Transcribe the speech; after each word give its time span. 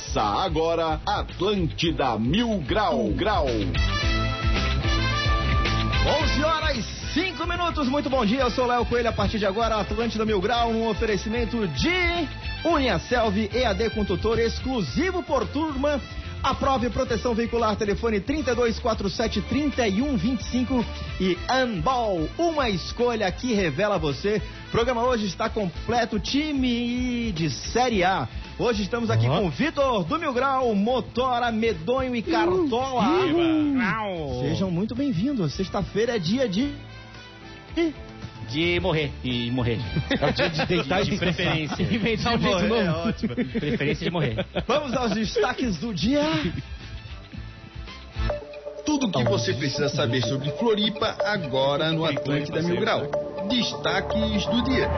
Começa 0.00 0.22
agora 0.22 0.98
Atlântida 1.04 2.18
Mil 2.18 2.64
Grau 2.66 3.10
Grau. 3.10 3.46
11 3.46 3.70
horas 6.42 6.82
5 7.12 7.46
minutos, 7.46 7.86
muito 7.86 8.08
bom 8.08 8.24
dia, 8.24 8.40
eu 8.40 8.50
sou 8.50 8.66
Léo 8.66 8.86
Coelho, 8.86 9.10
a 9.10 9.12
partir 9.12 9.38
de 9.38 9.44
agora 9.44 9.76
Atlântida 9.76 10.24
Mil 10.24 10.40
Grau, 10.40 10.72
num 10.72 10.88
oferecimento 10.88 11.68
de 11.68 12.26
Uniaselv 12.64 13.50
EAD 13.52 13.90
com 13.90 14.02
tutor 14.02 14.38
exclusivo 14.38 15.22
por 15.22 15.46
turma 15.46 16.00
Aprove 16.42 16.88
proteção 16.88 17.34
veicular, 17.34 17.76
telefone 17.76 18.18
3247-3125 18.20 20.82
e 21.20 21.36
Unball, 21.52 22.30
uma 22.38 22.70
escolha 22.70 23.30
que 23.30 23.52
revela 23.52 23.98
você. 23.98 24.40
O 24.68 24.70
programa 24.70 25.04
hoje 25.04 25.26
está 25.26 25.50
completo, 25.50 26.18
time 26.18 27.30
de 27.32 27.50
Série 27.50 28.02
A. 28.04 28.26
Hoje 28.60 28.82
estamos 28.82 29.08
aqui 29.08 29.26
com 29.26 29.48
Vitor 29.48 30.04
do 30.04 30.18
Mil 30.18 30.34
Grau, 30.34 30.74
Motora, 30.74 31.50
Medonho 31.50 32.14
e 32.14 32.20
Cartola. 32.20 33.06
Sejam 34.42 34.70
muito 34.70 34.94
bem-vindos. 34.94 35.54
Sexta-feira 35.54 36.16
é 36.16 36.18
dia 36.18 36.46
de 36.46 36.74
de 38.50 38.78
morrer. 38.78 39.10
E 39.24 39.50
morrer. 39.50 39.78
É 40.10 40.26
o 40.26 40.32
dia 40.32 40.50
de 40.50 40.66
deitar 40.66 41.02
de, 41.02 41.10
de 41.10 41.16
preferência. 41.16 41.82
Inventar 41.90 42.36
um 42.36 42.38
jeito 42.38 42.66
novo. 42.66 42.74
É 42.74 42.90
ótimo. 42.90 43.34
Preferência 43.34 44.04
de 44.04 44.10
morrer. 44.10 44.46
Vamos 44.66 44.92
aos 44.92 45.12
destaques 45.12 45.78
do 45.78 45.94
dia. 45.94 46.22
Tudo 48.84 49.06
o 49.06 49.10
que 49.10 49.24
você 49.24 49.54
precisa 49.54 49.88
saber 49.88 50.20
sobre 50.20 50.50
Floripa 50.58 51.16
agora 51.24 51.92
no 51.92 52.04
Atlântida 52.04 52.60
Mil 52.60 52.78
Grau. 52.78 53.10
Destaques 53.48 54.44
do 54.44 54.62
dia. 54.64 54.90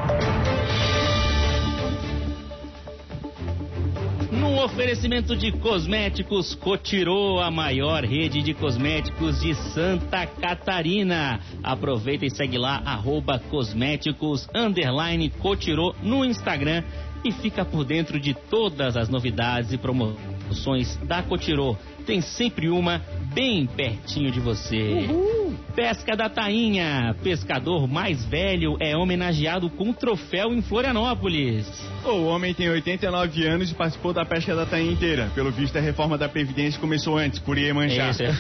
Num 4.43 4.59
oferecimento 4.59 5.37
de 5.37 5.53
cosméticos 5.53 6.53
Cotirô, 6.57 7.39
a 7.39 7.49
maior 7.49 8.03
rede 8.05 8.43
de 8.43 8.53
cosméticos 8.53 9.41
de 9.41 9.55
Santa 9.55 10.27
Catarina. 10.27 11.39
Aproveita 11.63 12.27
e 12.27 12.31
segue 12.31 12.59
lá, 12.59 12.83
arroba 12.85 13.39
cosméticos, 13.39 14.49
underline 14.53 15.31
Cotirô 15.31 15.95
no 16.03 16.25
Instagram 16.25 16.83
e 17.25 17.31
fica 17.31 17.65
por 17.65 17.85
dentro 17.85 18.19
de 18.19 18.35
todas 18.35 18.97
as 18.97 19.09
novidades 19.09 19.73
e 19.73 19.79
promoções 19.79 20.97
da 21.05 21.23
Cotirô. 21.23 21.77
Tem 22.05 22.21
sempre 22.21 22.69
uma 22.69 23.01
bem 23.33 23.65
pertinho 23.65 24.33
de 24.33 24.41
você. 24.41 25.07
Uhul. 25.09 25.42
Pesca 25.75 26.15
da 26.15 26.29
Tainha. 26.29 27.17
Pescador 27.23 27.89
mais 27.89 28.23
velho 28.27 28.77
é 28.79 28.95
homenageado 28.95 29.71
com 29.71 29.93
troféu 29.93 30.53
em 30.53 30.61
Florianópolis. 30.61 31.67
O 32.05 32.25
homem 32.25 32.53
tem 32.53 32.69
89 32.69 33.47
anos 33.47 33.71
e 33.71 33.75
participou 33.75 34.13
da 34.13 34.25
pesca 34.25 34.55
da 34.55 34.67
Tainha 34.67 34.93
inteira. 34.93 35.31
Pelo 35.35 35.51
visto, 35.51 35.77
a 35.79 35.81
reforma 35.81 36.19
da 36.19 36.29
Previdência 36.29 36.79
começou 36.79 37.17
antes, 37.17 37.39
por 37.39 37.57
Iemanjá. 37.57 38.11
Isso, 38.11 38.23
é. 38.23 38.33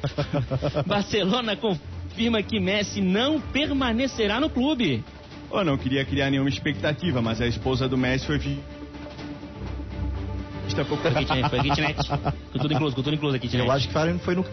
Barcelona 0.86 1.56
confirma 1.56 2.42
que 2.42 2.58
Messi 2.58 3.02
não 3.02 3.38
permanecerá 3.38 4.40
no 4.40 4.48
clube. 4.48 5.04
Eu 5.52 5.64
não 5.64 5.76
queria 5.76 6.04
criar 6.06 6.30
nenhuma 6.30 6.48
expectativa, 6.48 7.20
mas 7.20 7.40
a 7.40 7.46
esposa 7.46 7.86
do 7.86 7.98
Messi 7.98 8.26
foi 8.26 8.38
Foi 10.74 11.24
kitnet, 11.24 11.48
foi 11.48 11.60
kitnet. 11.60 12.08
Com 12.52 12.58
tudo 12.58 12.74
incluso, 12.74 12.96
com 12.96 13.02
tudo 13.02 13.14
incluso 13.14 13.36
aqui, 13.36 13.56
Eu 13.56 13.70
acho 13.70 13.88
que 13.88 13.94
foi 14.18 14.34
no 14.34 14.44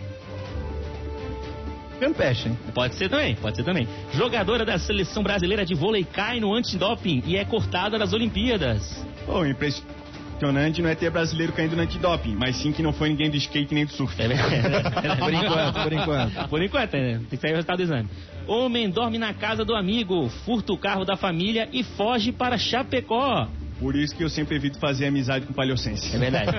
Campeche, 2.03 2.49
hein? 2.49 2.59
Pode 2.73 2.95
ser 2.95 3.07
também, 3.07 3.33
pode 3.35 3.55
ser 3.55 3.63
também. 3.63 3.87
Jogadora 4.13 4.65
da 4.65 4.77
seleção 4.77 5.23
brasileira 5.23 5.65
de 5.65 5.73
vôlei 5.73 6.03
cai 6.03 6.37
no 6.37 6.53
antidoping 6.53 7.23
e 7.25 7.37
é 7.37 7.45
cortada 7.45 7.97
das 7.97 8.11
Olimpíadas. 8.11 9.05
Oh, 9.25 9.45
impressionante 9.45 10.81
não 10.81 10.89
é 10.89 10.95
ter 10.95 11.09
brasileiro 11.09 11.53
caindo 11.53 11.77
no 11.77 11.81
antidoping, 11.81 12.35
mas 12.35 12.57
sim 12.57 12.73
que 12.73 12.83
não 12.83 12.91
foi 12.91 13.07
ninguém 13.07 13.29
do 13.29 13.37
skate 13.37 13.73
nem 13.73 13.85
do 13.85 13.93
surf. 13.93 14.21
É 14.21 14.27
verdade. 14.27 15.17
por 15.17 15.33
enquanto, 15.33 15.83
por 15.83 15.93
enquanto. 15.93 16.49
Por 16.49 16.61
enquanto, 16.61 16.93
né? 16.93 17.13
Tem 17.19 17.25
que 17.29 17.37
sair 17.37 17.51
o 17.51 17.55
resultado 17.55 17.77
do 17.77 17.83
exame. 17.83 18.09
Homem 18.47 18.89
dorme 18.89 19.17
na 19.17 19.33
casa 19.33 19.63
do 19.63 19.73
amigo, 19.73 20.27
furta 20.45 20.73
o 20.73 20.77
carro 20.77 21.05
da 21.05 21.15
família 21.15 21.69
e 21.71 21.83
foge 21.83 22.33
para 22.33 22.57
Chapecó. 22.57 23.47
Por 23.83 23.97
isso 23.97 24.15
que 24.15 24.23
eu 24.23 24.29
sempre 24.29 24.55
evito 24.55 24.79
fazer 24.79 25.07
amizade 25.07 25.45
com 25.45 25.51
palhocense. 25.51 26.15
É 26.15 26.17
verdade. 26.17 26.51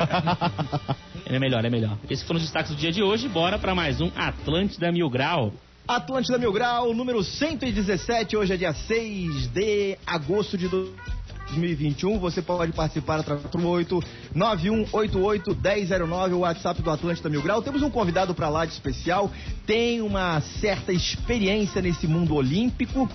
é 1.25 1.39
melhor, 1.39 1.65
é 1.65 1.71
melhor. 1.71 1.97
Esses 2.11 2.23
foram 2.23 2.37
os 2.37 2.43
destaques 2.43 2.71
do 2.71 2.77
dia 2.77 2.93
de 2.93 3.03
hoje. 3.03 3.31
Bora 3.31 3.59
para 3.59 3.75
mais 3.75 3.99
um 3.99 4.11
Atlântida 4.15 4.93
Mil 4.93 5.09
Grau. 5.09 5.51
Atlântida 5.89 6.37
Mil 6.37 6.53
Grau, 6.53 6.93
número 6.93 7.25
117. 7.25 8.37
Hoje 8.37 8.53
é 8.53 8.57
dia 8.59 8.75
6 8.75 9.47
de 9.47 9.97
agosto 10.07 10.59
de 10.59 10.69
2021. 10.69 12.19
Você 12.19 12.43
pode 12.43 12.73
participar 12.73 13.21
através 13.21 13.49
do 13.49 13.69
8 13.69 14.03
9188 14.35 15.55
1009, 15.55 16.35
o 16.35 16.39
WhatsApp 16.41 16.83
do 16.83 16.91
Atlântida 16.91 17.31
Mil 17.31 17.41
Grau. 17.41 17.63
Temos 17.63 17.81
um 17.81 17.89
convidado 17.89 18.35
para 18.35 18.51
lá 18.51 18.67
de 18.67 18.73
especial, 18.73 19.33
tem 19.67 20.03
uma 20.03 20.43
certa 20.61 20.93
experiência 20.93 21.81
nesse 21.81 22.07
mundo 22.07 22.35
olímpico 22.35 23.09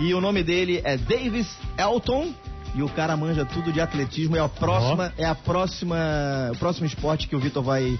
e 0.00 0.12
o 0.12 0.20
nome 0.20 0.42
dele 0.42 0.80
é 0.82 0.96
Davis 0.96 1.46
Elton. 1.78 2.34
E 2.74 2.82
o 2.82 2.88
cara 2.88 3.16
manja 3.16 3.44
tudo 3.44 3.72
de 3.72 3.80
atletismo. 3.80 4.36
É 4.36 4.40
a 4.40 4.48
próxima, 4.48 5.12
oh. 5.16 5.20
é 5.20 5.24
a 5.24 5.34
próxima, 5.34 5.96
o 6.52 6.56
próximo 6.58 6.86
esporte 6.86 7.28
que 7.28 7.36
o 7.36 7.40
Vitor 7.40 7.62
vai 7.62 7.98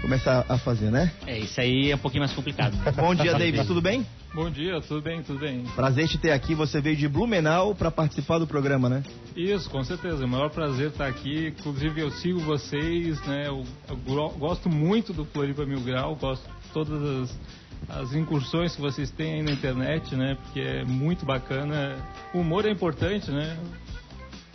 começar 0.00 0.44
a 0.48 0.56
fazer, 0.58 0.90
né? 0.90 1.12
É, 1.26 1.38
isso 1.38 1.60
aí 1.60 1.90
é 1.90 1.94
um 1.94 1.98
pouquinho 1.98 2.22
mais 2.22 2.32
complicado. 2.32 2.76
Bom 2.94 3.14
dia, 3.14 3.34
David, 3.34 3.66
tudo 3.66 3.82
bem? 3.82 4.06
Bom 4.34 4.50
dia, 4.50 4.80
tudo 4.80 5.02
bem, 5.02 5.22
tudo 5.22 5.38
bem. 5.38 5.64
Prazer 5.74 6.06
te 6.06 6.18
ter 6.18 6.32
aqui. 6.32 6.54
Você 6.54 6.80
veio 6.80 6.96
de 6.96 7.08
Blumenau 7.08 7.74
para 7.74 7.90
participar 7.90 8.38
do 8.38 8.46
programa, 8.46 8.88
né? 8.88 9.02
Isso, 9.34 9.68
com 9.70 9.82
certeza. 9.82 10.22
É 10.22 10.26
o 10.26 10.28
maior 10.28 10.50
prazer 10.50 10.88
estar 10.88 11.06
aqui. 11.06 11.48
Inclusive, 11.48 12.00
eu 12.00 12.10
sigo 12.10 12.38
vocês, 12.40 13.20
né? 13.26 13.48
Eu, 13.48 13.64
eu 13.88 13.96
gosto 14.38 14.68
muito 14.68 15.12
do 15.12 15.24
Floripa 15.24 15.64
Mil 15.64 15.80
Grau, 15.80 16.14
gosto 16.14 16.44
de 16.44 16.68
todas 16.72 17.02
as, 17.02 17.38
as 17.88 18.14
incursões 18.14 18.76
que 18.76 18.82
vocês 18.82 19.10
têm 19.10 19.34
aí 19.34 19.42
na 19.42 19.50
internet, 19.50 20.14
né? 20.14 20.36
Porque 20.42 20.60
é 20.60 20.84
muito 20.84 21.24
bacana. 21.24 21.96
O 22.34 22.40
humor 22.40 22.66
é 22.66 22.70
importante, 22.70 23.30
né? 23.30 23.56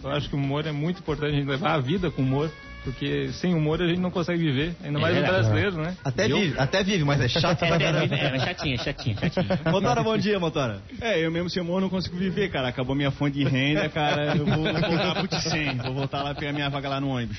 Eu 0.04 0.12
acho 0.12 0.30
que 0.30 0.36
o 0.36 0.38
humor 0.38 0.66
é 0.66 0.72
muito 0.72 1.00
importante, 1.00 1.34
a 1.34 1.38
gente 1.38 1.48
levar 1.48 1.74
a 1.74 1.80
vida 1.80 2.12
com 2.12 2.22
humor. 2.22 2.52
Porque 2.84 3.32
sem 3.32 3.56
humor 3.56 3.82
a 3.82 3.88
gente 3.88 4.02
não 4.02 4.12
consegue 4.12 4.40
viver, 4.40 4.76
ainda 4.84 5.00
mais 5.00 5.16
é, 5.16 5.22
o 5.22 5.24
brasileiro, 5.24 5.82
né? 5.82 5.96
Até 6.04 6.28
vive, 6.28 6.60
até 6.60 6.84
vive, 6.84 7.04
mas 7.06 7.22
é 7.22 7.28
chato 7.40 7.64
é, 7.64 7.70
é, 7.70 8.36
é, 8.36 8.40
chatinho, 8.40 8.78
chatinho, 8.78 9.18
chatinho. 9.18 9.48
Motora, 9.72 10.04
bom 10.04 10.18
dia, 10.18 10.38
Motora. 10.38 10.82
É, 11.00 11.26
eu 11.26 11.32
mesmo 11.32 11.50
sem 11.50 11.62
humor 11.62 11.80
não 11.80 11.90
consigo 11.90 12.18
viver, 12.18 12.52
cara. 12.52 12.68
Acabou 12.68 12.94
minha 12.94 13.10
fonte 13.10 13.38
de 13.38 13.46
renda, 13.46 13.88
cara. 13.88 14.36
Eu 14.36 14.46
vou, 14.46 14.64
voltar 14.66 15.28
pro 15.28 15.42
100, 15.42 15.78
vou 15.78 15.94
voltar 15.94 16.24
lá 16.24 16.36
pegar 16.36 16.52
minha 16.52 16.70
vaga 16.70 16.90
lá 16.90 17.00
no 17.00 17.08
ônibus. 17.08 17.38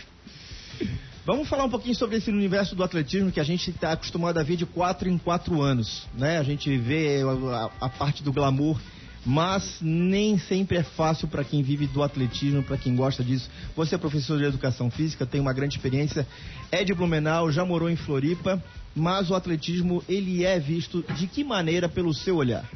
Vamos 1.27 1.47
falar 1.47 1.65
um 1.65 1.71
pouquinho 1.71 1.95
sobre 1.95 2.17
esse 2.17 2.31
universo 2.31 2.75
do 2.75 2.83
atletismo 2.83 3.31
que 3.31 3.41
a 3.41 3.45
gente 3.45 3.71
está 3.71 3.93
acostumado 3.93 4.39
a 4.39 4.43
ver 4.43 4.57
de 4.57 4.65
4 4.65 5.11
em 5.11 5.19
4 5.19 5.61
anos, 5.61 6.07
né? 6.15 6.39
A 6.39 6.43
gente 6.43 6.75
vê 6.79 7.21
a, 7.81 7.87
a 7.87 7.89
parte 7.91 8.23
do 8.23 8.33
glamour 8.33 8.79
mas 9.25 9.79
nem 9.81 10.39
sempre 10.39 10.77
é 10.77 10.83
fácil 10.83 11.29
para 11.29 11.45
quem 11.45 11.63
vive 11.63 11.87
do 11.87 12.03
atletismo, 12.03 12.63
para 12.63 12.77
quem 12.77 12.95
gosta 12.95 13.25
disso. 13.25 13.51
Você 13.75 13.95
é 13.95 13.99
professor 13.99 14.39
de 14.39 14.45
educação 14.45 14.91
física, 14.91 15.25
tem 15.25 15.41
uma 15.41 15.53
grande 15.53 15.77
experiência, 15.77 16.27
é 16.71 16.85
de 16.85 16.93
Blumenau, 16.95 17.51
já 17.51 17.65
morou 17.65 17.89
em 17.89 17.97
Floripa, 17.97 18.63
mas 18.95 19.31
o 19.31 19.35
atletismo 19.35 20.03
ele 20.09 20.45
é 20.45 20.59
visto 20.59 21.05
de 21.17 21.27
que 21.27 21.43
maneira 21.43 21.89
pelo 21.89 22.13
seu 22.13 22.37
olhar? 22.37 22.69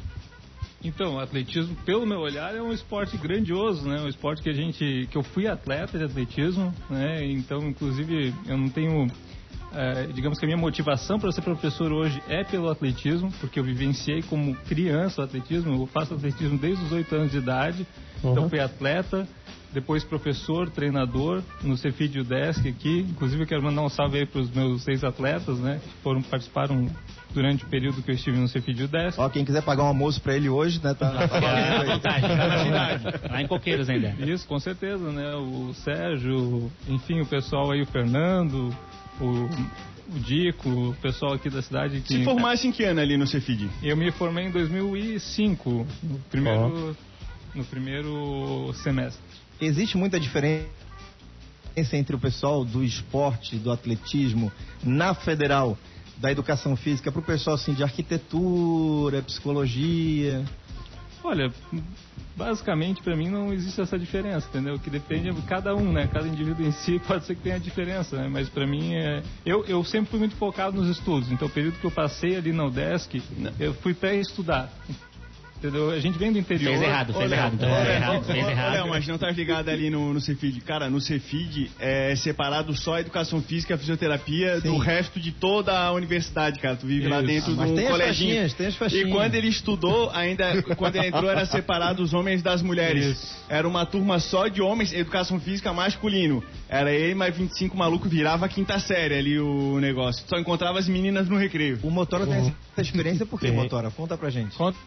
Então, 0.81 1.15
o 1.15 1.19
atletismo, 1.19 1.75
pelo 1.85 2.07
meu 2.07 2.19
olhar, 2.19 2.55
é 2.55 2.61
um 2.61 2.71
esporte 2.71 3.17
grandioso, 3.17 3.85
né? 3.87 3.99
Um 4.01 4.07
esporte 4.07 4.41
que 4.41 4.49
a 4.49 4.53
gente, 4.53 5.09
que 5.11 5.17
eu 5.17 5.23
fui 5.23 5.45
atleta 5.45 5.97
de 5.97 6.05
atletismo, 6.05 6.73
né? 6.89 7.25
Então, 7.25 7.59
inclusive, 7.67 8.33
eu 8.47 8.57
não 8.57 8.69
tenho 8.69 9.07
é, 9.73 10.07
digamos 10.07 10.39
que 10.39 10.45
a 10.45 10.47
minha 10.47 10.57
motivação 10.57 11.19
para 11.19 11.31
ser 11.31 11.41
professor 11.41 11.91
hoje 11.91 12.21
é 12.27 12.43
pelo 12.43 12.69
atletismo, 12.69 13.31
porque 13.39 13.59
eu 13.59 13.63
vivenciei 13.63 14.21
como 14.23 14.55
criança 14.55 15.21
o 15.21 15.23
atletismo, 15.23 15.73
eu 15.73 15.85
faço 15.87 16.13
atletismo 16.13 16.57
desde 16.57 16.83
os 16.83 16.91
8 16.91 17.15
anos 17.15 17.31
de 17.31 17.37
idade, 17.37 17.87
uhum. 18.23 18.31
então 18.31 18.49
fui 18.49 18.59
atleta, 18.59 19.27
depois 19.71 20.03
professor, 20.03 20.69
treinador 20.69 21.43
no 21.61 21.77
Cefid 21.77 22.23
Desk 22.23 22.67
aqui, 22.67 23.05
inclusive 23.07 23.43
eu 23.43 23.47
quero 23.47 23.61
mandar 23.61 23.83
um 23.83 23.89
salve 23.89 24.17
aí 24.17 24.25
para 24.25 24.41
os 24.41 24.49
meus 24.49 24.83
seis 24.83 25.03
atletas, 25.03 25.59
né, 25.59 25.79
que 25.83 25.89
foram, 26.01 26.21
participaram 26.23 26.87
durante 27.31 27.63
o 27.63 27.67
período 27.67 28.01
que 28.01 28.09
eu 28.09 28.15
estive 28.15 28.37
no 28.37 28.47
Cefid 28.47 28.87
Desk. 28.87 29.19
Ó, 29.19 29.29
quem 29.29 29.45
quiser 29.45 29.61
pagar 29.61 29.83
um 29.83 29.87
almoço 29.87 30.19
para 30.21 30.35
ele 30.35 30.49
hoje, 30.49 30.81
né, 30.83 30.95
tá, 30.95 31.27
tá 31.27 31.37
é, 33.29 33.31
lá 33.31 33.41
em 33.41 33.47
Coqueiros 33.47 33.87
ainda. 33.87 34.15
Isso, 34.19 34.47
com 34.47 34.59
certeza, 34.59 35.11
né, 35.11 35.35
o 35.35 35.71
Sérgio, 35.75 36.71
enfim, 36.87 37.21
o 37.21 37.25
pessoal 37.27 37.71
aí, 37.71 37.83
o 37.83 37.85
Fernando, 37.85 38.75
o, 39.19 39.49
o 40.15 40.19
Dico, 40.19 40.69
o 40.69 40.95
pessoal 40.95 41.33
aqui 41.33 41.49
da 41.49 41.61
cidade. 41.61 42.01
Que, 42.01 42.17
Se 42.17 42.23
formasse 42.23 42.67
em 42.67 42.71
que 42.71 42.83
ano 42.83 42.99
ali 42.99 43.17
no 43.17 43.27
Cefid? 43.27 43.69
Eu 43.83 43.95
me 43.95 44.11
formei 44.11 44.45
em 44.45 44.51
2005, 44.51 45.87
no 46.03 46.19
primeiro, 46.29 46.95
oh. 47.53 47.57
no 47.57 47.65
primeiro 47.65 48.73
semestre. 48.83 49.21
Existe 49.61 49.97
muita 49.97 50.19
diferença 50.19 50.69
entre 51.93 52.15
o 52.15 52.19
pessoal 52.19 52.65
do 52.65 52.83
esporte, 52.83 53.57
do 53.57 53.71
atletismo, 53.71 54.51
na 54.83 55.13
federal, 55.13 55.77
da 56.17 56.31
educação 56.31 56.75
física, 56.75 57.11
para 57.11 57.19
o 57.19 57.23
pessoal 57.23 57.55
assim, 57.55 57.73
de 57.73 57.83
arquitetura, 57.83 59.21
psicologia? 59.21 60.43
Olha, 61.23 61.51
basicamente 62.35 63.03
para 63.03 63.15
mim 63.15 63.29
não 63.29 63.51
existe 63.51 63.81
essa 63.81 63.99
diferença, 63.99 64.47
entendeu? 64.47 64.79
Que 64.79 64.89
depende 64.89 65.29
de 65.29 65.41
cada 65.41 65.75
um, 65.75 65.91
né? 65.91 66.07
Cada 66.11 66.27
indivíduo 66.27 66.65
em 66.65 66.71
si 66.71 66.99
pode 67.05 67.25
ser 67.25 67.35
que 67.35 67.41
tenha 67.41 67.59
diferença, 67.59 68.15
né? 68.15 68.29
Mas 68.29 68.47
para 68.47 68.65
mim 68.65 68.95
é 68.95 69.21
eu, 69.45 69.65
eu 69.65 69.83
sempre 69.83 70.09
fui 70.09 70.19
muito 70.19 70.35
focado 70.35 70.77
nos 70.77 70.89
estudos. 70.89 71.31
Então 71.31 71.47
o 71.47 71.51
período 71.51 71.77
que 71.79 71.85
eu 71.85 71.91
passei 71.91 72.37
ali 72.37 72.53
na 72.53 72.65
UDESC, 72.65 73.21
eu 73.59 73.73
fui 73.73 73.93
pré 73.93 74.15
estudar. 74.15 74.71
Entendeu? 75.59 75.89
A 75.89 75.99
gente 75.99 76.17
vem 76.17 76.31
do 76.31 76.39
interior. 76.39 76.71
Fez 76.71 76.81
errado, 76.81 77.13
fez 77.13 77.25
Olha, 77.25 77.35
errado. 77.35 77.53
Então, 77.55 77.69
olha, 77.69 77.91
errado, 77.91 78.11
olha, 78.13 78.23
fez 78.23 78.47
errado. 78.47 78.87
mas 78.87 79.07
não 79.07 79.17
tá 79.17 79.29
ligado 79.29 79.67
ali 79.67 79.89
no, 79.89 80.13
no 80.13 80.21
Cefid. 80.21 80.61
Cara, 80.61 80.89
no 80.89 81.01
Cefid 81.01 81.69
é 81.77 82.15
separado 82.15 82.73
só 82.73 82.95
a 82.95 83.01
educação 83.01 83.41
física 83.41 83.73
e 83.73 83.75
a 83.75 83.77
fisioterapia 83.77 84.61
Sim. 84.61 84.69
do 84.69 84.77
resto 84.77 85.19
de 85.19 85.33
toda 85.33 85.77
a 85.77 85.91
universidade, 85.91 86.61
cara. 86.61 86.77
Tu 86.77 86.87
vive 86.87 87.09
lá 87.09 87.17
Isso. 87.17 87.27
dentro 87.27 87.55
Mas 87.57 87.67
de 87.67 87.73
um 87.73 87.75
tem 87.75 87.87
as 87.87 87.97
faixinhas, 87.97 88.53
tem 88.53 88.67
as 88.67 88.75
faixinhas. 88.75 89.07
E 89.09 89.11
quando 89.11 89.35
ele 89.35 89.49
estudou, 89.49 90.09
ainda, 90.11 90.63
quando 90.77 90.95
ele 90.95 91.07
entrou, 91.07 91.29
era 91.29 91.45
separado 91.45 92.01
os 92.01 92.13
homens 92.13 92.41
das 92.41 92.61
mulheres. 92.61 93.05
Isso. 93.05 93.37
Era 93.49 93.67
uma 93.67 93.85
turma 93.85 94.17
só 94.19 94.47
de 94.47 94.61
homens, 94.61 94.93
educação 94.93 95.41
física 95.41 95.73
masculino. 95.73 96.41
Era 96.69 96.93
ele, 96.93 97.15
mais 97.15 97.35
25 97.35 97.75
maluco, 97.75 98.07
virava 98.07 98.45
a 98.45 98.49
quinta 98.49 98.79
série 98.79 99.15
ali 99.15 99.39
o 99.39 99.77
negócio. 99.81 100.23
Só 100.25 100.39
encontrava 100.39 100.79
as 100.79 100.87
meninas 100.87 101.27
no 101.27 101.35
recreio. 101.35 101.79
O 101.83 101.91
Motora 101.91 102.25
tem 102.25 102.37
essa 102.37 102.81
experiência 102.81 103.25
por 103.25 103.41
quê. 103.41 103.51
Motora? 103.51 103.91
Conta 103.91 104.17
pra 104.17 104.29
gente. 104.29 104.55
Conta 104.55 104.77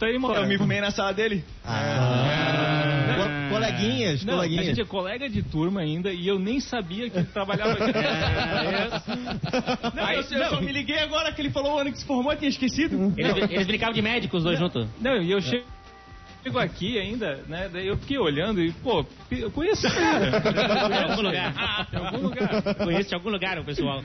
aí, 0.00 0.18
mano. 0.18 0.34
Eu 0.34 0.46
me 0.46 0.58
fumei 0.58 0.80
na 0.80 0.90
sala 0.90 1.12
dele. 1.12 1.44
Ah. 1.64 3.14
Co- 3.16 3.54
Coleguinhas, 3.54 4.24
Não, 4.24 4.34
a 4.34 4.36
coleguinhas. 4.38 4.66
gente 4.66 4.80
é 4.80 4.84
colega 4.84 5.28
de 5.28 5.42
turma 5.42 5.80
ainda 5.82 6.10
e 6.12 6.26
eu 6.26 6.38
nem 6.38 6.58
sabia 6.60 7.08
que 7.10 7.22
trabalhava 7.24 7.72
aqui. 7.72 7.92
Não, 9.94 10.10
eu, 10.10 10.22
eu 10.22 10.48
só 10.50 10.60
me 10.60 10.72
liguei 10.72 10.98
agora 10.98 11.30
que 11.32 11.40
ele 11.42 11.50
falou 11.50 11.76
o 11.76 11.78
ano 11.78 11.92
que 11.92 11.98
se 11.98 12.06
formou, 12.06 12.32
eu 12.32 12.38
tinha 12.38 12.48
esquecido. 12.48 13.12
Eles, 13.16 13.50
eles 13.50 13.66
brincavam 13.66 13.94
de 13.94 14.02
médicos, 14.02 14.38
os 14.38 14.44
dois 14.44 14.58
juntos. 14.58 14.86
Não, 15.00 15.22
e 15.22 15.30
eu 15.30 15.40
chego 15.40 15.64
chego 16.42 16.58
aqui 16.58 16.98
ainda, 16.98 17.36
né? 17.46 17.70
Daí 17.72 17.86
eu 17.86 17.96
fiquei 17.96 18.18
olhando 18.18 18.60
e, 18.60 18.72
pô, 18.72 19.06
eu 19.30 19.48
conheço 19.52 19.86
esse 19.86 19.94
cara. 19.96 20.42
Em 20.90 21.10
algum 21.10 21.22
lugar. 21.28 21.86
Em 21.92 21.96
algum 21.96 22.18
lugar. 22.18 22.74
Conheço 22.82 23.08
de 23.10 23.14
algum 23.14 23.30
lugar 23.30 23.58
o 23.60 23.64
pessoal. 23.64 24.02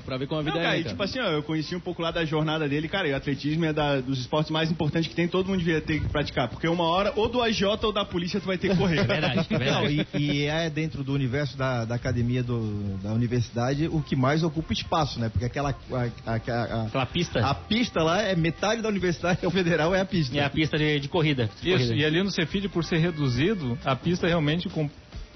Pra 0.00 0.16
ver 0.16 0.26
como 0.26 0.40
a 0.40 0.44
Não, 0.44 0.50
vida 0.52 0.62
cara, 0.64 0.76
é, 0.76 0.80
e 0.80 0.82
cara. 0.82 0.90
tipo 0.94 1.02
assim, 1.02 1.18
ó, 1.20 1.24
eu 1.30 1.42
conheci 1.42 1.74
um 1.76 1.80
pouco 1.80 2.00
lá 2.02 2.10
da 2.10 2.24
jornada 2.24 2.68
dele, 2.68 2.88
cara, 2.88 3.08
e 3.08 3.12
o 3.12 3.16
atletismo 3.16 3.64
é 3.64 3.72
da- 3.72 4.00
dos 4.00 4.18
esportes 4.20 4.50
mais 4.50 4.70
importantes 4.70 5.08
que 5.08 5.14
tem, 5.14 5.28
todo 5.28 5.46
mundo 5.48 5.58
devia 5.58 5.80
ter 5.80 6.00
que 6.00 6.06
praticar, 6.08 6.48
porque 6.48 6.66
uma 6.68 6.84
hora, 6.84 7.12
ou 7.16 7.28
do 7.28 7.40
AJ 7.42 7.62
ou 7.84 7.92
da 7.92 8.04
polícia, 8.04 8.40
tu 8.40 8.46
vai 8.46 8.56
ter 8.58 8.70
que 8.70 8.76
correr. 8.76 9.04
Verdade, 9.06 9.46
Não, 9.50 9.58
verdade. 9.58 10.06
e, 10.14 10.18
e 10.20 10.44
é 10.46 10.70
dentro 10.70 11.02
do 11.04 11.12
universo 11.12 11.56
da, 11.56 11.84
da 11.84 11.94
academia 11.94 12.42
do- 12.42 12.98
da 13.02 13.12
universidade 13.12 13.88
o 13.88 14.00
que 14.02 14.16
mais 14.16 14.42
ocupa 14.42 14.72
espaço, 14.72 15.18
né? 15.20 15.28
Porque 15.28 15.44
aquela 15.44 15.70
a, 15.70 16.30
a- 16.30 16.34
a- 16.36 16.86
Aquela 16.86 17.06
pista. 17.06 17.46
a 17.46 17.54
pista 17.54 18.02
lá 18.02 18.22
é 18.22 18.34
metade 18.34 18.80
da 18.82 18.88
universidade, 18.88 19.40
o 19.46 19.50
federal 19.50 19.94
é 19.94 20.00
a 20.00 20.04
pista. 20.04 20.36
É 20.36 20.44
a 20.44 20.50
pista 20.50 20.76
de, 20.78 21.00
de 21.00 21.08
corrida. 21.08 21.50
de 21.60 21.68
Isso, 21.70 21.78
corrida. 21.78 21.94
e 21.96 22.04
ali 22.04 22.22
no 22.22 22.30
Cefid, 22.30 22.68
por 22.68 22.84
ser 22.84 22.98
reduzido, 22.98 23.78
a 23.84 23.94
pista 23.96 24.26
realmente 24.26 24.68
com- 24.68 24.88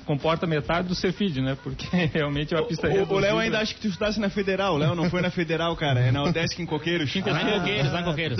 comporta 0.06 0.46
metade 0.46 0.88
do 0.88 0.94
Cefid, 0.94 1.40
né? 1.40 1.56
Porque 1.62 1.84
realmente 2.14 2.54
é 2.54 2.56
uma 2.58 2.66
pista 2.66 2.86
O- 2.86 2.90
reduzida. 2.90 3.14
O 3.14 3.18
Léo 3.18 3.38
ainda 3.38 3.58
acha 3.58 3.74
que 3.74 3.80
tu 3.80 3.88
estudasse 3.88 4.18
na 4.20 4.30
Federal, 4.30 4.74
o 4.74 4.78
Léo 4.78 4.94
não 4.94 5.10
foi 5.10 5.20
na 5.20 5.30
Federal, 5.30 5.74
cara, 5.76 6.00
é 6.00 6.10
na 6.12 6.22
UDESC 6.24 6.62
em 6.62 6.66
Coqueiros. 6.66 7.12
Lá 7.16 7.42
em 7.42 7.58
Coqueiros, 7.58 7.92
lá 7.92 8.00
em 8.00 8.04
Coqueiros. 8.04 8.38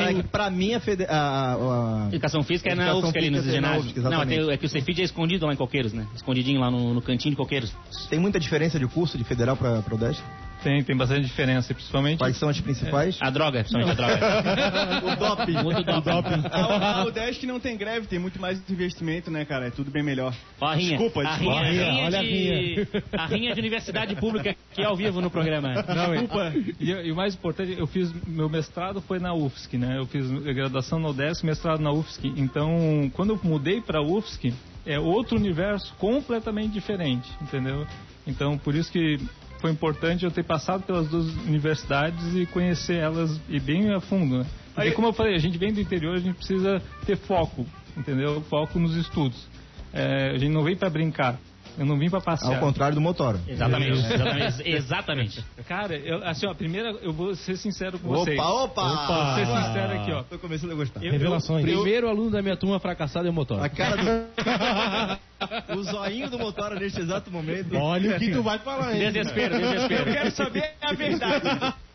É 0.00 0.14
que 0.14 0.22
pra 0.24 0.50
mim 0.50 0.74
a, 0.74 0.80
fede- 0.80 1.06
a- 1.08 2.08
Educação 2.10 2.42
física 2.42 2.70
é 2.70 2.74
na 2.74 2.94
UFSC 2.96 3.18
ali, 3.18 3.30
no 3.30 3.36
física 3.38 3.56
é 3.56 3.60
na 3.60 3.68
ginásio. 3.74 3.90
UFSC, 3.90 4.00
Não, 4.10 4.26
tem- 4.26 4.50
é 4.50 4.56
que 4.56 4.66
o 4.66 4.68
Cefid 4.68 5.00
é 5.00 5.04
escondido 5.04 5.46
lá 5.46 5.52
em 5.52 5.56
Coqueiros, 5.56 5.92
né? 5.92 6.06
Escondidinho 6.14 6.60
lá 6.60 6.70
no, 6.70 6.94
no 6.94 7.02
cantinho 7.02 7.32
de 7.32 7.36
Coqueiros. 7.36 7.72
tem 8.08 8.18
muita 8.18 8.40
diferença 8.40 8.78
de 8.78 8.86
curso 8.86 9.18
de 9.18 9.24
federal 9.24 9.56
pra, 9.56 9.82
pra 9.82 9.94
Odeste? 9.94 10.22
Tem, 10.66 10.82
tem 10.82 10.96
bastante 10.96 11.24
diferença, 11.24 11.72
principalmente. 11.72 12.18
Quais 12.18 12.36
são 12.36 12.48
as 12.48 12.60
principais? 12.60 13.16
A 13.20 13.30
droga, 13.30 13.60
principalmente 13.60 13.92
a 13.92 13.94
droga. 13.94 15.06
O 15.06 15.16
doping. 15.16 15.62
Muito 15.62 15.84
doping. 15.84 16.42
A, 16.50 17.02
a 17.02 17.04
UDESC 17.04 17.46
não 17.46 17.60
tem 17.60 17.76
greve, 17.76 18.08
tem 18.08 18.18
muito 18.18 18.40
mais 18.40 18.60
investimento, 18.68 19.30
né, 19.30 19.44
cara, 19.44 19.68
é 19.68 19.70
tudo 19.70 19.92
bem 19.92 20.02
melhor. 20.02 20.34
Ó, 20.60 20.66
a 20.66 20.74
rinha. 20.74 20.98
Desculpa, 20.98 21.20
a 21.20 21.36
desculpa. 21.36 21.60
rinha, 21.60 21.68
A 21.68 21.70
rinha, 21.70 21.92
rinha 21.92 22.04
olha 22.06 22.18
a 22.18 22.22
de, 22.22 22.88
a 23.12 23.26
rinha 23.26 23.54
de 23.54 23.60
universidade 23.60 24.16
pública 24.16 24.56
que 24.72 24.82
é 24.82 24.84
ao 24.84 24.96
vivo 24.96 25.20
no 25.20 25.30
programa. 25.30 25.72
Não, 25.86 26.14
e, 26.16 26.74
e, 26.80 26.90
e 26.90 27.12
o 27.12 27.14
mais 27.14 27.36
importante, 27.36 27.76
eu 27.78 27.86
fiz 27.86 28.12
meu 28.26 28.48
mestrado 28.48 29.00
foi 29.00 29.20
na 29.20 29.32
UFSC, 29.34 29.78
né? 29.78 29.96
Eu 29.96 30.06
fiz 30.06 30.28
graduação 30.28 30.98
na 30.98 31.10
UDESC, 31.10 31.46
mestrado 31.46 31.78
na 31.78 31.92
UFSC. 31.92 32.32
Então, 32.36 33.08
quando 33.14 33.34
eu 33.34 33.40
mudei 33.44 33.80
para 33.80 34.02
UFSC, 34.02 34.52
é 34.84 34.98
outro 34.98 35.36
universo 35.36 35.94
completamente 35.94 36.72
diferente, 36.72 37.30
entendeu? 37.40 37.86
Então, 38.26 38.58
por 38.58 38.74
isso 38.74 38.90
que 38.90 39.20
foi 39.66 39.72
importante 39.72 40.24
eu 40.24 40.30
ter 40.30 40.44
passado 40.44 40.84
pelas 40.84 41.08
duas 41.08 41.26
universidades 41.44 42.36
e 42.36 42.46
conhecer 42.46 42.98
elas 42.98 43.40
e 43.48 43.58
bem 43.58 43.92
a 43.92 44.00
fundo, 44.00 44.38
né? 44.38 44.46
Aí- 44.76 44.92
como 44.92 45.08
eu 45.08 45.12
falei, 45.12 45.34
a 45.34 45.38
gente 45.38 45.58
vem 45.58 45.72
do 45.72 45.80
interior, 45.80 46.14
a 46.14 46.20
gente 46.20 46.36
precisa 46.36 46.80
ter 47.04 47.16
foco, 47.16 47.66
entendeu? 47.96 48.40
Foco 48.42 48.78
nos 48.78 48.94
estudos. 48.94 49.48
É, 49.92 50.30
a 50.34 50.38
gente 50.38 50.52
não 50.52 50.62
vem 50.62 50.76
para 50.76 50.88
brincar. 50.88 51.36
Eu 51.78 51.84
não 51.86 51.98
vim 51.98 52.08
para 52.08 52.20
passear. 52.20 52.54
Ao 52.54 52.60
contrário 52.60 52.94
do 52.94 53.00
Motora. 53.00 53.38
Exatamente, 53.46 53.98
exatamente. 53.98 54.62
exatamente. 54.68 55.44
Cara, 55.68 55.94
eu, 55.96 56.22
assim, 56.24 56.46
ó, 56.46 56.54
primeira, 56.54 56.90
eu 57.02 57.12
vou 57.12 57.34
ser 57.34 57.56
sincero 57.56 57.98
com 57.98 58.08
vocês. 58.08 58.38
Opa, 58.38 58.82
opa! 58.82 59.34
Vou 59.34 59.34
ser 59.36 59.46
sincero 59.46 60.00
aqui, 60.00 60.12
ó. 60.12 60.22
Tô 60.22 60.38
começando 60.38 60.72
a 60.72 60.74
gostar. 60.74 61.04
Eu- 61.04 61.12
Revelações. 61.12 61.66
eu- 61.66 61.82
Primeiro 61.82 62.08
aluno 62.08 62.30
da 62.30 62.40
minha 62.42 62.56
turma 62.56 62.80
fracassado 62.80 63.26
é 63.26 63.30
o 63.30 63.34
motor. 63.34 63.62
A 63.62 63.68
cara 63.68 63.96
do... 63.96 65.76
o 65.78 65.82
zoinho 65.82 66.30
do 66.30 66.38
Motora 66.38 66.78
neste 66.78 67.00
exato 67.00 67.30
momento. 67.30 67.76
Olha 67.76 68.16
o 68.16 68.18
que 68.18 68.30
tu 68.32 68.42
vai 68.42 68.58
falar, 68.58 68.94
hein? 68.94 69.12
Desespero, 69.12 69.54
Eu 69.56 69.70
desespero. 69.72 70.12
quero 70.12 70.30
saber 70.30 70.72
a 70.80 70.92
verdade. 70.94 71.74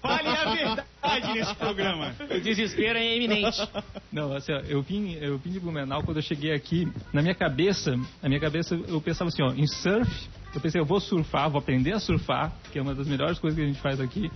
Fale 0.00 0.28
a 0.28 0.54
verdade 0.54 1.32
nesse 1.34 1.54
programa. 1.54 2.14
O 2.30 2.40
desespero 2.40 2.98
é 2.98 3.16
iminente. 3.16 3.58
Não, 4.12 4.32
assim, 4.34 4.52
ó, 4.52 4.60
eu 4.60 4.82
vim, 4.82 5.14
eu 5.14 5.38
vim 5.38 5.50
de 5.50 5.60
Blumenau 5.60 6.02
quando 6.02 6.18
eu 6.18 6.22
cheguei 6.22 6.52
aqui, 6.52 6.86
na 7.12 7.22
minha 7.22 7.34
cabeça, 7.34 7.96
na 8.22 8.28
minha 8.28 8.40
cabeça 8.40 8.74
eu 8.74 9.00
pensava 9.00 9.28
assim, 9.28 9.42
ó, 9.42 9.52
em 9.52 9.66
surf, 9.66 10.10
eu 10.54 10.60
pensei, 10.60 10.80
eu 10.80 10.86
vou 10.86 11.00
surfar, 11.00 11.50
vou 11.50 11.58
aprender 11.58 11.92
a 11.92 12.00
surfar, 12.00 12.52
que 12.72 12.78
é 12.78 12.82
uma 12.82 12.94
das 12.94 13.06
melhores 13.06 13.38
coisas 13.38 13.58
que 13.58 13.64
a 13.64 13.68
gente 13.68 13.80
faz 13.80 14.00
aqui. 14.00 14.30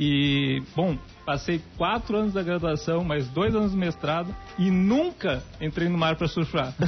E, 0.00 0.62
bom, 0.76 0.96
passei 1.26 1.60
quatro 1.76 2.16
anos 2.16 2.32
da 2.32 2.42
graduação, 2.42 3.02
mais 3.02 3.26
dois 3.28 3.52
anos 3.54 3.72
do 3.72 3.76
mestrado 3.76 4.32
e 4.56 4.70
nunca 4.70 5.42
entrei 5.60 5.88
no 5.88 5.98
mar 5.98 6.14
para 6.16 6.28
surfar. 6.28 6.72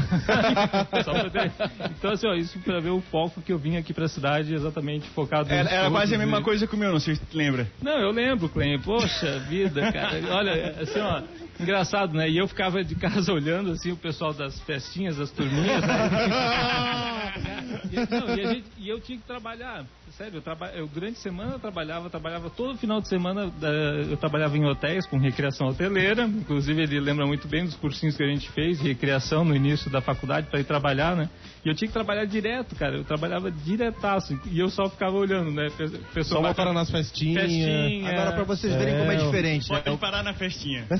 Então, 1.98 2.12
assim, 2.12 2.26
ó, 2.26 2.34
isso 2.34 2.58
para 2.60 2.80
ver 2.80 2.90
o 2.90 3.00
foco 3.00 3.40
que 3.42 3.52
eu 3.52 3.58
vim 3.58 3.76
aqui 3.76 3.92
para 3.92 4.04
a 4.04 4.08
cidade, 4.08 4.54
exatamente 4.54 5.08
focado 5.10 5.50
Era, 5.52 5.68
era 5.68 5.90
quase 5.90 6.14
a 6.14 6.18
mesma 6.18 6.38
e- 6.40 6.42
coisa 6.42 6.66
que 6.66 6.74
o 6.74 6.78
meu, 6.78 6.92
não 6.92 7.00
sei 7.00 7.14
se 7.16 7.26
tu 7.26 7.36
lembra. 7.36 7.66
não, 7.82 7.98
eu 7.98 8.10
lembro, 8.10 8.48
Clem. 8.48 8.78
Poxa 8.80 9.38
vida, 9.40 9.90
cara. 9.92 10.20
Olha, 10.30 10.76
assim, 10.80 10.98
ó, 11.00 11.22
engraçado, 11.60 12.14
né? 12.14 12.28
E 12.30 12.38
eu 12.38 12.46
ficava 12.48 12.82
de 12.84 12.94
casa 12.94 13.32
olhando, 13.32 13.72
assim, 13.72 13.90
o 13.92 13.96
pessoal 13.96 14.32
das 14.32 14.58
festinhas, 14.60 15.16
das 15.16 15.30
turminhas, 15.30 15.80
né? 15.82 16.10
E, 17.90 17.96
não, 18.14 18.34
e, 18.34 18.46
gente- 18.54 18.70
e 18.78 18.88
eu 18.88 19.00
tinha 19.00 19.18
que 19.18 19.26
trabalhar. 19.26 19.84
Sério, 20.20 20.36
eu, 20.36 20.42
traba, 20.42 20.66
eu 20.74 20.86
durante 20.86 21.16
a 21.16 21.20
semana 21.22 21.52
eu 21.52 21.58
trabalhava, 21.58 22.10
trabalhava 22.10 22.50
todo 22.50 22.76
final 22.76 23.00
de 23.00 23.08
semana, 23.08 23.50
eh, 23.62 24.04
eu 24.10 24.18
trabalhava 24.18 24.54
em 24.54 24.66
hotéis 24.66 25.06
com 25.06 25.16
recreação 25.16 25.68
hoteleira. 25.68 26.24
Inclusive, 26.24 26.82
ele 26.82 27.00
lembra 27.00 27.24
muito 27.26 27.48
bem 27.48 27.64
dos 27.64 27.74
cursinhos 27.74 28.18
que 28.18 28.22
a 28.22 28.26
gente 28.26 28.50
fez, 28.50 28.78
recreação 28.82 29.46
no 29.46 29.56
início 29.56 29.90
da 29.90 30.02
faculdade 30.02 30.48
para 30.48 30.60
ir 30.60 30.64
trabalhar, 30.64 31.16
né? 31.16 31.30
E 31.64 31.70
eu 31.70 31.74
tinha 31.74 31.88
que 31.88 31.94
trabalhar 31.94 32.26
direto, 32.26 32.76
cara. 32.76 32.98
Eu 32.98 33.04
trabalhava 33.04 33.50
diretaço. 33.50 34.38
E 34.50 34.58
eu 34.60 34.68
só 34.68 34.90
ficava 34.90 35.16
olhando, 35.16 35.50
né? 35.52 35.68
Pe- 35.74 35.88
Só 35.88 35.98
Pessoal 36.12 36.42
voltaram 36.42 36.74
nas 36.74 36.90
festinhas. 36.90 37.42
festinha. 37.44 38.10
Agora 38.10 38.32
pra 38.32 38.44
vocês 38.44 38.74
verem 38.74 38.98
como 38.98 39.12
é 39.12 39.16
diferente, 39.16 39.72
né? 39.72 39.80
Pode 39.80 39.96
parar 39.96 40.22
na 40.22 40.34
festinha. 40.34 40.86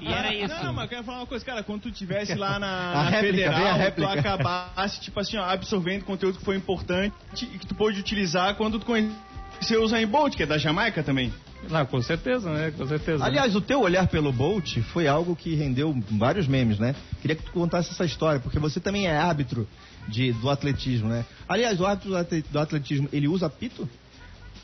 E 0.00 0.06
era 0.12 0.34
isso. 0.34 0.54
Não, 0.64 0.72
mas 0.72 0.84
eu 0.84 0.88
quero 0.88 1.04
falar 1.04 1.18
uma 1.18 1.26
coisa, 1.26 1.44
cara. 1.44 1.62
Quando 1.62 1.82
tu 1.82 1.90
tivesse 1.90 2.34
lá 2.34 2.58
na, 2.58 2.90
A 2.92 3.04
na 3.04 3.10
réplica, 3.10 3.52
federal, 3.52 3.92
tu 3.92 4.04
acabasse, 4.04 5.00
tipo 5.00 5.18
assim, 5.20 5.36
ó, 5.36 5.44
absorvendo 5.44 6.04
conteúdo 6.04 6.38
que 6.38 6.44
foi 6.44 6.56
importante 6.56 7.14
que 7.46 7.66
tu 7.66 7.74
pôde 7.74 8.00
utilizar 8.00 8.54
quando 8.56 8.78
tu 8.78 8.86
conheceu 8.86 9.80
o 9.80 9.84
Usain 9.84 10.06
Bolt, 10.06 10.34
que 10.36 10.42
é 10.42 10.46
da 10.46 10.58
Jamaica 10.58 11.02
também. 11.02 11.32
Ah, 11.72 11.84
com 11.84 12.00
certeza, 12.02 12.52
né? 12.52 12.72
Com 12.76 12.86
certeza. 12.86 13.24
Aliás, 13.24 13.56
o 13.56 13.60
teu 13.60 13.80
olhar 13.80 14.06
pelo 14.08 14.30
Bolt 14.32 14.78
foi 14.92 15.08
algo 15.08 15.34
que 15.34 15.54
rendeu 15.54 15.94
vários 16.10 16.46
memes, 16.46 16.78
né? 16.78 16.94
Queria 17.22 17.36
que 17.36 17.42
tu 17.42 17.52
contasse 17.52 17.90
essa 17.90 18.04
história, 18.04 18.38
porque 18.38 18.58
você 18.58 18.78
também 18.80 19.06
é 19.06 19.16
árbitro 19.16 19.66
de, 20.06 20.32
do 20.34 20.50
atletismo, 20.50 21.08
né? 21.08 21.24
Aliás, 21.48 21.80
o 21.80 21.86
árbitro 21.86 22.10
do 22.10 22.16
atle- 22.18 22.44
do 22.50 22.58
atletismo, 22.58 23.08
ele 23.12 23.26
usa 23.28 23.48
pito? 23.48 23.88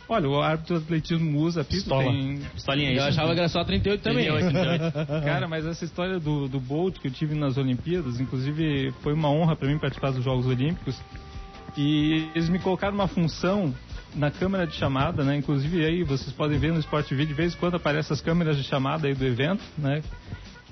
Olha, 0.07 0.29
o 0.29 0.43
árbitro 0.43 0.79
do 0.79 0.85
atletismo 0.85 1.39
usa 1.39 1.63
pito, 1.65 1.77
Pistola. 1.85 2.03
tem... 2.03 2.41
Pistolinha 2.53 2.91
aí. 2.91 2.97
Eu 2.97 3.05
achava 3.05 3.33
que 3.33 3.39
era 3.39 3.49
só 3.49 3.65
38 3.65 4.03
também. 4.03 4.27
38, 4.29 4.93
38. 4.93 5.07
Cara, 5.25 5.49
mas 5.49 5.65
essa 5.65 5.85
história 5.85 6.19
do, 6.19 6.49
do 6.49 6.61
Bolt 6.61 6.99
que 6.99 7.09
eu 7.09 7.13
tive 7.13 7.35
nas 7.35 7.57
Olimpíadas, 7.57 8.21
inclusive 8.21 8.93
foi 9.03 9.15
uma 9.15 9.31
honra 9.31 9.57
para 9.57 9.69
mim 9.69 9.79
participar 9.79 10.11
dos 10.11 10.23
Jogos 10.25 10.47
Olímpicos. 10.47 11.01
E 11.77 12.29
eles 12.35 12.49
me 12.49 12.59
colocaram 12.59 12.95
uma 12.95 13.09
função 13.09 13.75
na 14.15 14.31
câmera 14.31 14.67
de 14.67 14.75
chamada, 14.75 15.23
né? 15.25 15.37
Inclusive 15.37 15.85
aí 15.85 16.03
vocês 16.03 16.33
podem 16.33 16.59
ver 16.59 16.73
no 16.73 16.81
Sport 16.81 17.09
Video, 17.11 17.27
de 17.27 17.35
vez 17.35 17.55
em 17.55 17.57
quando 17.59 17.77
aparecem 17.77 18.13
as 18.13 18.21
câmeras 18.21 18.57
de 18.57 18.65
chamada 18.65 19.07
aí 19.07 19.15
do 19.15 19.25
evento, 19.25 19.63
né? 19.79 20.03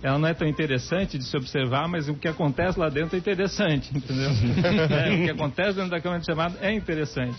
Ela 0.02 0.18
não 0.18 0.28
é 0.28 0.34
tão 0.34 0.46
interessante 0.46 1.18
de 1.18 1.24
se 1.24 1.36
observar, 1.36 1.88
mas 1.88 2.08
o 2.08 2.14
que 2.14 2.28
acontece 2.28 2.78
lá 2.78 2.88
dentro 2.88 3.16
é 3.16 3.18
interessante, 3.18 3.90
entendeu? 3.96 4.30
É, 4.30 5.12
o 5.12 5.24
que 5.24 5.30
acontece 5.30 5.72
dentro 5.74 5.90
da 5.90 6.00
câmera 6.00 6.20
de 6.20 6.26
chamada 6.26 6.56
é 6.60 6.72
interessante. 6.72 7.36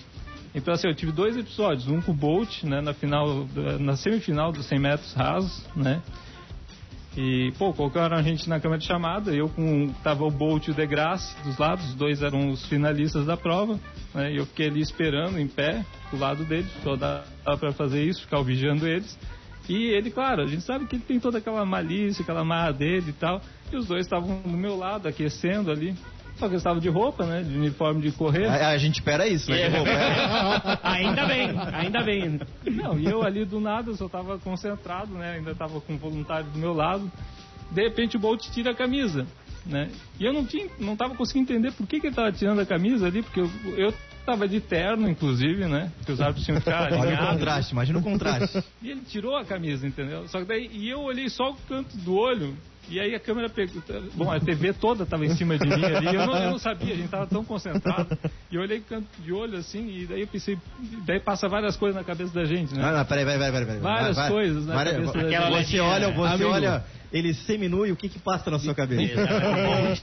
Então, 0.53 0.73
assim, 0.73 0.87
eu 0.87 0.95
tive 0.95 1.11
dois 1.11 1.37
episódios. 1.37 1.87
Um 1.87 2.01
com 2.01 2.11
o 2.11 2.15
Bolt, 2.15 2.63
né, 2.63 2.81
na 2.81 2.93
final, 2.93 3.45
da- 3.45 3.77
na 3.77 3.95
semifinal 3.95 4.51
dos 4.51 4.65
100 4.65 4.79
metros 4.79 5.13
rasos, 5.13 5.63
né? 5.75 6.01
E, 7.21 7.51
pô, 7.57 7.73
colocaram 7.73 8.15
a 8.15 8.21
gente 8.21 8.47
na 8.47 8.61
câmera 8.61 8.79
de 8.79 8.87
chamada. 8.87 9.35
Eu 9.35 9.49
com. 9.49 9.91
Tava 10.01 10.23
o 10.23 10.31
Bolt 10.31 10.67
e 10.67 10.71
o 10.71 10.73
Degrasse 10.73 11.35
dos 11.43 11.57
lados, 11.57 11.89
os 11.89 11.93
dois 11.93 12.23
eram 12.23 12.49
os 12.49 12.65
finalistas 12.67 13.25
da 13.25 13.35
prova. 13.35 13.77
Né, 14.13 14.31
e 14.31 14.37
eu 14.37 14.45
fiquei 14.45 14.67
ali 14.67 14.79
esperando, 14.79 15.37
em 15.37 15.45
pé, 15.45 15.85
do 16.09 16.17
lado 16.17 16.45
deles. 16.45 16.71
Só 16.81 16.95
dava 16.95 17.25
pra 17.59 17.73
fazer 17.73 18.05
isso, 18.05 18.21
ficar 18.21 18.41
vigiando 18.41 18.87
eles. 18.87 19.19
E 19.67 19.87
ele, 19.87 20.09
claro, 20.09 20.43
a 20.43 20.47
gente 20.47 20.63
sabe 20.63 20.85
que 20.85 20.95
ele 20.95 21.03
tem 21.03 21.19
toda 21.19 21.39
aquela 21.39 21.65
malícia, 21.65 22.23
aquela 22.23 22.45
marra 22.45 22.71
dele 22.71 23.09
e 23.09 23.13
tal. 23.13 23.41
E 23.69 23.75
os 23.75 23.85
dois 23.85 24.05
estavam 24.05 24.41
do 24.41 24.57
meu 24.57 24.77
lado, 24.77 25.05
aquecendo 25.05 25.71
ali. 25.71 25.93
Só 26.39 26.45
que 26.47 26.53
eles 26.53 26.61
estavam 26.61 26.79
de 26.79 26.87
roupa, 26.87 27.25
né? 27.25 27.43
De 27.43 27.53
uniforme 27.53 28.01
de 28.01 28.11
correr. 28.13 28.45
A, 28.47 28.69
a 28.69 28.77
gente 28.77 28.95
espera 28.95 29.27
isso, 29.27 29.51
né? 29.51 29.61
É. 29.61 29.69
Que 29.69 29.75
roupa 29.75 29.91
é- 29.91 30.79
ainda 30.83 31.25
bem, 31.25 31.49
ainda 31.73 32.01
bem. 32.01 32.39
Não, 32.65 32.97
e 32.97 33.05
eu 33.05 33.21
ali 33.21 33.43
do 33.43 33.59
nada, 33.59 33.91
eu 33.91 33.95
só 33.97 34.07
tava 34.07 34.39
concentrado, 34.39 35.13
né? 35.13 35.33
Ainda 35.33 35.53
tava 35.53 35.81
com 35.81 35.93
o 35.93 35.97
voluntário 35.97 36.49
do 36.49 36.57
meu 36.57 36.71
lado. 36.73 37.11
De 37.69 37.83
repente 37.83 38.15
o 38.15 38.19
Bolt 38.19 38.49
tira 38.51 38.71
a 38.71 38.75
camisa, 38.75 39.27
né? 39.65 39.89
E 40.17 40.25
eu 40.25 40.31
não 40.31 40.45
tinha, 40.45 40.69
não 40.79 40.95
tava 40.95 41.13
conseguindo 41.13 41.51
entender 41.51 41.73
por 41.73 41.85
que, 41.85 41.99
que 41.99 42.07
ele 42.07 42.15
tava 42.15 42.31
tirando 42.31 42.61
a 42.61 42.65
camisa 42.65 43.07
ali, 43.07 43.21
porque 43.21 43.41
eu, 43.41 43.49
eu 43.77 43.93
tava 44.25 44.47
de 44.47 44.61
terno, 44.61 45.09
inclusive, 45.09 45.65
né? 45.65 45.91
Que 46.05 46.11
os 46.11 46.21
árbitros 46.21 46.45
tinham 46.45 46.57
que 46.57 46.63
ficar 46.63 46.91
Olha 46.93 47.15
o 47.15 47.27
contraste, 47.27 47.73
imagina 47.73 47.99
o 47.99 48.01
contraste. 48.01 48.63
E 48.81 48.91
ele 48.91 49.01
tirou 49.01 49.35
a 49.35 49.43
camisa, 49.43 49.85
entendeu? 49.85 50.27
Só 50.29 50.39
que 50.39 50.45
daí, 50.45 50.69
e 50.71 50.89
eu 50.89 51.01
olhei 51.01 51.29
só 51.29 51.51
o 51.51 51.55
canto 51.67 51.97
do 51.97 52.15
olho, 52.15 52.55
e 52.89 52.99
aí 52.99 53.15
a 53.15 53.19
câmera 53.19 53.49
pegou. 53.49 53.81
Bom, 54.15 54.31
a 54.31 54.39
TV 54.39 54.73
toda 54.73 55.03
estava 55.03 55.25
em 55.25 55.35
cima 55.35 55.57
de 55.57 55.65
mim 55.67 55.73
ali, 55.85 56.07
eu 56.07 56.25
não, 56.25 56.35
eu 56.35 56.51
não 56.51 56.59
sabia, 56.59 56.93
a 56.93 56.95
gente 56.95 57.05
estava 57.05 57.27
tão 57.27 57.43
concentrado. 57.43 58.17
E 58.51 58.55
eu 58.55 58.61
olhei 58.61 58.79
canto 58.81 59.07
de 59.21 59.31
olho 59.31 59.57
assim, 59.57 59.87
e 60.01 60.05
daí 60.05 60.21
eu 60.21 60.27
pensei, 60.27 60.57
daí 61.05 61.19
passa 61.19 61.47
várias 61.47 61.75
coisas 61.77 61.95
na 61.95 62.03
cabeça 62.03 62.33
da 62.33 62.45
gente, 62.45 62.73
né? 62.73 62.81
Não, 62.81 62.97
não, 62.97 63.05
peraí, 63.05 63.25
vai, 63.25 63.37
vai, 63.37 63.51
vai. 63.51 63.65
vai. 63.65 63.77
Várias 63.79 64.15
vai, 64.15 64.25
vai. 64.25 64.31
coisas 64.31 64.65
na 64.65 64.73
Várias- 64.75 64.95
cabeça 64.95 65.13
da 65.13 65.19
gente. 65.19 65.67
Você 65.69 65.79
olha, 65.79 66.11
você 66.11 66.33
amigo. 66.33 66.49
olha 66.49 66.83
ele 67.11 67.33
seminu 67.33 67.85
e 67.85 67.91
o 67.91 67.95
que 67.95 68.07
que 68.09 68.19
passa 68.19 68.51
na 68.51 68.59
sua 68.59 68.73
cabeça? 68.75 69.13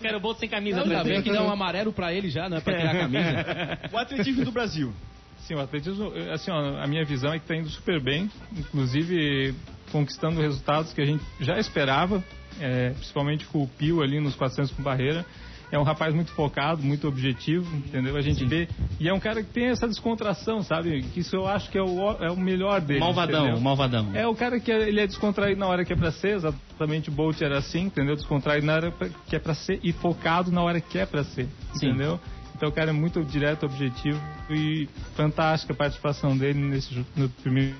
que 0.00 0.06
era 0.06 0.16
o 0.16 0.20
Bolt 0.20 0.38
sem 0.38 0.48
camisa. 0.48 0.80
Ainda 0.80 1.00
atrás 1.00 1.08
bem 1.08 1.22
que 1.22 1.32
dá 1.32 1.42
um 1.42 1.50
amarelo 1.50 1.92
pra 1.92 2.12
ele 2.12 2.30
já, 2.30 2.48
não 2.48 2.56
é 2.56 2.60
pra 2.60 2.76
tirar 2.76 2.96
a 2.96 2.98
camisa. 2.98 3.78
O 3.92 3.98
atletismo 3.98 4.44
do 4.44 4.52
Brasil. 4.52 4.92
Sim, 5.40 5.54
o 5.54 5.60
atletismo, 5.60 6.12
assim, 6.32 6.50
ó, 6.50 6.82
a 6.82 6.86
minha 6.86 7.04
visão 7.04 7.32
é 7.32 7.38
que 7.38 7.44
está 7.44 7.56
indo 7.56 7.68
super 7.68 8.00
bem, 8.00 8.30
inclusive 8.56 9.54
conquistando 9.90 10.40
resultados 10.40 10.92
que 10.92 11.02
a 11.02 11.04
gente 11.04 11.22
já 11.40 11.58
esperava, 11.58 12.22
é, 12.60 12.90
principalmente 12.90 13.44
com 13.46 13.62
o 13.62 13.68
Pio 13.68 14.02
ali 14.02 14.20
nos 14.20 14.34
400 14.36 14.72
com 14.72 14.82
barreira. 14.82 15.26
É 15.72 15.78
um 15.78 15.82
rapaz 15.84 16.14
muito 16.14 16.30
focado, 16.32 16.82
muito 16.82 17.08
objetivo, 17.08 17.74
entendeu? 17.74 18.14
A 18.14 18.20
gente 18.20 18.44
vê. 18.44 18.68
E 19.00 19.08
é 19.08 19.14
um 19.14 19.18
cara 19.18 19.42
que 19.42 19.48
tem 19.48 19.68
essa 19.68 19.88
descontração, 19.88 20.62
sabe? 20.62 21.00
Que 21.14 21.20
isso 21.20 21.34
eu 21.34 21.46
acho 21.48 21.70
que 21.70 21.78
é 21.78 21.82
o, 21.82 22.10
é 22.22 22.30
o 22.30 22.36
melhor 22.36 22.78
dele. 22.82 23.00
Malvadão, 23.00 23.44
entendeu? 23.46 23.60
malvadão. 23.62 24.10
É 24.14 24.28
o 24.28 24.34
cara 24.34 24.60
que 24.60 24.70
é- 24.70 24.86
ele 24.86 25.00
é 25.00 25.06
descontraído 25.06 25.58
na 25.58 25.66
hora 25.66 25.82
que 25.82 25.94
é 25.94 25.96
pra 25.96 26.12
ser, 26.12 26.34
exatamente 26.36 27.08
o 27.08 27.12
Bolt 27.12 27.40
era 27.40 27.56
assim, 27.56 27.84
entendeu? 27.84 28.14
Descontraído 28.14 28.66
na 28.66 28.74
hora 28.74 28.90
pra- 28.92 29.08
que 29.08 29.34
é 29.34 29.38
pra 29.38 29.54
ser 29.54 29.80
e 29.82 29.92
focado 29.94 30.52
na 30.52 30.60
hora 30.62 30.78
que 30.78 30.98
é 30.98 31.06
pra 31.06 31.24
ser, 31.24 31.48
Sim. 31.72 31.88
entendeu? 31.88 32.20
Então 32.54 32.68
o 32.68 32.72
cara 32.72 32.90
é 32.90 32.92
muito 32.92 33.24
direto, 33.24 33.64
objetivo 33.64 34.20
e 34.50 34.86
fantástica 35.16 35.72
a 35.72 35.76
participação 35.76 36.36
dele 36.36 36.58
nesse 36.60 36.94
no 37.16 37.30
primeiro 37.30 37.74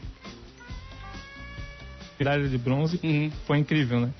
medalha 2.18 2.48
de 2.48 2.56
bronze, 2.56 2.98
Uhum. 3.02 3.30
foi 3.46 3.58
incrível, 3.58 4.00
né? 4.00 4.10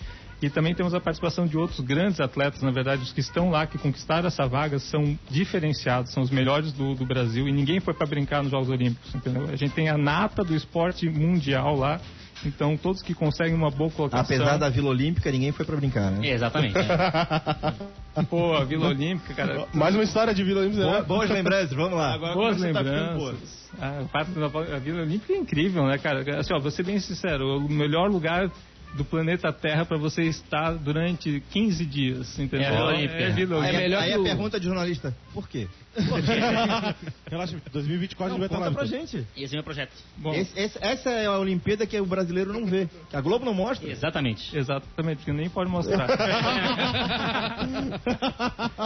E 0.43 0.51
também 0.51 0.75
temos 0.75 0.93
a 0.93 1.01
participação 1.01 1.47
de 1.47 1.57
outros 1.57 1.79
grandes 1.79 2.21
atletas, 2.21 2.61
na 2.63 2.73
verdade, 2.73 3.03
os 3.03 3.13
que 3.13 3.21
estão 3.21 3.49
lá, 3.49 3.65
que 3.65 3.79
conquistaram 3.79 4.27
essa 4.27 4.45
vaga, 4.45 4.81
são 4.81 5.17
diferenciados, 5.31 6.13
são 6.13 6.21
os 6.21 6.31
melhores 6.31 6.73
do, 6.73 6.97
do 6.97 7.07
Brasil 7.07 7.49
e 7.49 7.53
ninguém 7.53 7.79
foi 7.79 7.95
para 7.95 8.07
brincar 8.09 8.43
nos 8.43 8.51
Jogos 8.51 8.69
Olímpicos, 8.69 9.15
entendeu? 9.15 9.49
A 9.49 9.55
gente 9.55 9.73
tem 9.73 9.89
a 9.89 9.97
nata 9.97 10.43
do 10.43 10.53
esporte 10.53 11.09
mundial 11.09 11.77
lá, 11.77 12.01
então 12.45 12.77
todos 12.77 13.03
que 13.03 13.15
conseguem 13.15 13.55
uma 13.55 13.71
boa 13.71 13.89
colocação. 13.91 14.37
Apesar 14.37 14.57
da 14.57 14.69
Vila 14.69 14.91
Olímpica, 14.91 15.31
ninguém 15.31 15.53
foi 15.53 15.65
pra 15.65 15.77
brincar, 15.77 16.11
né? 16.11 16.27
É, 16.27 16.33
exatamente. 16.33 16.77
é. 16.77 18.23
Pô, 18.29 18.55
a 18.55 18.65
Vila 18.65 18.89
Olímpica, 18.89 19.33
cara. 19.35 19.67
Mais 19.73 19.95
uma 19.95 20.03
história 20.03 20.35
de 20.35 20.43
Vila 20.43 20.63
Olímpica. 20.63 20.83
Boa- 20.83 20.99
né? 20.99 21.05
boas 21.05 21.31
lembranças, 21.31 21.73
vamos 21.73 21.95
lá. 21.95 22.15
Agora 22.15 22.35
Boas 22.35 22.57
tá 22.59 22.65
lembranças. 22.65 23.71
Fato 24.11 24.33
da 24.33 24.77
a 24.77 24.79
Vila 24.81 25.03
Olímpica 25.03 25.33
é 25.33 25.37
incrível, 25.37 25.87
né, 25.87 25.99
cara? 25.99 26.39
Assim, 26.39 26.53
ó, 26.53 26.59
vou 26.59 26.71
ser 26.71 26.83
bem 26.83 26.99
sincero, 26.99 27.59
o 27.59 27.69
melhor 27.71 28.11
lugar 28.11 28.51
do 28.95 29.05
planeta 29.05 29.53
Terra 29.53 29.87
para 29.87 29.97
você 29.97 30.23
estar 30.25 30.73
durante 30.75 31.43
15 31.51 31.85
dias, 31.87 32.39
entendeu? 32.39 32.67
É 32.67 32.69
a 32.69 32.73
Vila 32.73 32.87
Olímpica. 32.89 33.23
É 33.23 33.27
a 33.27 33.31
Vila 33.31 33.55
Aí, 33.55 33.61
Olímpica. 33.61 33.81
melhor 33.83 34.03
aí 34.03 34.09
que 34.11 34.15
a 34.17 34.21
o- 34.21 34.25
pergunta 34.25 34.61
de 34.61 34.67
jornalista, 34.67 35.17
por 35.33 35.49
quê? 35.49 35.67
Relaxa, 37.31 37.57
2024 37.73 38.33
Não, 38.33 38.39
vai 38.39 38.47
estar 38.47 38.59
lá. 38.59 38.67
conta 38.67 38.77
pra 38.79 38.85
Vitor. 38.85 38.99
gente. 39.01 39.27
Esse 39.37 39.55
é 39.55 39.57
o 39.57 39.59
meu 39.59 39.65
projeto. 39.65 39.93
Bom, 40.17 40.35
Esse- 40.35 40.59
esse- 40.59 40.79
essa 40.81 41.11
é 41.11 41.27
a 41.27 41.39
Olimpíada 41.39 41.87
que 41.87 41.99
o 42.01 42.07
brasileiro 42.07 42.53
não 42.53 42.67
vê. 42.67 42.89
que 43.09 43.17
A 43.17 43.21
Globo 43.21 43.45
não 43.45 43.55
mostra. 43.55 43.89
Exatamente. 43.91 44.57
exatamente, 44.57 45.19
porque 45.19 45.33
nem 45.33 45.49
pode 45.49 45.71
mostrar. 45.71 46.07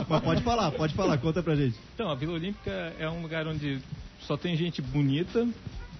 Mas 0.09 0.23
pode 0.23 0.43
falar, 0.43 0.71
pode 0.73 0.95
falar, 0.95 1.19
conta 1.19 1.43
pra 1.43 1.55
gente. 1.55 1.77
então, 1.95 2.11
a 2.11 2.15
Vila 2.15 2.35
Olímpica 2.35 2.93
é 2.99 3.09
um 3.09 3.23
lugar 3.23 3.47
onde 3.47 3.79
só 4.21 4.37
tem 4.37 4.57
gente 4.57 4.83
bonita, 4.83 5.47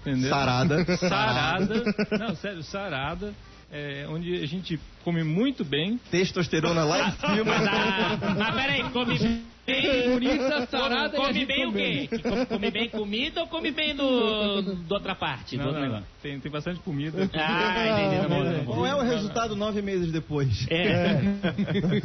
entendeu? 0.01 0.29
Sarada. 0.29 0.97
Sarada. 0.97 1.83
Não, 2.19 2.35
sério, 2.35 2.63
sarada. 2.63 3.33
É, 3.71 4.05
onde 4.09 4.41
a 4.41 4.47
gente 4.47 4.79
come 5.03 5.23
muito 5.23 5.65
bem. 5.65 5.99
Testosterona 6.09 6.83
lá 6.83 7.09
em 7.09 7.11
cima. 7.11 7.43
Mas, 7.45 7.67
ah, 7.67 8.19
ah, 8.47 8.51
peraí, 8.53 8.83
come 8.91 9.43
bem. 9.67 10.09
Bonita, 10.17 10.65
sarada 10.67 11.15
e 11.17 11.19
a 11.19 11.21
Come 11.21 11.33
gente 11.33 11.45
bem 11.45 11.65
o 11.65 11.71
come 11.71 12.07
quê? 12.07 12.19
Come, 12.23 12.45
come 12.45 12.71
bem 12.71 12.89
comida 12.89 13.41
ou 13.41 13.47
come 13.47 13.71
bem 13.71 13.93
do, 13.95 14.61
do 14.61 14.93
outra 14.93 15.13
parte? 15.13 15.55
do 15.57 15.59
Não, 15.59 15.67
outro 15.67 15.81
não, 15.81 15.87
negócio? 15.89 16.07
tem, 16.21 16.39
tem 16.39 16.51
bastante 16.51 16.79
comida. 16.79 17.29
Ah, 17.33 17.87
entendi, 17.87 18.59
tá. 18.59 18.65
Qual 18.65 18.85
é 18.85 18.95
o 18.95 19.01
resultado 19.01 19.55
nove 19.55 19.81
meses 19.81 20.11
depois? 20.11 20.65
É. 20.69 21.19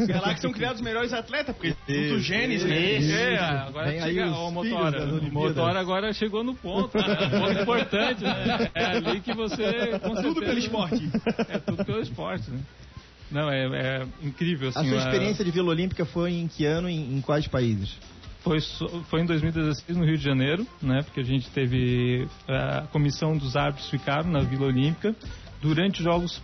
É 0.09 0.21
lá 0.21 0.35
que 0.35 0.41
são 0.41 0.53
criados 0.53 0.81
os 0.81 0.85
melhores 0.85 1.13
atletas, 1.13 1.55
porque 1.55 1.75
tudo 1.87 2.19
genes, 2.21 2.65
né? 2.65 2.79
Isso. 2.99 3.13
É, 3.13 3.39
agora 3.39 3.91
Vem 3.91 4.01
aí 4.01 4.15
chega 4.15 4.31
o 4.33 4.51
motora. 4.51 5.05
O 5.05 5.33
motora 5.33 5.81
agora 5.81 6.13
chegou 6.13 6.43
no 6.43 6.55
ponto. 6.55 6.97
né? 6.99 7.05
Um 7.27 7.41
ponto 7.41 7.63
importante, 7.63 8.23
né? 8.25 8.71
É 8.75 8.85
ali 8.87 9.21
que 9.21 9.33
você. 9.35 9.99
com 10.03 10.15
Tudo 10.15 10.23
certeza- 10.23 10.47
pelo 10.47 10.59
esporte. 10.59 11.11
É 11.49 11.59
tudo 11.59 11.85
pelo 11.85 12.01
esporte, 12.01 12.51
né? 12.51 12.59
Não, 13.33 13.51
é, 13.51 13.65
é 13.67 14.07
incrível. 14.23 14.71
A 14.75 14.81
Assim, 14.81 14.91
sua 14.91 14.99
experiência 14.99 15.45
de 15.45 15.51
Vila 15.51 15.71
Olímpica 15.71 16.05
foi 16.05 16.33
em 16.33 16.47
que 16.47 16.65
ano 16.65 16.89
e 16.89 16.95
em, 16.95 17.17
em 17.17 17.21
quais 17.21 17.47
países? 17.47 17.97
Foi, 18.43 18.59
foi 19.09 19.21
em 19.23 19.27
2016 19.27 19.97
no 19.97 20.05
Rio 20.05 20.19
de 20.19 20.25
Janeiro, 20.25 20.67
né? 20.83 21.03
Porque 21.03 21.21
a 21.21 21.25
gente 21.25 21.49
teve 21.51 22.27
a 22.49 22.83
comissão 22.93 23.37
dos 23.37 23.57
árbitros 23.57 23.89
ficaram 23.89 24.31
na 24.31 24.41
Vila 24.41 24.67
Olímpica 24.67 25.15
durante 25.61 26.01
os 26.01 26.05
Jogos 26.05 26.43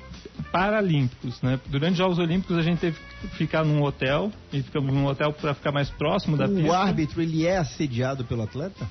Paralímpicos, 0.53 1.43
né? 1.43 1.59
Durante 1.67 1.93
os 1.93 1.99
Jogos 1.99 2.19
Olímpicos 2.21 2.57
a 2.57 2.63
gente 2.63 2.79
teve 2.79 2.97
que 3.21 3.29
ficar 3.37 3.65
num 3.65 3.83
hotel 3.83 4.31
e 4.53 4.63
ficamos 4.63 4.95
num 4.95 5.07
hotel 5.07 5.33
para 5.33 5.53
ficar 5.55 5.73
mais 5.73 5.91
próximo 5.91 6.37
da 6.37 6.47
o 6.47 6.55
pista. 6.55 6.79
árbitro, 6.79 7.21
ele 7.21 7.45
é 7.45 7.57
assediado 7.59 8.25
pelo 8.25 8.43
atleta? 8.43 8.89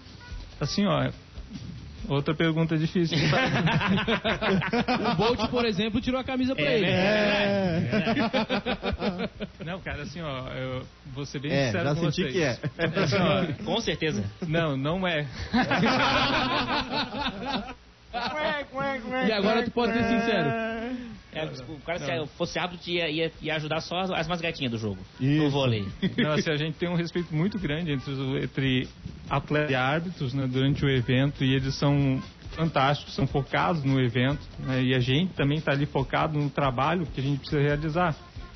Assim, 0.59 0.85
ó. 0.85 1.09
Outra 2.07 2.33
pergunta 2.33 2.77
difícil. 2.77 3.17
O 5.11 5.15
Bolt, 5.15 5.49
por 5.49 5.65
exemplo, 5.65 5.99
tirou 6.01 6.19
a 6.19 6.23
camisa 6.23 6.55
pra 6.55 6.65
É, 6.65 6.77
ele. 6.77 6.85
é. 6.87 7.81
Não, 9.65 9.79
cara, 9.81 10.03
assim, 10.03 10.21
ó, 10.21 10.47
eu 10.49 10.83
vou 11.13 11.25
ser 11.25 11.39
bem 11.39 11.51
É, 11.51 11.65
sincero 11.67 11.83
já 11.85 11.95
com 11.95 12.11
senti 12.11 12.31
vocês. 12.31 12.33
que 12.33 12.41
é. 12.43 12.59
Assim, 13.03 13.15
ó, 13.17 13.45
Com 13.65 13.81
certeza. 13.81 14.23
não, 14.47 14.77
não 14.77 15.07
é. 15.07 15.25
E 19.27 19.31
agora 19.31 19.63
tu 19.63 19.71
pode 19.71 19.93
ser 19.93 20.03
sincero. 20.03 20.49
É, 21.33 21.45
o 21.69 21.79
cara, 21.81 21.99
se 21.99 22.27
fosse 22.35 22.57
árbitro, 22.57 22.89
ia, 22.89 23.09
ia, 23.09 23.31
ia 23.41 23.55
ajudar 23.55 23.81
só 23.81 23.99
as, 23.99 24.09
as 24.11 24.27
mais 24.27 24.41
gatinhas 24.41 24.71
do 24.71 24.77
jogo. 24.77 24.97
Isso. 25.19 25.43
No 25.43 25.49
vôlei. 25.51 25.85
Não, 26.17 26.31
assim, 26.33 26.49
a 26.49 26.55
gente 26.55 26.77
tem 26.77 26.89
um 26.89 26.95
respeito 26.95 27.33
muito 27.35 27.59
grande 27.59 27.91
entre, 27.91 28.13
entre 28.43 28.87
atletas 29.29 29.71
e 29.71 29.75
árbitros 29.75 30.33
né, 30.33 30.47
durante 30.47 30.83
o 30.83 30.89
evento 30.89 31.43
e 31.43 31.53
eles 31.53 31.75
são 31.75 32.21
fantásticos, 32.55 33.13
são 33.13 33.27
focados 33.27 33.83
no 33.83 33.99
evento 34.01 34.39
né, 34.59 34.81
e 34.81 34.95
a 34.95 34.99
gente 34.99 35.33
também 35.33 35.57
está 35.59 35.73
ali 35.73 35.85
focado 35.85 36.39
no 36.39 36.49
trabalho 36.49 37.05
que 37.05 37.19
a 37.19 37.23
gente 37.23 37.39
precisa 37.39 37.61
realizar. 37.61 38.15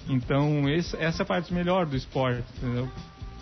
Então, 0.10 0.68
esse- 0.68 0.98
essa 0.98 1.22
é 1.22 1.24
a 1.24 1.28
parte 1.28 1.54
melhor 1.54 1.86
do 1.86 1.96
esporte, 1.96 2.44
entendeu? 2.58 2.90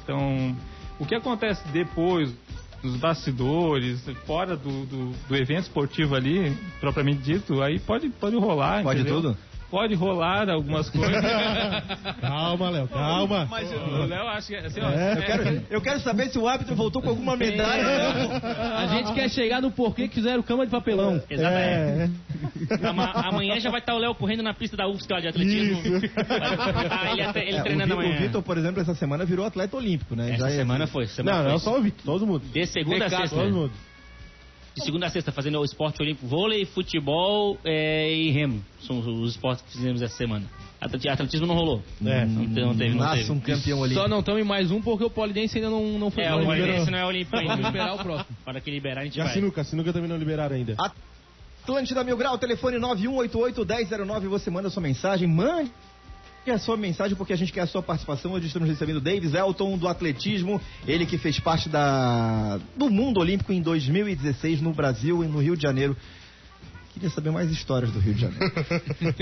Então, 0.03 0.53
o 0.99 1.05
que 1.05 1.15
acontece 1.15 1.65
depois 1.69 2.33
dos 2.81 2.95
bastidores, 2.97 4.01
fora 4.25 4.55
do, 4.55 4.85
do, 4.85 5.11
do 5.27 5.35
evento 5.35 5.63
esportivo 5.63 6.15
ali, 6.15 6.55
propriamente 6.79 7.21
dito, 7.21 7.61
aí 7.61 7.79
pode, 7.79 8.09
pode 8.09 8.35
rolar, 8.37 8.83
Pode 8.83 9.01
entendeu? 9.01 9.21
tudo? 9.21 9.37
Pode 9.69 9.93
rolar 9.93 10.49
algumas 10.49 10.89
coisas. 10.89 11.09
Calma, 12.21 12.69
Léo, 12.71 12.87
calma. 12.87 13.47
Mas 13.49 13.71
O 13.71 14.05
Léo 14.05 14.27
acha 14.27 14.47
que 14.47 14.55
assim, 14.55 14.79
ó, 14.81 14.89
Eu 14.89 15.21
quero, 15.21 15.63
eu 15.69 15.81
quero 15.81 15.99
saber 15.99 16.29
se 16.29 16.39
o 16.39 16.47
árbitro 16.47 16.75
voltou 16.75 17.01
com 17.01 17.09
alguma 17.09 17.35
medalha. 17.35 17.85
A 18.77 18.87
gente 18.87 19.13
quer 19.13 19.29
chegar 19.29 19.61
no 19.61 19.69
porquê 19.71 20.07
que 20.07 20.15
fizeram 20.15 20.41
cama 20.41 20.65
de 20.65 20.71
papelão. 20.71 21.21
Exatamente. 21.29 22.13
Ama- 22.83 23.11
amanhã 23.13 23.59
já 23.59 23.69
vai 23.69 23.79
estar 23.79 23.93
o 23.93 23.99
Léo 23.99 24.15
correndo 24.15 24.41
na 24.43 24.53
pista 24.53 24.75
da 24.75 24.87
UFSC 24.87 25.13
lá 25.13 25.19
de 25.19 25.27
atletismo. 25.27 25.81
Ah, 26.89 27.11
ele, 27.11 27.21
ele 27.49 27.57
É, 27.57 27.61
treinando 27.61 27.93
amanhã. 27.93 28.15
o 28.15 28.19
Vitor, 28.19 28.41
por 28.41 28.57
exemplo, 28.57 28.81
essa 28.81 28.95
semana 28.95 29.23
virou 29.25 29.45
atleta 29.45 29.77
olímpico, 29.77 30.15
né? 30.15 30.31
Essa 30.31 30.37
Já 30.45 30.49
é- 30.49 30.55
semana 30.57 30.87
foi. 30.87 31.05
Semana 31.07 31.37
Não, 31.37 31.43
foi. 31.43 31.51
não 31.51 31.59
só 31.59 31.77
o 31.77 31.81
Vitor, 31.81 32.03
todo 32.05 32.25
mundo. 32.25 32.41
De 32.51 32.65
segunda 32.65 33.05
a 33.05 33.09
sexta. 33.09 33.35
Todo 33.35 33.51
mundo. 33.53 33.71
De 34.79 34.85
segunda 34.85 35.07
a 35.07 35.09
sexta, 35.09 35.31
fazendo 35.31 35.59
o 35.59 35.65
esporte 35.65 36.01
olímpico, 36.01 36.25
vôlei, 36.27 36.65
futebol 36.65 37.57
é, 37.63 38.11
e 38.13 38.31
remo. 38.31 38.63
São 38.81 38.99
os 38.99 39.31
esportes 39.31 39.63
que 39.65 39.71
fizemos 39.73 40.01
essa 40.01 40.15
semana. 40.15 40.45
Atleti- 40.81 41.09
Atletismo 41.09 41.45
não 41.45 41.55
rolou. 41.55 41.83
É. 42.05 42.25
Não, 42.25 42.43
não 42.43 42.75
teve, 42.77 42.89
não 42.95 42.99
Nasce 43.03 43.17
teve. 43.19 43.31
um 43.33 43.39
campeão 43.39 43.79
olímpico. 43.79 44.01
Só 44.01 44.07
não 44.07 44.19
estamos 44.19 44.41
em 44.41 44.45
mais 44.45 44.71
um 44.71 44.81
porque 44.81 45.03
o 45.03 45.09
polidense 45.09 45.57
ainda 45.57 45.69
não, 45.69 45.99
não 45.99 46.09
foi. 46.09 46.23
É, 46.23 46.29
não 46.29 46.37
o 46.37 46.39
liberou. 46.41 46.61
Polidense 46.65 46.91
não 46.91 46.97
é 46.99 47.05
olímpico 47.05 47.35
Vamos 47.35 47.51
ainda. 47.51 47.67
esperar 47.67 47.93
o 47.95 47.97
próximo. 47.97 48.37
Hora 48.45 48.61
que 48.61 48.71
liberar, 48.71 49.01
a 49.01 49.03
gente 49.03 49.19
assim, 49.19 49.19
E 49.19 49.21
a 49.21 49.25
vai. 49.25 49.33
sinuca? 49.33 49.61
A 49.61 49.63
sinuca 49.65 49.91
também 49.93 50.07
não 50.09 50.17
liberaram 50.17 50.55
ainda. 50.55 50.75
Atlântida 51.63 52.03
Mil 52.03 52.15
Grau, 52.17 52.37
telefone 52.37 52.77
9188-1009. 52.77 54.27
Você 54.29 54.49
manda 54.49 54.69
sua 54.69 54.81
mensagem, 54.81 55.27
mande 55.27 55.71
a 56.51 56.59
sua 56.59 56.77
mensagem 56.77 57.15
porque 57.15 57.33
a 57.33 57.35
gente 57.35 57.51
quer 57.51 57.61
a 57.61 57.67
sua 57.67 57.81
participação. 57.81 58.31
Hoje 58.33 58.47
estamos 58.47 58.67
recebendo 58.67 58.97
o 58.97 59.01
Davis 59.01 59.33
Elton 59.33 59.77
do 59.77 59.87
atletismo, 59.87 60.61
ele 60.87 61.05
que 61.05 61.17
fez 61.17 61.39
parte 61.39 61.69
da 61.69 62.59
do 62.75 62.89
mundo 62.89 63.19
olímpico 63.19 63.51
em 63.51 63.61
2016 63.61 64.61
no 64.61 64.73
Brasil 64.73 65.23
e 65.23 65.27
no 65.27 65.39
Rio 65.39 65.55
de 65.55 65.63
Janeiro. 65.63 65.95
Queria 66.93 67.09
saber 67.11 67.31
mais 67.31 67.49
histórias 67.49 67.91
do 67.91 67.99
Rio 67.99 68.13
de 68.13 68.21
Janeiro. 68.21 68.51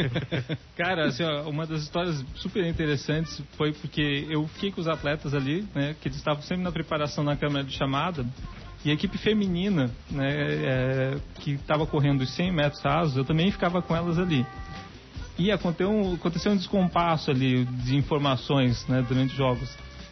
Cara, 0.76 1.08
assim, 1.08 1.24
ó, 1.24 1.50
uma 1.50 1.68
das 1.68 1.84
histórias 1.84 2.26
super 2.36 2.66
interessantes 2.66 3.42
foi 3.58 3.74
porque 3.74 4.26
eu 4.30 4.48
fiquei 4.48 4.72
com 4.72 4.82
os 4.82 4.88
atletas 4.88 5.34
ali, 5.34 5.68
né, 5.76 5.96
que 6.02 6.08
eles 6.08 6.18
estavam 6.18 6.42
sempre 6.42 6.64
na 6.64 6.72
preparação 6.72 7.24
na 7.24 7.36
câmera 7.36 7.64
de 7.64 7.76
chamada, 7.76 8.26
e 8.86 8.90
a 8.90 8.94
equipe 8.94 9.18
feminina, 9.18 9.92
né, 10.10 10.32
é, 10.32 11.18
que 11.42 11.52
estava 11.52 11.86
correndo 11.86 12.22
os 12.22 12.34
100 12.34 12.54
metros 12.54 12.82
rasos, 12.82 13.18
eu 13.18 13.26
também 13.26 13.52
ficava 13.52 13.82
com 13.82 13.96
elas 13.96 14.18
ali. 14.18 14.46
E 15.38 15.52
aconteceu 15.52 15.90
um, 15.90 16.14
aconteceu 16.16 16.52
um 16.52 16.58
descompasso 16.58 17.30
ali 17.32 17.66
de 17.66 17.96
informações 17.96 18.86
né, 18.88 19.04
durante 19.08 19.32
os 19.32 19.38
jogos. 19.38 19.70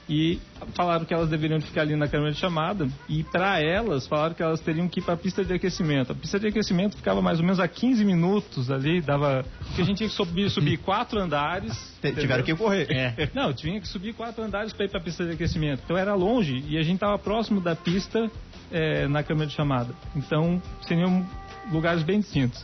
E 0.07 0.39
falaram 0.75 1.03
que 1.03 1.11
elas 1.11 1.27
deveriam 1.29 1.59
ficar 1.59 1.81
ali 1.81 1.95
na 1.95 2.07
câmera 2.07 2.31
de 2.31 2.37
chamada. 2.37 2.87
E 3.09 3.23
para 3.23 3.59
elas, 3.59 4.05
falaram 4.05 4.35
que 4.35 4.43
elas 4.43 4.59
teriam 4.59 4.87
que 4.87 4.99
ir 4.99 5.03
para 5.03 5.15
a 5.15 5.17
pista 5.17 5.43
de 5.43 5.51
aquecimento. 5.51 6.11
A 6.11 6.15
pista 6.15 6.39
de 6.39 6.45
aquecimento 6.45 6.95
ficava 6.95 7.23
mais 7.23 7.39
ou 7.39 7.43
menos 7.43 7.59
a 7.59 7.67
15 7.67 8.05
minutos 8.05 8.69
ali. 8.69 9.01
Dava. 9.01 9.43
Porque 9.65 9.81
a 9.81 9.83
gente 9.85 9.97
tinha 9.97 10.09
que 10.09 10.15
subir, 10.15 10.47
subir 10.51 10.77
quatro 10.77 11.19
andares. 11.19 11.73
T- 12.03 12.11
Tiveram 12.11 12.43
que 12.43 12.53
correr. 12.53 12.85
É. 12.91 13.29
Não, 13.33 13.51
tinha 13.51 13.81
que 13.81 13.87
subir 13.87 14.13
quatro 14.13 14.43
andares 14.43 14.73
para 14.73 14.85
ir 14.85 14.89
para 14.89 14.99
a 14.99 15.03
pista 15.03 15.25
de 15.25 15.31
aquecimento. 15.31 15.81
Então 15.83 15.97
era 15.97 16.13
longe 16.13 16.63
e 16.67 16.77
a 16.77 16.83
gente 16.83 16.95
estava 16.97 17.17
próximo 17.17 17.59
da 17.59 17.75
pista 17.75 18.29
eh, 18.71 19.07
na 19.07 19.23
câmera 19.23 19.47
de 19.47 19.55
chamada. 19.55 19.91
Então 20.15 20.61
seriam 20.83 21.27
lugares 21.71 22.03
bem 22.03 22.19
distintos. 22.19 22.63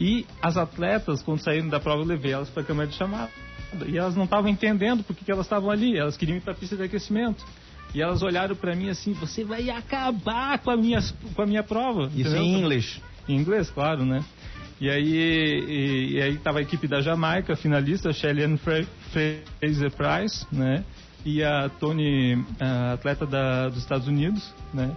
E 0.00 0.26
as 0.40 0.56
atletas, 0.56 1.22
quando 1.22 1.40
saíram 1.40 1.68
da 1.68 1.78
prova, 1.78 2.02
eu 2.02 2.06
levei 2.06 2.32
elas 2.32 2.48
para 2.48 2.62
a 2.62 2.66
câmera 2.66 2.88
de 2.88 2.96
chamada. 2.96 3.30
E 3.86 3.98
elas 3.98 4.16
não 4.16 4.24
estavam 4.24 4.50
entendendo 4.50 5.04
por 5.04 5.14
que 5.14 5.30
elas 5.30 5.44
estavam 5.46 5.70
ali. 5.70 5.96
Elas 5.96 6.16
queriam 6.16 6.38
ir 6.38 6.40
para 6.40 6.54
a 6.54 6.56
pista 6.56 6.76
de 6.76 6.82
aquecimento. 6.82 7.44
E 7.94 8.00
elas 8.00 8.22
olharam 8.22 8.56
para 8.56 8.74
mim 8.74 8.88
assim: 8.88 9.12
você 9.12 9.44
vai 9.44 9.68
acabar 9.68 10.58
com 10.58 10.70
a 10.70 10.76
minha, 10.76 11.00
com 11.34 11.42
a 11.42 11.46
minha 11.46 11.62
prova. 11.62 12.06
Isso 12.06 12.20
entendeu? 12.20 12.42
em 12.42 12.58
inglês. 12.58 13.00
Em 13.28 13.36
inglês, 13.36 13.70
claro, 13.70 14.04
né? 14.04 14.24
E 14.80 14.88
aí, 14.88 15.12
e, 15.12 16.12
e 16.14 16.22
aí 16.22 16.38
tava 16.38 16.58
a 16.60 16.62
equipe 16.62 16.88
da 16.88 17.02
Jamaica, 17.02 17.52
a 17.52 17.56
finalista, 17.56 18.12
Shelly 18.12 18.56
Fra 18.56 18.82
Fraser 19.10 19.90
Price, 19.92 20.46
né? 20.50 20.82
E 21.24 21.44
a 21.44 21.68
Tony, 21.68 22.42
a 22.58 22.94
atleta 22.94 23.26
da, 23.26 23.68
dos 23.68 23.76
Estados 23.76 24.08
Unidos, 24.08 24.54
né? 24.72 24.96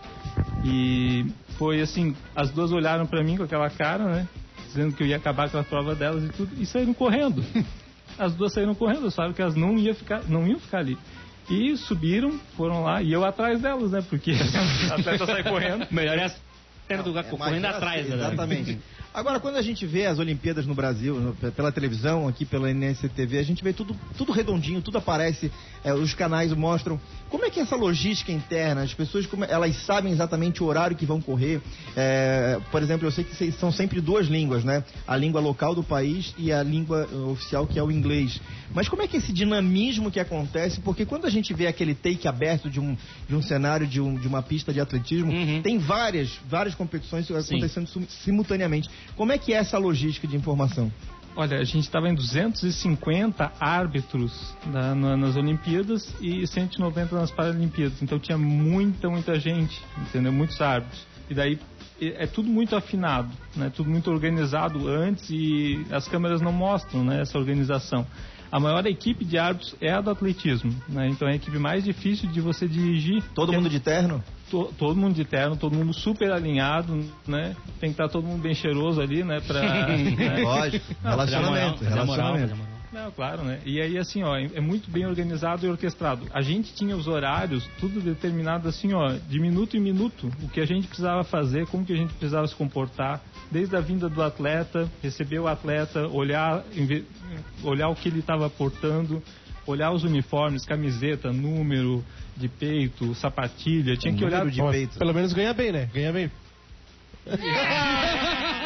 E 0.64 1.26
foi 1.58 1.82
assim, 1.82 2.16
as 2.34 2.50
duas 2.50 2.72
olharam 2.72 3.06
pra 3.06 3.22
mim 3.22 3.36
com 3.36 3.44
aquela 3.44 3.70
cara, 3.70 4.06
né? 4.06 4.28
Dizendo 4.74 4.96
que 4.96 5.04
eu 5.04 5.08
ia 5.08 5.18
acabar 5.18 5.50
com 5.50 5.58
a 5.60 5.64
prova 5.64 5.94
delas 5.94 6.24
e 6.24 6.30
tudo, 6.30 6.52
e 6.60 6.66
saíram 6.66 6.94
correndo. 6.94 7.44
As 8.18 8.34
duas 8.36 8.54
saíram 8.54 8.74
correndo, 8.76 9.10
sabe 9.12 9.34
que 9.34 9.42
elas 9.42 9.56
não, 9.56 9.78
ia 9.78 9.94
ficar, 9.94 10.24
não 10.28 10.48
iam 10.48 10.60
ficar 10.60 10.80
ali. 10.80 10.98
E 11.50 11.76
subiram, 11.78 12.40
foram 12.56 12.84
lá, 12.84 13.02
e 13.02 13.12
eu 13.12 13.24
atrás 13.24 13.62
delas, 13.62 13.92
né? 13.92 14.04
Porque 14.10 14.32
a 14.90 14.96
atleta 14.96 15.26
sai 15.26 15.44
correndo. 15.50 15.88
Melhor 15.92 16.18
é 16.18 16.26
a 16.26 16.32
cena 16.88 17.04
do 17.04 17.18
É 17.18 17.24
correndo 17.24 17.62
mais 17.62 17.76
atrás. 17.76 18.02
fácil, 18.02 18.18
né? 18.18 18.28
Exatamente. 18.28 18.80
Agora, 19.14 19.40
quando 19.40 19.58
a 19.58 19.62
gente 19.62 19.86
vê 19.86 20.08
as 20.08 20.18
Olimpíadas 20.18 20.66
no 20.66 20.74
Brasil, 20.74 21.16
no- 21.20 21.52
pela 21.52 21.72
televisão, 21.72 22.28
aqui 22.28 22.46
pela 22.46 22.70
NSTV, 22.72 23.38
a 23.38 23.44
gente 23.44 23.64
vê 23.64 23.72
tudo, 23.72 23.96
tudo 24.18 24.32
redondinho, 24.32 24.82
tudo 24.82 24.98
aparece, 24.98 25.52
é, 25.84 25.94
os 25.94 26.16
canais 26.16 26.52
mostram. 26.54 27.00
Como 27.34 27.46
é 27.46 27.50
que 27.50 27.60
é 27.60 27.64
essa 27.64 27.76
logística 27.76 28.32
interna? 28.32 28.84
As 28.84 28.94
pessoas, 28.94 29.26
como, 29.26 29.44
elas 29.44 29.76
sabem 29.88 30.14
exatamente 30.14 30.62
o 30.62 30.68
horário 30.68 30.96
que 30.96 31.04
vão 31.04 31.20
correr. 31.20 31.60
É, 31.98 32.60
por 32.72 32.80
exemplo, 32.84 33.08
eu 33.08 33.12
sei 33.12 33.24
que 33.24 33.52
são 33.54 33.72
sempre 33.72 34.00
duas 34.00 34.28
línguas, 34.28 34.64
né? 34.64 34.84
A 35.08 35.18
língua 35.18 35.42
local 35.42 35.74
do 35.74 35.84
país 35.84 36.32
e 36.38 36.52
a 36.52 36.62
língua 36.62 37.10
eh, 37.12 37.16
oficial, 37.16 37.66
que 37.66 37.80
é 37.80 37.84
o 37.84 37.90
inglês. 37.90 38.40
Mas 38.72 38.88
como 38.88 39.02
é 39.02 39.08
que 39.08 39.16
é 39.16 39.20
esse 39.20 39.34
dinamismo 39.34 40.12
que 40.12 40.20
acontece? 40.20 40.80
Porque 40.82 41.08
quando 41.08 41.26
a 41.26 41.30
gente 41.32 41.56
vê 41.56 41.66
aquele 41.66 41.96
take 41.96 42.28
aberto 42.28 42.70
de 42.70 42.80
um, 42.80 42.96
de 43.28 43.36
um 43.36 43.42
cenário 43.42 43.88
de, 43.88 44.00
um- 44.00 44.14
de 44.14 44.28
uma 44.28 44.44
pista 44.44 44.72
de 44.72 44.80
atletismo, 44.80 45.32
Uhum. 45.32 45.60
tem 45.64 45.80
várias, 45.80 46.40
várias 46.48 46.76
competições 46.76 47.26
acontecendo 47.32 47.88
sim- 47.88 48.06
simultaneamente. 48.24 48.88
Como 49.16 49.32
é 49.32 49.40
que 49.40 49.54
é 49.54 49.58
essa 49.58 49.80
logística 49.80 50.28
de 50.28 50.36
informação? 50.38 50.92
Olha, 51.36 51.58
a 51.58 51.64
gente 51.64 51.84
estava 51.86 52.08
em 52.08 52.14
250 52.14 53.52
árbitros 53.60 54.56
na- 54.68 54.94
na- 54.94 55.18
nas 55.18 55.36
Olimpíadas 55.36 56.14
e 56.22 56.46
190 56.46 57.16
nas 57.16 57.32
Paralimpíadas. 57.32 58.02
Então 58.04 58.20
tinha 58.20 58.38
muita, 58.38 59.10
muita 59.10 59.40
gente, 59.40 59.82
entendeu? 59.98 60.32
Muitos 60.32 60.62
árbitros. 60.62 61.06
E 61.30 61.34
daí 61.34 61.60
é 62.00 62.28
tudo 62.28 62.48
muito 62.50 62.76
afinado, 62.76 63.30
né? 63.56 63.72
Tudo 63.76 63.90
muito 63.90 64.12
organizado 64.12 64.88
antes 64.88 65.28
e 65.32 65.84
as 65.92 66.08
câmeras 66.08 66.40
não 66.42 66.52
mostram, 66.52 67.04
né? 67.04 67.22
Essa 67.22 67.40
organização. 67.40 68.06
A 68.54 68.60
maior 68.60 68.86
equipe 68.86 69.26
de 69.26 69.36
árbitros 69.36 69.76
é 69.82 69.92
a 69.92 70.00
do 70.00 70.12
atletismo, 70.12 70.72
né? 70.88 71.08
Então 71.10 71.28
é 71.28 71.32
a 71.32 71.36
equipe 71.36 71.58
mais 71.58 71.84
difícil 71.84 72.30
de 72.30 72.40
você 72.40 72.68
dirigir. 72.68 73.24
Todo 73.34 73.52
mundo 73.52 73.68
de 73.68 73.80
terno? 73.80 74.24
to- 74.52 74.72
todo 74.78 74.96
mundo 74.96 75.16
de 75.16 75.26
terno, 75.26 75.58
todo 75.58 75.76
mundo 75.76 75.92
super 75.92 76.32
alinhado, 76.32 77.04
né? 77.28 77.56
Tem 77.80 77.90
que 77.90 77.94
estar 77.96 78.08
todo 78.08 78.28
mundo 78.28 78.44
bem 78.44 78.54
cheiroso 78.54 79.02
ali, 79.02 79.24
né? 79.24 79.40
Pra, 79.42 79.60
né? 79.90 80.38
Lógico. 80.44 80.86
Relacionamento. 81.04 81.84
moral, 81.84 82.36
relacionamento. 82.36 82.73
Não, 82.94 83.12
claro, 83.12 83.44
né? 83.44 83.60
E 83.66 83.82
aí, 83.82 83.98
assim, 83.98 84.22
ó, 84.22 84.38
é 84.38 84.62
muito 84.62 84.92
bem 84.92 85.06
organizado 85.08 85.66
e 85.66 85.70
orquestrado. 85.70 86.28
A 86.32 86.42
gente 86.44 86.76
tinha 86.76 86.96
os 86.96 87.08
horários, 87.08 87.68
tudo 87.80 88.00
determinado 88.00 88.70
assim, 88.70 88.94
ó, 88.94 89.14
de 89.28 89.40
minuto 89.40 89.76
em 89.76 89.80
minuto, 89.80 90.32
o 90.44 90.48
que 90.48 90.62
a 90.62 90.66
gente 90.66 90.88
precisava 90.88 91.24
fazer, 91.24 91.66
como 91.66 91.84
que 91.84 91.92
a 91.92 91.98
gente 91.98 92.14
precisava 92.14 92.48
se 92.48 92.54
comportar, 92.54 93.20
desde 93.50 93.76
a 93.76 93.80
vinda 93.80 94.08
do 94.08 94.22
atleta, 94.22 94.88
receber 95.02 95.40
o 95.40 95.48
atleta, 95.48 96.08
olhar, 96.08 96.64
olhar 97.64 97.90
o 97.90 97.96
que 97.96 98.10
ele 98.10 98.20
estava 98.20 98.48
portando, 98.48 99.24
olhar 99.66 99.92
os 99.92 100.04
uniformes, 100.04 100.64
camiseta, 100.64 101.34
número 101.34 102.06
de 102.38 102.48
peito, 102.48 103.16
sapatilha, 103.16 103.98
tinha 103.98 104.14
que 104.14 104.24
olhar 104.24 104.46
Número 104.46 104.56
de 104.56 104.78
peito. 104.78 105.00
Pelo 105.00 105.14
menos 105.16 105.34
ganha 105.34 105.54
bem, 105.54 105.72
né? 105.72 105.90
Ganha 105.92 106.14
bem. 106.14 106.32
Menos. 107.26 108.63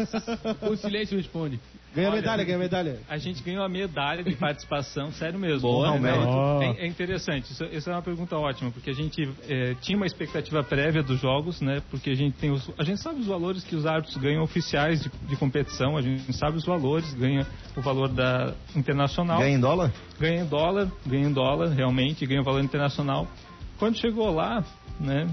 O 0.70 0.76
silêncio 0.76 1.16
responde. 1.16 1.60
Ganha 1.94 2.08
Olha, 2.08 2.16
medalha, 2.16 2.44
ganha 2.44 2.58
medalha. 2.58 3.00
A 3.08 3.16
gente 3.16 3.42
ganhou 3.42 3.64
a 3.64 3.68
medalha 3.68 4.22
de 4.22 4.36
participação, 4.36 5.10
sério 5.12 5.38
mesmo. 5.38 5.62
Boa, 5.62 5.88
Não, 5.88 5.98
mérito. 5.98 6.24
não, 6.24 6.62
é, 6.62 6.80
é 6.80 6.86
interessante, 6.86 7.50
isso, 7.50 7.64
isso 7.64 7.88
é 7.88 7.92
uma 7.94 8.02
pergunta 8.02 8.36
ótima, 8.36 8.70
porque 8.70 8.90
a 8.90 8.92
gente 8.92 9.26
é, 9.48 9.74
tinha 9.80 9.96
uma 9.96 10.04
expectativa 10.04 10.62
prévia 10.62 11.02
dos 11.02 11.18
jogos, 11.18 11.62
né? 11.62 11.82
Porque 11.90 12.10
a 12.10 12.14
gente 12.14 12.36
tem 12.36 12.50
os, 12.50 12.70
a 12.78 12.84
gente 12.84 13.00
sabe 13.00 13.20
os 13.20 13.26
valores 13.26 13.64
que 13.64 13.74
os 13.74 13.86
árbitros 13.86 14.16
ganham 14.18 14.42
oficiais 14.42 15.02
de, 15.02 15.10
de 15.26 15.36
competição, 15.36 15.96
a 15.96 16.02
gente 16.02 16.30
sabe 16.34 16.58
os 16.58 16.66
valores, 16.66 17.14
ganha 17.14 17.46
o 17.74 17.80
valor 17.80 18.08
da 18.08 18.52
internacional, 18.74 19.38
Ganha 19.38 19.56
em 19.56 19.60
dólar? 19.60 19.90
ganha 20.20 20.42
em 20.42 20.46
dólar, 20.46 20.92
ganha 21.06 21.26
em 21.28 21.32
dólar, 21.32 21.68
realmente, 21.70 22.26
ganha 22.26 22.42
o 22.42 22.44
valor 22.44 22.62
internacional. 22.62 23.26
Quando 23.78 23.96
chegou 23.96 24.30
lá, 24.30 24.62
né? 25.00 25.26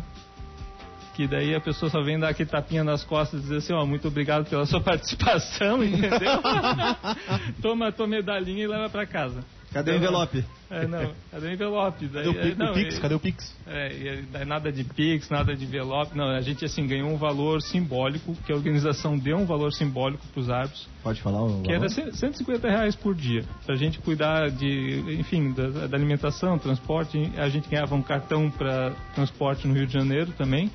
Que 1.14 1.28
daí 1.28 1.54
a 1.54 1.62
pessoa 1.62 1.90
só 1.92 2.02
vem 2.02 2.20
dar 2.20 2.30
aquele 2.30 2.50
tapinha 2.50 2.84
nas 2.84 3.04
costas 3.04 3.40
e 3.40 3.44
dizer 3.44 3.58
assim, 3.58 3.74
ó, 3.74 3.86
muito 3.86 4.08
obrigado 4.08 4.50
pela 4.50 4.66
sua 4.68 4.82
participação, 4.82 5.84
entendeu? 5.84 6.42
Toma 7.62 7.88
a 7.90 7.92
tua 7.92 8.08
medalhinha 8.08 8.64
e 8.64 8.68
leva 8.68 8.90
pra 8.90 9.06
casa. 9.06 9.44
Cadê 9.72 9.92
o 9.92 9.96
envelope? 9.96 10.46
É, 10.70 10.86
não, 10.88 11.14
cadê 11.32 11.48
o 11.48 11.52
envelope? 11.52 12.08
Daí, 12.08 12.26
Cadê 12.32 12.48
o, 12.50 12.52
é, 12.52 12.56
não, 12.56 12.72
o 12.72 12.74
Pix? 12.76 12.96
e- 12.96 13.02
Cadê 13.02 13.16
o 13.16 13.20
Pix? 13.20 13.56
é, 13.66 13.92
e 13.98 14.10
aí, 14.10 14.22
daí 14.32 14.46
nada 14.46 14.72
de 14.72 14.84
Pix, 14.84 15.30
nada 15.32 15.56
de 15.56 15.66
envelope. 15.66 16.16
Não, 16.16 16.30
a 16.30 16.42
gente 16.42 16.64
assim 16.64 16.86
ganhou 16.86 17.10
um 17.10 17.18
valor 17.18 17.60
simbólico, 17.60 18.36
que 18.46 18.52
a 18.52 18.56
organização 18.56 19.18
deu 19.18 19.36
um 19.36 19.46
valor 19.48 19.74
simbólico 19.74 20.24
pros 20.32 20.48
árbitros, 20.48 20.88
Pode 21.02 21.22
falar 21.22 21.42
o 21.42 21.64
que 21.64 21.72
era 21.72 21.88
valor? 21.90 22.14
150 22.14 22.70
reais 22.70 22.96
por 22.96 23.16
dia. 23.16 23.44
Pra 23.66 23.76
gente 23.76 23.98
cuidar 24.00 24.52
de, 24.52 25.04
enfim, 25.20 25.52
da, 25.54 25.88
da 25.88 25.98
alimentação, 25.98 26.58
transporte. 26.60 27.32
A 27.36 27.50
gente 27.50 27.68
ganhava 27.68 27.96
um 27.96 28.02
cartão 28.04 28.52
para 28.52 28.92
transporte 29.16 29.68
no 29.68 29.74
Rio 29.74 29.88
de 29.88 29.94
Janeiro 29.94 30.32
também. 30.38 30.70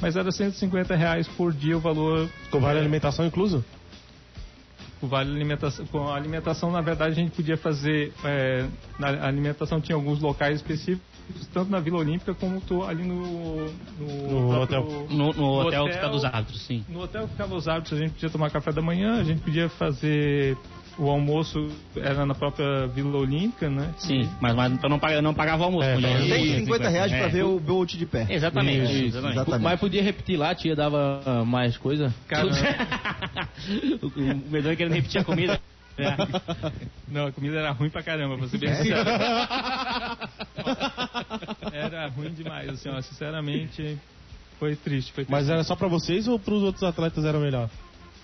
Mas 0.00 0.16
era 0.16 0.30
150 0.30 0.94
reais 0.94 1.26
por 1.28 1.52
dia 1.52 1.76
o 1.76 1.80
valor. 1.80 2.28
Com 2.50 2.60
vale 2.60 2.78
alimentação 2.78 3.26
incluso? 3.26 3.64
O 5.00 5.06
vale 5.06 5.30
alimentação. 5.34 5.86
Com 5.86 6.08
a 6.08 6.16
alimentação, 6.16 6.70
na 6.70 6.80
verdade, 6.80 7.12
a 7.12 7.14
gente 7.14 7.30
podia 7.32 7.56
fazer. 7.56 8.12
é, 8.24 8.66
na 8.98 9.08
a 9.08 9.26
alimentação 9.28 9.80
tinha 9.80 9.94
alguns 9.96 10.20
locais 10.20 10.56
específicos, 10.56 11.02
tanto 11.52 11.70
na 11.70 11.78
Vila 11.78 11.98
Olímpica 11.98 12.34
como 12.34 12.60
tô 12.60 12.82
ali 12.84 13.04
no. 13.04 13.66
No, 13.98 14.40
No 14.42 14.48
próprio- 14.48 14.80
hotel. 14.80 15.06
No, 15.10 15.32
no 15.32 15.44
hotel 15.60 15.86
que 15.86 15.92
fica 15.92 16.08
dos 16.08 16.24
árbitros, 16.24 16.62
sim. 16.62 16.84
No 16.88 17.00
hotel 17.02 17.28
ficava 17.28 17.54
os 17.54 17.68
árbitros, 17.68 17.98
a 18.00 18.02
gente 18.02 18.12
podia 18.14 18.30
tomar 18.30 18.50
café 18.50 18.72
da 18.72 18.82
manhã, 18.82 19.20
a 19.20 19.24
gente 19.24 19.40
podia 19.40 19.68
fazer 19.68 20.56
o 20.98 21.08
almoço, 21.08 21.68
era 21.96 22.26
na 22.26 22.34
própria 22.34 22.86
Vila 22.88 23.18
Olímpica, 23.18 23.70
né? 23.70 23.94
Sim, 23.98 24.28
mas, 24.40 24.54
mas 24.54 24.72
então 24.72 24.90
não, 24.90 24.98
paga, 24.98 25.22
não 25.22 25.32
pagava 25.32 25.62
o 25.62 25.66
almoço. 25.66 25.84
É, 25.86 25.94
podia- 25.94 26.10
mas- 26.10 26.26
150 26.28 26.88
reais 26.88 27.12
pra 27.12 27.20
É. 27.20 27.28
ver 27.28 27.44
o 27.44 27.60
Bolt 27.60 27.94
de 27.94 28.06
pé. 28.06 28.26
Exatamente, 28.28 28.92
Isso, 28.92 29.04
exatamente. 29.06 29.36
exatamente. 29.36 29.62
Mas 29.64 29.80
podia 29.80 30.02
repetir 30.02 30.36
lá, 30.38 30.54
tia 30.54 30.74
dava 30.74 31.20
ah, 31.24 31.44
mais 31.44 31.76
coisa. 31.76 32.12
Cara, 32.26 32.46
o, 34.02 34.06
o 34.06 34.50
Medonho 34.50 34.76
querendo 34.76 34.94
repetir 34.94 35.20
a 35.20 35.24
comida. 35.24 35.60
É. 35.96 36.16
não, 37.08 37.26
a 37.26 37.32
comida 37.32 37.56
era 37.58 37.70
ruim 37.72 37.90
pra 37.90 38.02
caramba, 38.02 38.36
pra 38.38 38.48
ser 38.48 38.58
bem 38.58 38.74
sincero. 38.74 39.08
Era 41.72 42.08
ruim 42.08 42.32
demais, 42.32 42.68
assim, 42.70 42.88
ó, 42.88 43.00
sinceramente, 43.00 43.98
foi 44.58 44.76
triste. 44.76 45.12
Foi 45.12 45.24
triste. 45.24 45.30
Mas 45.30 45.48
era 45.48 45.62
só 45.64 45.76
pra 45.76 45.88
vocês 45.88 46.28
ou 46.28 46.38
pros 46.38 46.62
outros 46.62 46.82
atletas 46.82 47.24
era 47.24 47.38
melhor? 47.38 47.68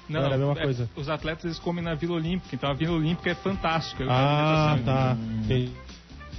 Não, 0.08 0.20
Era 0.20 0.34
a 0.34 0.38
mesma 0.38 0.52
é, 0.52 0.62
coisa. 0.62 0.90
Os 0.96 1.08
atletas 1.08 1.44
eles 1.44 1.58
comem 1.58 1.82
na 1.82 1.94
Vila 1.94 2.14
Olímpica, 2.14 2.54
então 2.54 2.70
a 2.70 2.74
Vila 2.74 2.92
Olímpica 2.92 3.30
é 3.30 3.34
fantástica. 3.34 4.04
Ah, 4.08 4.78
tá. 4.84 5.16
Entendi. 5.44 5.72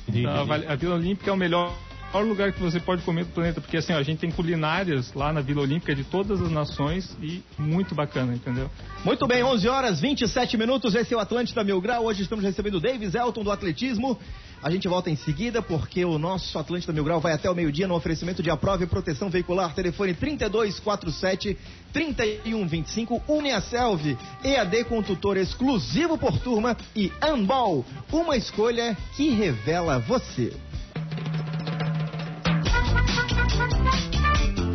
Então, 0.08 0.41
a 0.41 0.58
entendi. 0.58 0.67
A 0.67 0.75
Vila 0.75 0.95
Olímpica 0.95 1.30
é 1.30 1.34
o 1.34 1.38
melhor 1.38 1.73
melhor 2.15 2.23
lugar 2.23 2.54
que 2.54 2.60
você 2.62 2.80
pode 2.80 3.01
comer 3.04 3.25
do 3.25 3.32
planeta, 3.32 3.60
porque 3.60 3.78
assim, 3.78 3.93
ó, 3.93 3.97
a 3.97 4.04
gente 4.04 4.19
tem 4.19 4.32
culinárias 4.32 5.13
lá 5.13 5.34
na 5.34 5.41
Vila 5.41 5.62
Olímpica 5.62 5.93
de 5.93 6.04
todas 6.04 6.41
as 6.41 6.49
nações 6.49 7.15
e 7.21 7.43
muito 7.58 7.93
bacana, 7.93 8.34
entendeu? 8.34 8.69
Muito 9.04 9.28
bem, 9.28 9.43
11 9.43 9.67
horas 9.67 9.99
27 9.99 10.58
minutos. 10.58 10.95
Esse 10.95 11.13
é 11.13 11.17
o 11.17 11.19
Atlântida 11.19 11.63
Mil 11.63 11.82
Grau. 11.82 12.06
Hoje 12.06 12.21
estamos 12.21 12.43
recebendo 12.43 12.75
o 12.75 12.80
Davis 12.80 13.15
Elton 13.15 13.43
do 13.43 13.51
atletismo. 13.51 14.17
A 14.65 14.71
gente 14.71 14.88
volta 14.88 15.12
em 15.12 15.15
seguida 15.15 15.62
porque 15.62 16.04
o 16.04 16.17
nosso 16.17 16.58
Atlântida 16.58 16.91
Mil 16.91 17.04
Grau 17.04 17.19
vai 17.19 17.34
até 17.34 17.47
o 17.47 17.54
meio-dia 17.54 17.88
no 17.88 17.93
oferecimento 17.93 18.41
de 18.41 18.49
aprova 18.49 18.84
e 18.84 18.88
proteção 18.88 19.30
veicular. 19.30 19.75
Telefone 19.75 20.15
3247 20.15 21.56
3125 21.93 23.21
Uniaselv. 23.28 24.17
EAD 24.43 24.86
com 24.86 25.04
tutor 25.04 25.38
exclusivo 25.38 26.17
por 26.17 26.39
turma 26.39 26.75
e 26.95 27.12
Unball. 27.23 27.86
Uma 28.12 28.36
escolha 28.36 28.97
que 29.15 29.30
revela 29.30 29.99
você. 29.99 30.51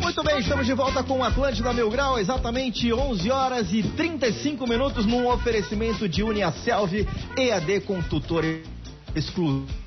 Muito 0.01 0.23
bem, 0.23 0.39
estamos 0.39 0.65
de 0.65 0.73
volta 0.73 1.03
com 1.03 1.19
o 1.19 1.23
Atlântida 1.23 1.73
Mil 1.73 1.89
Grau, 1.89 2.17
exatamente 2.17 2.93
11 2.93 3.29
horas 3.29 3.73
e 3.73 3.83
35 3.83 4.65
minutos 4.65 5.05
num 5.05 5.27
oferecimento 5.27 6.07
de 6.07 6.23
Uniaselv, 6.23 7.05
EAD 7.35 7.81
com 7.81 8.01
tutor 8.01 8.45
exclusivo 9.13 9.80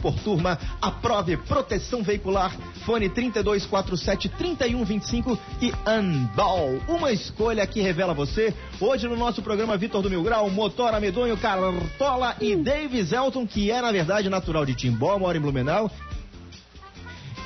por 0.00 0.14
turma, 0.20 0.56
aprove 0.80 1.36
proteção 1.36 2.02
veicular, 2.02 2.56
fone 2.84 3.10
3247-3125 3.10 5.38
e 5.60 5.72
Unball, 5.88 6.80
uma 6.88 7.12
escolha 7.12 7.64
que 7.66 7.80
revela 7.80 8.14
você. 8.14 8.54
Hoje 8.80 9.08
no 9.08 9.16
nosso 9.16 9.42
programa 9.42 9.76
Vitor 9.76 10.02
do 10.02 10.10
Mil 10.10 10.22
Grau, 10.22 10.48
Motora 10.50 11.00
Medonho, 11.00 11.36
Cartola 11.36 12.36
e 12.40 12.54
Davis 12.56 13.12
Elton, 13.12 13.46
que 13.46 13.70
é 13.70 13.80
na 13.80 13.92
verdade 13.92 14.28
natural 14.28 14.66
de 14.66 14.74
Timbó, 14.74 15.16
mora 15.18 15.38
em 15.38 15.40
Blumenau 15.40 15.88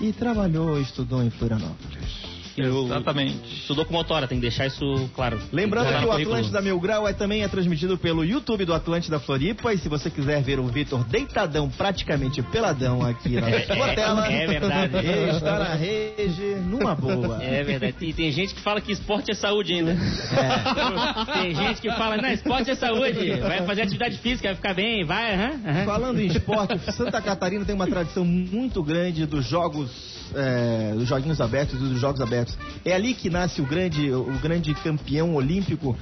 e 0.00 0.12
trabalhou, 0.12 0.80
estudou 0.80 1.22
em 1.22 1.30
Florianópolis. 1.30 2.35
Eu- 2.60 2.84
Exatamente. 2.86 3.36
Estudou 3.60 3.84
com 3.84 3.92
motora, 3.92 4.26
tem 4.26 4.38
que 4.38 4.42
deixar 4.42 4.66
isso 4.66 5.10
claro. 5.14 5.38
Lembrando 5.52 5.98
que 5.98 6.06
o. 6.06 6.12
Atlântida 6.12 6.60
Mil 6.60 6.78
Grau 6.80 7.06
é, 7.08 7.12
também 7.12 7.42
é 7.42 7.48
transmitido 7.48 7.96
pelo 7.98 8.24
YouTube 8.24 8.64
do 8.64 8.74
Atlântida 8.74 9.18
Floripa. 9.20 9.72
E 9.72 9.78
se 9.78 9.88
você 9.88 10.10
quiser 10.10 10.42
ver 10.42 10.58
o 10.58 10.66
Vitor 10.66 11.04
deitadão, 11.04 11.68
praticamente 11.68 12.42
peladão 12.42 13.02
aqui 13.04 13.40
na 13.40 13.50
sua 13.74 13.94
tela, 13.94 14.26
é 14.26 14.46
verdade. 14.46 14.96
ele 14.96 15.30
está 15.36 15.58
na 15.58 15.74
rede 15.74 16.42
numa 16.68 16.94
boa. 16.94 17.42
É 17.42 17.62
verdade. 17.62 17.94
E 18.00 18.12
tem 18.12 18.30
gente 18.32 18.54
que 18.54 18.60
fala 18.60 18.80
que 18.80 18.92
esporte 18.92 19.30
é 19.30 19.34
saúde 19.34 19.72
ainda. 19.74 19.96
Tem 21.32 21.54
gente 21.54 21.80
que 21.80 21.90
fala, 21.92 22.16
não, 22.16 22.30
esporte 22.30 22.70
é 22.70 22.74
saúde. 22.74 23.40
Vai 23.40 23.62
fazer 23.66 23.82
atividade 23.82 24.18
física, 24.18 24.48
vai 24.48 24.56
ficar 24.56 24.74
bem, 24.74 25.04
vai, 25.04 25.34
aham, 25.34 25.60
aham. 25.66 25.84
Falando 25.84 26.20
em 26.20 26.26
esporte, 26.26 26.78
Santa 26.92 27.20
Catarina 27.20 27.64
tem 27.64 27.74
uma 27.74 27.86
tradição 27.86 28.24
muito 28.24 28.82
grande 28.82 29.26
dos 29.26 29.46
jogos, 29.46 29.90
é, 30.34 30.92
dos 30.94 31.06
joguinhos 31.08 31.40
abertos 31.40 31.74
e 31.80 31.84
dos 31.84 32.00
jogos 32.00 32.20
abertos. 32.20 32.45
É 32.84 32.92
ali 32.94 33.14
que 33.14 33.28
nasce 33.30 33.60
o 33.60 33.66
grande, 33.66 34.12
o 34.12 34.38
grande 34.42 34.72
campeão 34.74 35.34
olímpico. 35.34 35.96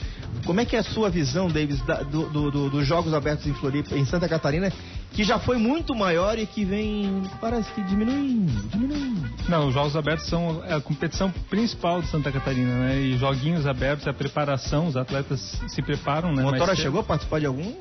Como 0.45 0.61
é 0.61 0.65
que 0.65 0.77
é 0.77 0.81
a 0.81 0.83
sua 0.83 1.09
visão, 1.09 1.49
Davis, 1.49 1.81
da- 1.87 2.03
do- 2.03 2.29
do- 2.29 2.51
do- 2.51 2.71
dos 2.71 2.87
jogos 2.87 3.15
abertos 3.15 3.47
em 3.47 3.55
Floripa, 3.55 3.97
em 3.97 4.05
Santa 4.05 4.29
Catarina, 4.29 4.71
que 5.13 5.23
já 5.25 5.39
foi 5.39 5.57
muito 5.57 5.95
maior 5.95 6.39
e 6.39 6.47
que 6.47 6.65
vem, 6.65 7.23
parece 7.41 7.71
que 7.73 7.83
diminuindo, 7.83 8.69
diminuindo. 8.69 9.31
Não, 9.49 9.69
os 9.69 9.75
Jogos 9.75 9.97
Abertos 9.97 10.27
são 10.27 10.63
a 10.69 10.81
competição 10.81 11.31
principal 11.49 12.03
de 12.03 12.09
Santa 12.09 12.33
Catarina, 12.33 12.79
né? 12.81 13.01
E 13.01 13.17
joguinhos 13.17 13.67
abertos, 13.67 14.07
é 14.07 14.11
a 14.11 14.15
preparação, 14.15 14.87
os 14.89 14.97
atletas 14.97 15.61
se 15.69 15.81
preparam, 15.83 16.35
né? 16.35 16.43
O 16.43 16.47
Motora 16.47 16.75
cedo. 16.75 16.83
chegou 16.83 17.01
a 17.01 17.05
participar 17.05 17.39
de 17.41 17.47
algum 17.47 17.73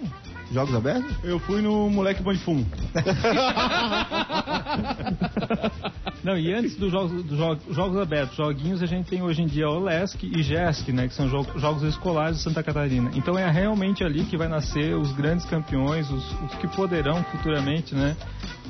jogos 0.52 0.76
abertos? 0.76 1.12
Eu 1.24 1.40
fui 1.40 1.62
no 1.62 1.90
Moleque 1.90 2.22
Bom 2.22 2.34
de 2.34 2.40
Fumo. 2.40 2.66
Não, 6.24 6.38
e 6.38 6.54
antes 6.54 6.76
dos 6.76 6.92
jogos, 6.92 7.24
dos 7.24 7.38
jo- 7.38 7.74
jogos 7.74 7.98
abertos, 7.98 8.38
joguinhos, 8.38 8.82
a 8.82 8.86
gente 8.86 9.10
tem 9.10 9.22
hoje 9.22 9.42
em 9.42 9.46
dia 9.46 9.68
o 9.70 9.80
LESC 9.80 10.24
e 10.24 10.42
GESC, 10.42 10.92
né? 10.94 11.08
Que 11.08 11.14
são 11.14 11.28
jo- 11.28 11.46
jogos 11.60 11.84
escolares 11.84 12.38
de 12.38 12.44
Santa 12.44 12.64
Catarina. 12.64 13.12
Então 13.14 13.38
é 13.38 13.50
realmente 13.52 14.04
ali 14.04 14.24
que 14.24 14.38
vai 14.38 14.48
nascer 14.48 14.96
os 14.96 15.12
grandes 15.12 15.46
campeões, 15.46 16.10
os, 16.10 16.24
os 16.42 16.56
que 16.56 16.68
poderão 16.70 17.24
futuramente, 17.26 17.94
né? 17.94 18.16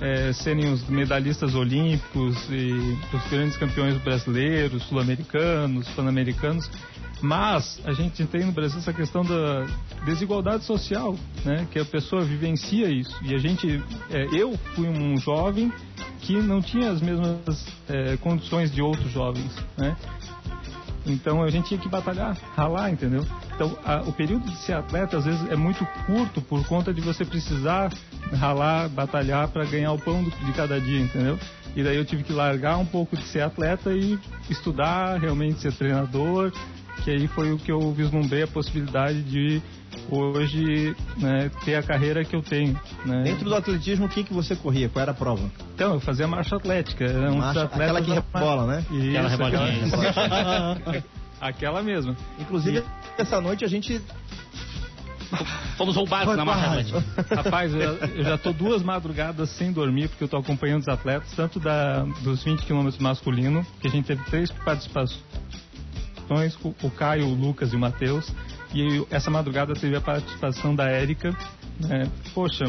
é, 0.02 0.34
serem 0.34 0.72
os 0.72 0.88
medalhistas 0.90 1.56
olímpicos 1.56 2.36
e 2.50 2.98
os 3.16 3.30
grandes 3.30 3.56
campeões 3.58 3.96
brasileiros, 4.02 4.84
sul-americanos, 4.84 5.88
pan-americanos. 5.90 6.70
Mas 7.22 7.80
a 7.86 7.94
gente 7.94 8.26
tem 8.26 8.44
no 8.44 8.52
Brasil 8.52 8.80
essa 8.80 8.92
questão 8.92 9.24
da 9.24 9.66
desigualdade 10.04 10.66
social, 10.66 11.16
né? 11.46 11.66
Que 11.72 11.80
a 11.80 11.86
pessoa 11.86 12.22
vivencia 12.22 12.90
isso. 12.90 13.16
E 13.24 13.34
a 13.34 13.38
gente, 13.38 13.82
é, 14.12 14.28
eu 14.34 14.58
fui 14.76 14.90
um 14.90 15.16
jovem 15.16 15.72
que 16.20 16.34
não 16.42 16.62
tinha 16.62 16.92
as 16.92 17.02
mesmas 17.02 17.38
é, 17.90 18.18
condições 18.18 18.72
de 18.72 18.82
outros 18.82 19.12
jovens, 19.12 19.52
né? 19.78 19.96
Então 21.06 21.44
a 21.44 21.50
gente 21.50 21.68
tinha 21.68 21.80
que 21.80 21.90
batalhar, 21.90 22.38
ralar, 22.56 22.90
entendeu? 22.90 23.26
Então 23.56 23.78
a- 23.84 24.02
o 24.06 24.14
período 24.14 24.46
de 24.50 24.56
ser 24.60 24.74
atleta 24.74 25.18
às 25.18 25.26
vezes 25.26 25.50
é 25.50 25.56
muito 25.56 25.86
curto 26.06 26.42
por 26.42 26.66
conta 26.66 26.94
de 26.94 27.02
você 27.02 27.26
precisar 27.26 27.92
ralar, 28.34 28.88
batalhar 28.90 29.50
para 29.50 29.66
ganhar 29.66 29.92
o 29.92 30.00
pão 30.00 30.24
do- 30.24 30.32
de 30.32 30.54
cada 30.54 30.80
dia, 30.80 31.02
entendeu? 31.02 31.38
E 31.76 31.84
daí 31.84 31.98
eu 31.98 32.06
tive 32.06 32.24
que 32.24 32.32
largar 32.32 32.78
um 32.78 32.86
pouco 32.86 33.18
de 33.18 33.24
ser 33.24 33.42
atleta 33.42 33.92
e 33.92 34.18
estudar, 34.50 35.20
realmente 35.20 35.60
ser 35.60 35.74
treinador, 35.74 36.54
que 37.04 37.12
aí 37.12 37.28
foi 37.28 37.52
o 37.52 37.58
que 37.58 37.72
eu 37.72 37.92
vislumbrei 37.94 38.44
a 38.44 38.48
possibilidade 38.48 39.22
de 39.24 39.62
hoje 40.10 40.96
né, 41.18 41.50
ter 41.66 41.76
a 41.76 41.84
carreira 41.84 42.24
que 42.24 42.36
eu 42.36 42.42
tenho. 42.42 42.80
Né? 43.06 43.24
Dentro 43.24 43.46
do 43.46 43.56
atletismo, 43.56 44.06
o 44.06 44.10
que, 44.10 44.24
que 44.24 44.34
você 44.34 44.56
corria? 44.56 44.90
Qual 44.90 45.02
era 45.02 45.12
a 45.12 45.16
prova? 45.16 45.50
Então, 45.76 45.94
eu 45.94 46.00
fazia 46.00 46.28
marcha 46.28 46.56
atlética. 46.56 47.04
Era 47.06 47.32
um 47.32 47.38
Marcha- 47.38 47.64
aquela 47.64 48.02
que 48.02 48.12
rebola, 48.12 48.66
né? 48.68 48.86
Isso, 48.92 49.18
Aquela 49.18 49.28
rebolinha. 49.30 49.86
aquela- 49.86 51.04
aquela 51.42 51.84
mesma. 51.84 52.16
Inclusive, 52.40 52.84
essa 53.18 53.40
noite 53.42 53.66
a 53.66 53.68
gente. 53.68 54.02
Fomos 55.78 55.96
roubados 55.96 56.36
na 56.38 56.46
marcha 56.46 56.68
atlética. 56.98 57.36
Rapaz, 57.36 57.74
eu, 57.74 57.96
eu 57.96 58.24
já 58.24 58.38
tô 58.38 58.54
duas 58.54 58.84
madrugadas 58.84 59.50
sem 59.50 59.72
dormir, 59.72 60.08
porque 60.10 60.24
eu 60.24 60.28
tô 60.28 60.38
acompanhando 60.38 60.82
os 60.82 60.88
atletas, 60.88 61.32
tanto 61.36 61.60
da, 61.60 62.04
dos 62.22 62.44
20 62.44 62.64
quilômetros 62.64 63.02
masculino, 63.02 63.66
que 63.82 63.88
a 63.88 63.90
gente 63.90 64.06
teve 64.06 64.24
três 64.26 64.52
participações, 64.52 65.20
o, 66.84 66.90
Caio, 66.92 67.28
o 67.28 67.34
Lucas 67.34 67.74
e 67.74 67.76
o 67.76 67.80
Matheus, 67.80 68.32
e 68.74 69.06
essa 69.12 69.30
madrugada 69.30 69.74
teve 69.74 69.96
a 69.96 70.02
participação 70.02 70.76
da 70.76 70.90
Érica. 70.90 71.36
né? 71.80 72.10
Poxa, 72.34 72.66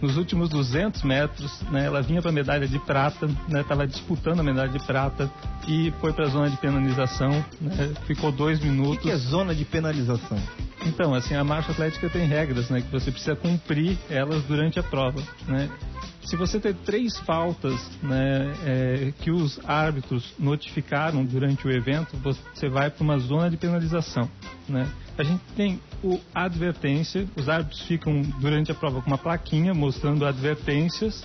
nos 0.00 0.16
últimos 0.16 0.48
200 0.48 1.02
metros, 1.02 1.60
né, 1.70 1.86
ela 1.86 2.02
vinha 2.02 2.20
para 2.20 2.30
a 2.30 2.34
medalha 2.34 2.66
de 2.66 2.78
prata, 2.78 3.28
estava 3.48 3.86
disputando 3.86 4.40
a 4.40 4.42
medalha 4.42 4.70
de 4.70 4.78
prata 4.84 5.30
e 5.68 5.92
foi 6.00 6.12
para 6.12 6.26
a 6.26 6.28
zona 6.28 6.50
de 6.50 6.56
penalização, 6.56 7.44
né, 7.60 7.92
ficou 8.06 8.32
dois 8.32 8.58
O 8.58 8.62
que, 8.62 8.68
minutos. 8.68 9.02
que 9.02 9.10
é 9.10 9.16
zona 9.16 9.54
de 9.54 9.64
penalização? 9.64 10.38
Então, 10.86 11.14
assim, 11.14 11.34
a 11.34 11.44
marcha 11.44 11.72
atlética 11.72 12.08
tem 12.08 12.26
regras, 12.26 12.70
né? 12.70 12.80
Que 12.80 12.90
você 12.90 13.10
precisa 13.10 13.36
cumprir 13.36 13.98
elas 14.08 14.42
durante 14.44 14.78
a 14.78 14.82
prova, 14.82 15.22
né? 15.46 15.68
Se 16.24 16.36
você 16.36 16.60
ter 16.60 16.74
três 16.74 17.18
faltas, 17.20 17.74
né, 18.02 18.52
é, 18.64 19.12
que 19.20 19.30
os 19.30 19.58
árbitros 19.66 20.32
notificaram 20.38 21.24
durante 21.24 21.66
o 21.66 21.70
evento, 21.70 22.16
você 22.18 22.68
vai 22.68 22.90
para 22.90 23.02
uma 23.02 23.18
zona 23.18 23.50
de 23.50 23.56
penalização, 23.56 24.28
né? 24.68 24.88
A 25.20 25.22
gente 25.22 25.42
tem 25.54 25.78
o 26.02 26.18
advertência, 26.34 27.28
os 27.36 27.46
árbitros 27.46 27.82
ficam 27.82 28.22
durante 28.40 28.72
a 28.72 28.74
prova 28.74 29.02
com 29.02 29.06
uma 29.06 29.18
plaquinha 29.18 29.74
mostrando 29.74 30.24
advertências 30.24 31.22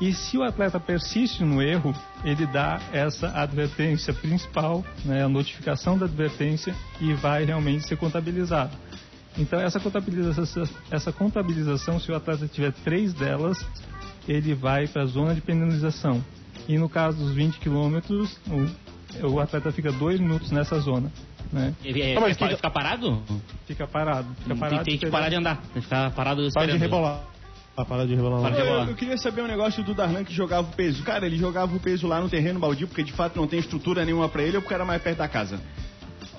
e 0.00 0.12
se 0.12 0.36
o 0.36 0.42
atleta 0.42 0.80
persiste 0.80 1.44
no 1.44 1.62
erro, 1.62 1.94
ele 2.24 2.44
dá 2.46 2.80
essa 2.92 3.28
advertência 3.40 4.12
principal, 4.12 4.84
né, 5.04 5.22
a 5.22 5.28
notificação 5.28 5.96
da 5.96 6.06
advertência 6.06 6.74
e 7.00 7.14
vai 7.14 7.44
realmente 7.44 7.86
ser 7.86 7.96
contabilizado. 7.96 8.76
Então 9.38 9.60
essa 9.60 9.78
contabilização, 9.78 10.64
essa 10.90 11.12
contabilização, 11.12 12.00
se 12.00 12.10
o 12.10 12.16
atleta 12.16 12.48
tiver 12.48 12.72
três 12.82 13.14
delas, 13.14 13.64
ele 14.26 14.52
vai 14.52 14.88
para 14.88 15.02
a 15.02 15.06
zona 15.06 15.32
de 15.32 15.40
penalização. 15.40 16.24
E 16.66 16.76
no 16.76 16.88
caso 16.88 17.18
dos 17.18 17.32
20 17.34 17.60
quilômetros, 17.60 18.36
o, 18.48 19.28
o 19.30 19.38
atleta 19.38 19.70
fica 19.70 19.92
dois 19.92 20.18
minutos 20.18 20.50
nessa 20.50 20.80
zona, 20.80 21.12
né? 21.52 21.74
Ele 21.84 22.02
é, 22.02 22.16
Ah, 22.16 22.20
mas 22.20 22.32
fica, 22.36 22.48
que- 22.48 22.56
fica 22.56 22.70
parado? 22.70 23.22
Fica 23.66 23.86
parado, 23.86 24.28
fica 24.34 24.48
Tem, 24.50 24.56
parado. 24.58 24.76
tem 24.76 24.84
que 24.84 24.90
esperando. 25.06 25.12
parar 25.12 25.28
de 25.28 25.34
andar. 25.36 25.56
Tem 25.56 25.72
que 25.74 25.80
ficar 25.82 26.10
parado 26.12 26.36
Para 26.36 26.42
de 26.42 26.48
esperando. 26.48 26.80
rebolar. 26.80 27.20
Ah, 27.76 27.84
para 27.84 28.06
de 28.06 28.14
rebolar. 28.14 28.40
Para 28.42 28.50
de 28.54 28.58
Eu, 28.60 28.64
rebolar. 28.64 28.88
eu 28.88 28.94
queria 28.96 29.16
saber 29.18 29.42
um 29.42 29.46
negócio 29.46 29.82
do 29.84 29.94
Darlan 29.94 30.24
que 30.24 30.34
jogava 30.34 30.68
o 30.68 30.72
peso. 30.74 31.02
Cara, 31.04 31.24
ele 31.26 31.36
jogava 31.36 31.74
o 31.76 31.78
peso 31.80 32.06
lá 32.08 32.20
no 32.20 32.28
terreno 32.28 32.58
baldio, 32.58 32.88
porque 32.88 33.04
de 33.04 33.12
fato 33.12 33.36
não 33.36 33.46
tem 33.46 33.60
estrutura 33.60 34.04
nenhuma 34.04 34.28
pra 34.28 34.42
ele, 34.42 34.56
ou 34.56 34.62
porque 34.62 34.74
era 34.74 34.84
mais 34.84 35.00
perto 35.00 35.18
da 35.18 35.28
casa. 35.28 35.60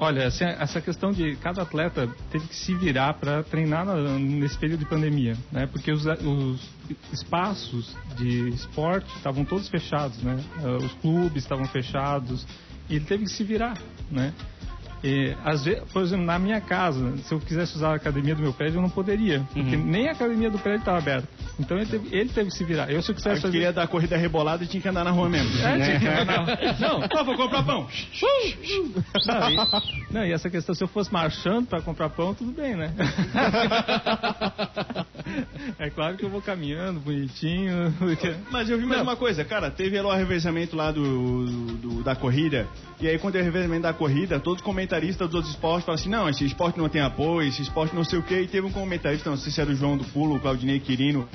Olha, 0.01 0.27
assim, 0.27 0.45
essa 0.45 0.79
questão 0.79 1.11
de 1.11 1.35
cada 1.37 1.61
atleta 1.61 2.07
teve 2.31 2.47
que 2.47 2.55
se 2.55 2.73
virar 2.73 3.15
para 3.15 3.43
treinar 3.43 3.85
na- 3.85 3.95
nesse 4.17 4.57
período 4.57 4.79
de 4.79 4.85
pandemia, 4.85 5.35
né? 5.51 5.65
Porque 5.67 5.91
os, 5.91 6.05
os 6.05 6.61
espaços 7.11 7.95
de 8.17 8.49
esporte 8.49 9.07
estavam 9.17 9.43
todos 9.43 9.67
fechados, 9.67 10.17
né? 10.23 10.39
Eh, 10.63 10.67
Os 10.85 10.93
clubes 10.95 11.43
estavam 11.43 11.65
fechados 11.65 12.47
e 12.89 12.95
ele 12.95 13.05
teve 13.05 13.25
que 13.25 13.29
se 13.31 13.43
virar, 13.43 13.77
né? 14.09 14.33
E, 15.03 15.33
às 15.45 15.63
vezes, 15.63 15.81
por 15.93 16.01
exemplo, 16.01 16.25
na 16.25 16.37
minha 16.37 16.59
casa, 16.59 17.15
se 17.19 17.33
eu 17.33 17.39
quisesse 17.39 17.75
usar 17.77 17.91
a 17.91 17.95
academia 17.95 18.35
do 18.35 18.41
meu 18.41 18.51
prédio, 18.53 18.77
eu 18.77 18.81
não 18.81 18.89
poderia, 18.89 19.41
porque 19.53 19.77
nem 19.77 20.09
a 20.09 20.11
academia 20.11 20.49
do 20.49 20.59
prédio 20.59 20.79
estava 20.79 20.97
aberta. 20.97 21.27
Então 21.59 21.77
ele 21.77 21.85
teve, 21.85 22.15
ele 22.15 22.29
teve 22.29 22.49
que 22.49 22.55
se 22.57 22.63
virar. 22.63 22.91
Eu, 22.91 23.01
se 23.01 23.11
eu 23.11 23.15
quisesse 23.15 23.37
eu 23.37 23.41
fazer... 23.41 23.51
queria 23.53 23.73
dar 23.73 23.87
corrida 23.87 24.17
rebolada 24.17 24.63
e 24.63 24.67
tinha 24.67 24.81
que 24.81 24.87
andar 24.87 25.03
na 25.03 25.11
rua 25.11 25.29
mesmo. 25.29 25.49
É, 25.65 25.79
tinha 25.79 25.99
que 25.99 26.07
andar 26.07 26.25
na- 26.25 26.39
Não, 26.79 26.99
Não, 27.13 27.25
vou 27.25 27.35
comprar 27.37 27.63
pão. 27.63 27.87
não, 29.25 29.49
e, 29.51 30.13
não, 30.13 30.25
e 30.25 30.31
essa 30.31 30.49
questão, 30.49 30.73
se 30.75 30.83
eu 30.83 30.87
fosse 30.87 31.11
marchando 31.11 31.67
para 31.67 31.81
comprar 31.81 32.09
pão, 32.09 32.33
tudo 32.33 32.51
bem, 32.51 32.75
né? 32.75 32.93
é 35.77 35.89
claro 35.89 36.17
que 36.17 36.25
eu 36.25 36.29
vou 36.29 36.41
caminhando, 36.41 36.99
bonitinho. 36.99 37.93
porque- 37.97 38.33
Mas 38.51 38.69
eu 38.69 38.77
vi 38.77 38.85
mais 38.85 39.01
uma 39.01 39.15
coisa, 39.15 39.43
cara, 39.43 39.69
teve 39.69 39.99
lá 40.01 40.13
o 40.13 40.17
revezamento 40.17 40.75
lá 40.75 40.91
do, 40.91 41.45
do- 41.45 42.03
da 42.03 42.15
corrida, 42.15 42.67
e 43.01 43.07
aí 43.07 43.17
quando 43.17 43.35
é 43.35 43.41
o 43.41 43.43
revezamento 43.43 43.83
da 43.83 43.93
corrida, 43.93 44.39
todos 44.39 44.59
os 44.59 44.65
comentaristas 44.89 45.27
dos 45.27 45.35
outros 45.35 45.53
esportes 45.53 45.85
falam 45.85 45.99
assim, 45.99 46.09
não, 46.09 46.27
esse 46.27 46.43
esporte 46.43 46.79
não 46.79 46.89
tem 46.89 47.01
apoio, 47.01 47.47
esse 47.47 47.61
esporte 47.61 47.95
não 47.95 48.03
sei 48.03 48.17
o 48.17 48.23
quê, 48.23 48.41
e 48.41 48.47
teve 48.47 48.65
um 48.65 48.71
comentarista, 48.71 49.29
não 49.29 49.37
sei 49.37 49.51
se 49.51 49.61
era 49.61 49.69
o 49.69 49.75
João 49.75 49.95
do 49.95 50.03
Pulo, 50.05 50.35
o 50.35 50.39
Claudinei 50.39 50.79
Quirino, 50.79 51.29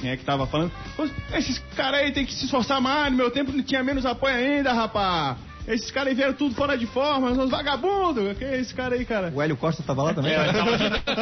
quem 0.00 0.10
é 0.10 0.16
que 0.16 0.24
tava 0.24 0.46
falando, 0.46 0.70
"Pô, 0.94 1.08
esses 1.32 1.58
caras 1.74 2.00
aí 2.00 2.12
tem 2.12 2.26
que 2.26 2.34
se 2.34 2.44
esforçar 2.44 2.80
mais, 2.80 3.10
no 3.10 3.16
meu 3.16 3.30
tempo 3.30 3.50
não 3.50 3.62
tinha 3.62 3.82
menos 3.82 4.04
apoio 4.04 4.34
ainda, 4.34 4.74
rapá. 4.74 5.38
Esses 5.66 5.90
caras 5.90 6.08
aí 6.08 6.14
vieram 6.14 6.32
tudo 6.34 6.54
fora 6.54 6.76
de 6.76 6.86
forma, 6.86 7.34
são 7.34 7.44
uns 7.44 7.50
vagabundos. 7.50 8.38
Que 8.38 8.44
é 8.44 8.58
esse 8.58 8.74
cara 8.74 8.94
aí, 8.94 9.04
cara? 9.04 9.30
O 9.34 9.42
Hélio 9.42 9.56
Costa 9.56 9.82
tava 9.82 10.02
lá 10.02 10.14
também? 10.14 10.32
É, 10.32 10.50
tava 10.50 10.78
junto. 10.78 11.02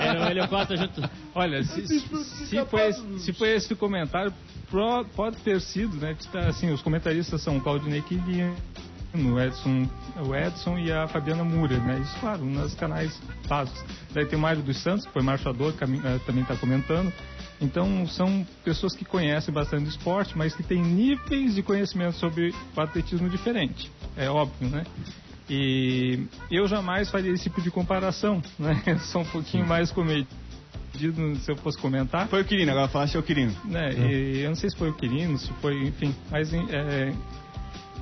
Era 0.00 0.26
o 0.26 0.30
Helio 0.30 0.48
Costa 0.48 0.76
junto. 0.76 1.10
Olha, 1.34 1.64
se, 1.64 1.88
se, 1.88 2.64
foi 2.66 2.88
esse, 2.88 3.18
se 3.18 3.32
foi 3.32 3.48
esse 3.56 3.74
comentário, 3.74 4.32
pode 5.16 5.38
ter 5.38 5.60
sido, 5.60 5.96
né? 5.96 6.14
que 6.14 6.24
tá, 6.28 6.38
assim, 6.48 6.70
os 6.70 6.82
comentaristas 6.82 7.42
são 7.42 7.56
o 7.56 7.60
Claudinei 7.60 8.00
Quirino, 8.00 8.54
o 9.16 9.40
Edson, 9.40 9.88
o 10.24 10.34
Edson 10.34 10.78
e 10.78 10.92
a 10.92 11.06
Fabiana 11.08 11.44
Múria, 11.44 11.78
né? 11.78 11.98
Isso, 12.00 12.16
claro, 12.20 12.44
nos 12.44 12.74
canais 12.74 13.20
básicos. 13.48 13.84
Daí 14.12 14.26
tem 14.26 14.38
o 14.38 14.42
Mário 14.42 14.62
dos 14.62 14.76
Santos, 14.78 15.06
que 15.06 15.12
foi 15.12 15.22
marchador, 15.22 15.74
eh, 15.80 16.20
também 16.26 16.42
está 16.42 16.56
comentando. 16.56 17.12
Então, 17.60 18.06
são 18.06 18.46
pessoas 18.64 18.94
que 18.94 19.04
conhecem 19.04 19.52
bastante 19.52 19.88
esporte, 19.88 20.36
mas 20.36 20.54
que 20.54 20.62
têm 20.62 20.82
níveis 20.82 21.54
de 21.54 21.62
conhecimento 21.62 22.16
sobre 22.16 22.54
o 22.76 22.80
atletismo 22.80 23.28
diferente. 23.30 23.90
É 24.16 24.28
óbvio, 24.28 24.68
né? 24.68 24.84
E 25.48 26.26
eu 26.50 26.66
jamais 26.66 27.10
faria 27.10 27.32
esse 27.32 27.44
tipo 27.44 27.62
de 27.62 27.70
comparação, 27.70 28.42
né? 28.58 28.82
Eu 28.86 28.98
sou 28.98 29.22
um 29.22 29.26
pouquinho 29.26 29.66
mais 29.66 29.90
comedido 29.92 30.26
se 31.40 31.50
eu 31.50 31.56
fosse 31.56 31.78
comentar. 31.78 32.26
Foi 32.26 32.40
o 32.40 32.44
Quirino, 32.44 32.70
agora 32.72 32.88
falasse 32.88 33.16
é 33.16 33.20
o 33.20 33.22
Quirino. 33.22 33.54
né? 33.64 33.92
E 33.92 34.40
eu 34.40 34.48
não 34.48 34.56
sei 34.56 34.70
se 34.70 34.76
foi 34.76 34.88
o 34.88 34.94
Quirino, 34.94 35.36
se 35.38 35.52
foi, 35.60 35.82
enfim, 35.84 36.14
mas 36.30 36.52
é, 36.52 37.12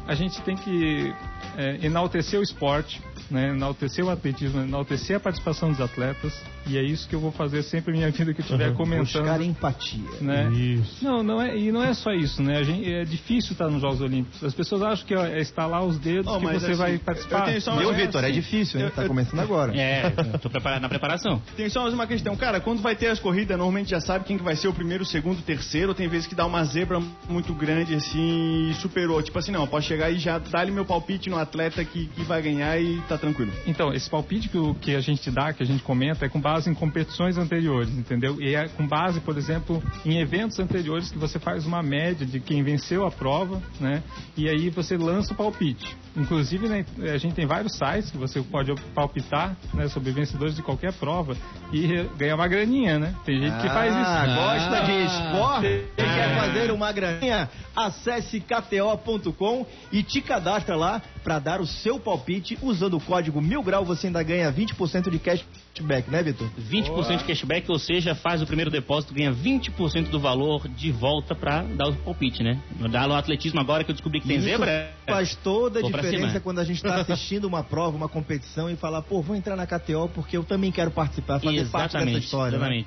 a 0.06 0.14
gente 0.14 0.40
tem 0.42 0.56
que 0.56 1.14
é, 1.56 1.86
enaltecer 1.86 2.38
o 2.38 2.42
esporte, 2.42 3.02
né? 3.30 3.48
enaltecer 3.48 4.04
o 4.04 4.10
atletismo, 4.10 4.60
enaltecer 4.60 5.16
a 5.16 5.20
participação 5.20 5.70
dos 5.70 5.80
atletas, 5.80 6.34
e 6.66 6.76
é 6.78 6.82
isso 6.82 7.08
que 7.08 7.14
eu 7.14 7.20
vou 7.20 7.32
fazer 7.32 7.62
sempre 7.62 7.92
na 7.92 7.98
minha 7.98 8.10
vida 8.10 8.32
que 8.34 8.40
eu 8.40 8.44
estiver 8.44 8.70
Buscar 8.70 8.76
comentando. 8.84 9.42
empatia. 9.42 10.00
Né? 10.20 10.50
Isso. 10.52 11.04
Não, 11.04 11.22
não 11.22 11.40
é, 11.40 11.56
e 11.56 11.70
não 11.72 11.82
é 11.82 11.92
só 11.94 12.12
isso, 12.12 12.42
né? 12.42 12.58
A 12.58 12.62
gente, 12.62 12.90
é 12.92 13.04
difícil 13.04 13.52
estar 13.52 13.68
nos 13.68 13.80
Jogos 13.80 14.00
Olímpicos. 14.00 14.42
As 14.42 14.54
pessoas 14.54 14.82
acham 14.82 15.06
que 15.06 15.14
ó, 15.14 15.24
é 15.24 15.40
estalar 15.40 15.84
os 15.84 15.98
dedos 15.98 16.26
Oh, 16.32 16.38
que 16.38 16.44
mas 16.44 16.60
você 16.62 16.70
assim, 16.72 16.74
vai 16.78 16.98
participar. 16.98 17.48
é 17.50 17.58
Vitor? 17.94 18.22
É 18.22 18.26
assim. 18.26 18.32
difícil, 18.34 18.80
hein? 18.80 18.86
Eu- 18.86 18.92
Tá 18.92 19.02
eu- 19.02 19.08
começando 19.08 19.40
agora. 19.40 19.74
É, 19.76 20.10
tô 20.40 20.48
preparado 20.50 20.80
na 20.82 20.88
preparação. 20.88 21.40
Tem 21.56 21.68
só 21.68 21.82
mais 21.82 21.94
uma 21.94 22.06
questão, 22.06 22.36
cara, 22.36 22.60
quando 22.60 22.80
vai 22.80 22.94
ter 22.96 23.08
as 23.08 23.18
corridas, 23.18 23.56
normalmente 23.56 23.90
já 23.90 24.00
sabe 24.00 24.24
quem 24.24 24.36
que 24.38 24.44
vai 24.44 24.56
ser 24.56 24.68
o 24.68 24.72
primeiro, 24.72 25.02
o 25.02 25.06
segundo, 25.06 25.38
o 25.38 25.42
terceiro, 25.42 25.94
tem 25.94 26.08
vezes 26.08 26.26
que 26.26 26.34
dá 26.34 26.46
uma 26.46 26.64
zebra 26.64 27.00
muito 27.28 27.52
grande 27.54 27.94
assim 27.94 28.70
e 28.70 28.74
superou. 28.74 29.22
Tipo 29.22 29.38
assim, 29.38 29.52
não, 29.52 29.66
posso 29.66 29.86
chegar 29.86 30.10
e 30.10 30.18
já 30.18 30.38
dar-lhe 30.38 30.70
meu 30.70 30.84
palpite 30.84 31.28
no 31.28 31.38
atleta 31.38 31.84
que, 31.84 32.06
que 32.06 32.22
vai 32.22 32.40
ganhar 32.42 32.80
e 32.80 33.00
tá 33.08 33.18
tranquilo. 33.18 33.52
Então, 33.66 33.92
esse 33.92 34.08
palpite 34.08 34.48
que, 34.48 34.74
que 34.80 34.94
a 34.94 35.00
gente 35.00 35.30
dá, 35.30 35.52
que 35.52 35.62
a 35.62 35.66
gente 35.66 35.82
comenta, 35.82 36.24
é 36.24 36.28
com 36.28 36.40
base 36.40 36.53
em 36.66 36.74
competições 36.74 37.36
anteriores, 37.36 37.90
entendeu? 37.90 38.40
E 38.40 38.54
é 38.54 38.68
com 38.68 38.86
base, 38.86 39.20
por 39.20 39.36
exemplo, 39.36 39.82
em 40.04 40.18
eventos 40.20 40.58
anteriores 40.58 41.10
que 41.10 41.18
você 41.18 41.38
faz 41.38 41.66
uma 41.66 41.82
média 41.82 42.26
de 42.26 42.40
quem 42.40 42.62
venceu 42.62 43.06
a 43.06 43.10
prova, 43.10 43.60
né? 43.80 44.02
E 44.36 44.48
aí 44.48 44.70
você 44.70 44.96
lança 44.96 45.32
o 45.32 45.36
palpite. 45.36 45.96
Inclusive, 46.16 46.68
né, 46.68 46.84
a 47.12 47.16
gente 47.18 47.34
tem 47.34 47.44
vários 47.44 47.76
sites 47.76 48.10
que 48.10 48.16
você 48.16 48.40
pode 48.40 48.72
palpitar 48.94 49.56
né, 49.72 49.88
sobre 49.88 50.12
vencedores 50.12 50.54
de 50.54 50.62
qualquer 50.62 50.92
prova 50.92 51.36
e 51.72 52.04
ganhar 52.16 52.36
uma 52.36 52.46
graninha, 52.46 52.98
né? 52.98 53.14
Tem 53.24 53.40
gente 53.40 53.56
que 53.60 53.68
faz 53.68 53.92
isso. 53.92 54.04
Ah, 54.06 54.26
gosta 54.26 54.84
de 54.86 54.92
Ah. 54.92 55.04
esporte 55.04 55.66
e 55.66 56.02
quer 56.02 56.36
fazer 56.36 56.70
uma 56.70 56.92
graninha? 56.92 57.50
Acesse 57.74 58.38
kto.com 58.40 59.66
e 59.90 60.02
te 60.04 60.20
cadastra 60.20 60.76
lá 60.76 61.02
para 61.24 61.38
dar 61.40 61.60
o 61.60 61.66
seu 61.66 61.98
palpite. 61.98 62.56
Usando 62.62 62.96
o 62.96 63.00
código 63.00 63.40
Mil 63.42 63.62
Grau, 63.62 63.84
você 63.84 64.06
ainda 64.06 64.22
ganha 64.22 64.52
20% 64.52 65.10
de 65.10 65.18
cashback, 65.18 66.08
né, 66.10 66.22
Vitor? 66.22 66.43
20% 66.70 67.18
de 67.18 67.24
cashback, 67.24 67.70
ou 67.70 67.78
seja, 67.78 68.14
faz 68.14 68.42
o 68.42 68.46
primeiro 68.46 68.70
depósito, 68.70 69.14
ganha 69.14 69.32
20% 69.32 70.08
do 70.08 70.18
valor 70.18 70.68
de 70.68 70.90
volta 70.90 71.34
pra 71.34 71.62
dar 71.62 71.88
o 71.88 71.94
palpite, 71.96 72.42
né? 72.42 72.60
Dá 72.90 73.06
no 73.06 73.14
atletismo 73.14 73.60
agora 73.60 73.84
que 73.84 73.90
eu 73.90 73.94
descobri 73.94 74.20
que 74.20 74.28
tem 74.28 74.36
Isso 74.36 74.46
zebra. 74.46 74.92
Faz 75.06 75.34
toda 75.36 75.80
a 75.80 75.82
Vou 75.82 75.90
diferença 75.90 76.40
quando 76.40 76.58
a 76.58 76.64
gente 76.64 76.76
está 76.76 76.96
assistindo 76.96 77.44
uma 77.44 77.62
prova, 77.62 77.96
uma 77.96 78.08
competição 78.08 78.70
e 78.70 78.76
falar, 78.76 79.02
pô, 79.02 79.20
vou 79.20 79.36
entrar 79.36 79.56
na 79.56 79.66
KTO 79.66 80.08
porque 80.14 80.36
eu 80.36 80.44
também 80.44 80.70
quero 80.70 80.90
participar, 80.90 81.40
fazer 81.40 81.64
parte 81.66 81.92
dessa 81.92 81.98
Exatamente, 81.98 82.24
história. 82.24 82.58
né? 82.58 82.84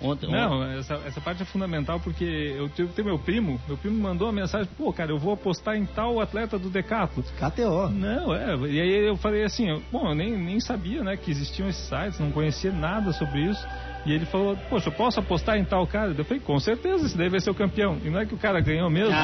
Ontem, 0.00 0.30
Não, 0.30 0.62
essa, 0.62 0.94
essa 1.06 1.20
parte 1.20 1.42
é 1.42 1.46
fundamental 1.46 1.98
porque 1.98 2.24
eu 2.24 2.68
tenho, 2.68 2.88
tenho 2.88 3.08
meu 3.08 3.18
primo, 3.18 3.58
meu 3.66 3.78
primo 3.78 3.98
mandou 3.98 4.28
uma 4.28 4.40
mensagem, 4.40 4.68
pô, 4.76 4.92
cara, 4.92 5.10
eu 5.10 5.18
vou 5.18 5.32
apostar 5.32 5.76
em 5.76 5.86
tal 5.86 6.20
atleta 6.20 6.58
do 6.58 6.68
Decathlon. 6.68 7.22
KTO. 7.22 7.88
Não, 7.88 8.34
é, 8.34 8.56
e 8.68 8.80
aí 8.80 9.06
eu 9.06 9.16
falei 9.16 9.44
assim, 9.44 9.82
bom, 9.90 10.08
eu 10.08 10.14
nem, 10.14 10.36
nem 10.36 10.60
sabia, 10.60 11.02
né, 11.02 11.16
que 11.16 11.30
existiam 11.30 11.68
esses 11.68 11.88
sites, 11.88 12.18
não 12.18 12.30
conhecia 12.30 12.72
nada 12.72 13.12
sobre 13.12 13.40
isso. 13.50 13.66
E 14.06 14.12
ele 14.12 14.24
falou, 14.24 14.56
poxa, 14.70 14.88
eu 14.88 14.92
posso 14.92 15.18
apostar 15.18 15.56
em 15.58 15.64
tal 15.64 15.84
cara? 15.86 16.14
Eu 16.16 16.24
falei, 16.24 16.40
com 16.40 16.58
certeza, 16.60 17.04
esse 17.06 17.18
daí 17.18 17.28
vai 17.28 17.40
ser 17.40 17.50
o 17.50 17.54
campeão. 17.54 17.98
E 18.04 18.08
não 18.08 18.20
é 18.20 18.24
que 18.26 18.32
o 18.34 18.38
cara 18.38 18.60
ganhou 18.60 18.88
mesmo? 18.88 19.12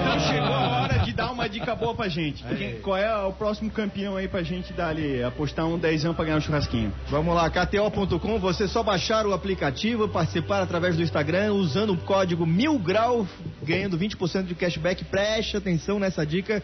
Então 0.00 0.20
chegou 0.28 0.54
a 0.54 0.80
hora 0.82 0.98
de 1.00 1.12
dar 1.12 1.30
uma 1.30 1.48
dica 1.48 1.74
boa 1.74 1.94
pra 1.94 2.08
gente. 2.08 2.42
Quem- 2.56 2.80
qual 2.80 2.96
é 2.96 3.14
o 3.24 3.32
próximo 3.32 3.70
campeão 3.70 4.16
aí 4.16 4.26
pra 4.26 4.42
gente 4.42 4.72
dar 4.72 4.88
ali, 4.88 5.22
apostar 5.22 5.66
um 5.66 5.78
dezão 5.78 6.14
pra 6.14 6.24
ganhar 6.24 6.38
um 6.38 6.40
churrasquinho? 6.40 6.92
Vamos 7.08 7.34
lá, 7.34 7.48
KTO.com, 7.50 8.38
você 8.38 8.66
só 8.66 8.82
baixar 8.82 9.26
o 9.26 9.32
aplicativo, 9.34 10.08
participar 10.08 10.62
através 10.62 10.96
do 10.96 11.02
Instagram, 11.02 11.52
usando 11.52 11.92
o 11.92 11.96
código 11.98 12.46
Mil 12.46 12.78
Grau, 12.78 13.26
ganhando 13.62 13.98
20% 13.98 14.44
de 14.44 14.54
cashback. 14.54 15.04
Preste 15.04 15.56
atenção 15.56 15.98
nessa 15.98 16.24
dica, 16.24 16.62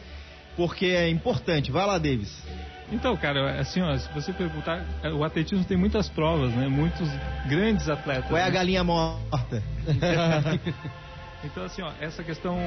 porque 0.57 0.87
é 0.87 1.09
importante. 1.09 1.70
Vai 1.70 1.87
lá, 1.87 1.99
Davis. 1.99 2.42
Então, 2.90 3.16
cara, 3.16 3.61
assim, 3.61 3.81
ó, 3.83 3.96
se 3.96 4.09
você 4.12 4.33
perguntar, 4.33 4.85
o 5.12 5.25
atletismo 5.25 5.64
tem 5.64 5.77
muitas 5.77 6.09
provas, 6.09 6.53
né? 6.53 6.68
Muitos 6.68 7.09
grandes 7.49 7.88
atletas. 7.88 8.27
Qual 8.29 8.38
é 8.38 8.42
a 8.42 8.46
né? 8.46 8.53
galinha 8.53 8.85
morta? 8.85 9.62
Então, 11.44 11.64
assim, 11.64 11.81
ó, 11.81 11.92
essa 12.01 12.25
questão 12.25 12.59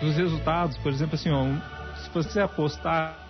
dos 0.00 0.16
resultados, 0.16 0.76
por 0.78 0.90
exemplo, 0.90 1.14
assim, 1.14 1.30
ó, 1.30 1.44
se 1.96 2.10
você 2.10 2.40
apostar 2.40 3.25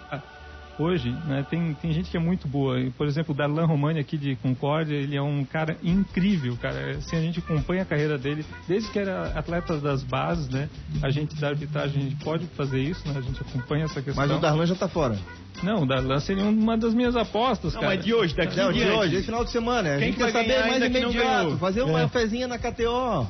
hoje, 0.79 1.11
né, 1.27 1.45
tem, 1.49 1.75
tem 1.75 1.93
gente 1.93 2.11
que 2.11 2.17
é 2.17 2.21
muito 2.21 2.47
boa. 2.49 2.79
E, 2.81 2.91
Por 2.91 3.07
exemplo, 3.07 3.35
o 3.35 3.37
Darlan 3.37 3.67
Romani 3.67 3.99
aqui 4.01 4.17
de 4.17 4.37
Concórdia, 4.37 4.95
ele 4.95 5.17
é 5.17 5.23
um 5.23 5.45
cara 5.45 5.77
incrível, 5.83 6.57
cara. 6.61 6.93
Assim, 6.99 7.17
a 7.17 7.21
gente 7.21 7.39
acompanha 7.39 7.83
a 7.83 7.87
carreira 7.87 8.19
dele 8.19 8.45
desde 8.69 8.91
que 8.91 8.99
era 8.99 9.29
atleta 9.39 9.79
das 9.79 10.03
bases, 10.03 10.49
né? 10.49 10.69
A 11.03 11.11
gente 11.11 11.35
da 11.37 11.49
arbitragem, 11.49 11.99
a 12.01 12.05
gente 12.05 12.25
pode 12.25 12.47
fazer 12.49 12.81
isso, 12.81 13.07
né? 13.09 13.15
A 13.19 13.21
gente 13.21 13.41
acompanha 13.41 13.85
essa 13.85 14.03
questão. 14.03 14.27
Mas 14.27 14.37
o 14.37 14.41
Darlan 14.41 14.67
já 14.67 14.75
tá 14.75 14.89
fora. 14.89 15.19
Não, 15.63 15.85
o 15.85 15.87
Darlan 15.87 16.21
seria 16.21 16.45
uma 16.45 16.77
das 16.77 16.93
minhas 16.93 17.17
apostas, 17.17 17.73
Não, 17.73 17.81
cara. 17.81 17.95
mas 17.95 18.05
de 18.05 18.13
hoje, 18.13 18.35
daqui 18.37 18.57
Não, 18.57 18.71
de 18.71 18.85
hoje, 18.85 19.17
esse 19.17 19.25
final 19.25 19.43
de 19.45 19.51
semana. 19.51 19.95
A 19.95 19.99
Quem 19.99 20.09
gente 20.09 20.19
que 20.19 20.25
quer 20.25 20.33
saber 20.33 20.61
mais 20.69 20.81
não 20.81 20.87
imediato. 20.87 21.57
Fazer 21.57 21.83
uma 21.83 22.03
É. 22.03 22.09
fezinha 22.09 22.47
na 22.47 22.59
KTO. 22.59 23.27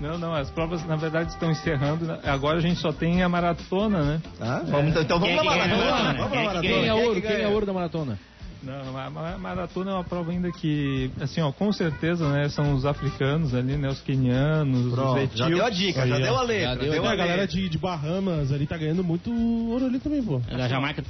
Não, 0.00 0.18
não, 0.18 0.34
as 0.34 0.50
provas 0.50 0.84
na 0.86 0.96
verdade 0.96 1.30
estão 1.30 1.50
encerrando. 1.50 2.04
né? 2.06 2.18
Agora 2.24 2.58
a 2.58 2.60
gente 2.60 2.78
só 2.80 2.92
tem 2.92 3.22
a 3.22 3.28
maratona, 3.28 4.02
né? 4.02 4.22
Tá? 4.38 4.62
Vamos, 4.66 4.90
então, 4.90 5.02
então 5.02 5.18
vamos 5.18 5.36
é 5.36 5.42
lá, 5.42 5.52
que 5.52 5.58
ganha 5.58 5.74
a 5.74 5.86
maratona. 5.86 6.12
Vamos 6.18 6.18
é 6.18 6.22
lá, 6.22 6.28
que 6.28 6.36
maratona. 6.46 6.60
Quem 6.62 6.86
é 6.86 6.94
ouro? 6.94 7.14
que 7.14 7.20
Quem 7.22 7.30
é 7.30 7.36
ganha? 7.36 7.48
ouro 7.48 7.66
da 7.66 7.72
maratona? 7.72 8.18
Não, 8.62 8.98
a, 8.98 9.38
maratona 9.38 9.90
é 9.92 9.94
uma 9.94 10.02
prova 10.04 10.32
ainda 10.32 10.50
que, 10.50 11.08
assim, 11.20 11.40
ó, 11.40 11.52
com 11.52 11.70
certeza, 11.72 12.28
né, 12.30 12.48
são 12.48 12.74
os 12.74 12.84
africanos 12.84 13.54
ali, 13.54 13.76
né, 13.76 13.88
os 13.88 14.00
quenianos, 14.00 14.86
os 14.86 14.92
Pronto, 14.92 15.14
já 15.14 15.22
etíopes. 15.22 15.54
deu 15.56 15.64
a 15.64 15.70
dica, 15.70 16.06
já 16.06 16.18
deu 16.18 16.36
a 16.36 16.42
letra. 16.42 16.68
Já 16.68 16.74
deu 16.74 16.90
deu 16.90 17.04
É, 17.04 17.08
a 17.08 17.12
a 17.12 17.16
galera 17.16 17.46
de, 17.46 17.68
de 17.68 17.78
Bahamas 17.78 18.50
ali 18.50 18.66
tá 18.66 18.76
ganhando 18.76 19.04
muito 19.04 19.30
ouro 19.70 19.86
ali 19.86 20.00
também, 20.00 20.20
pô. 20.22 20.38
Da 20.40 20.66
Jamaica 20.66 21.04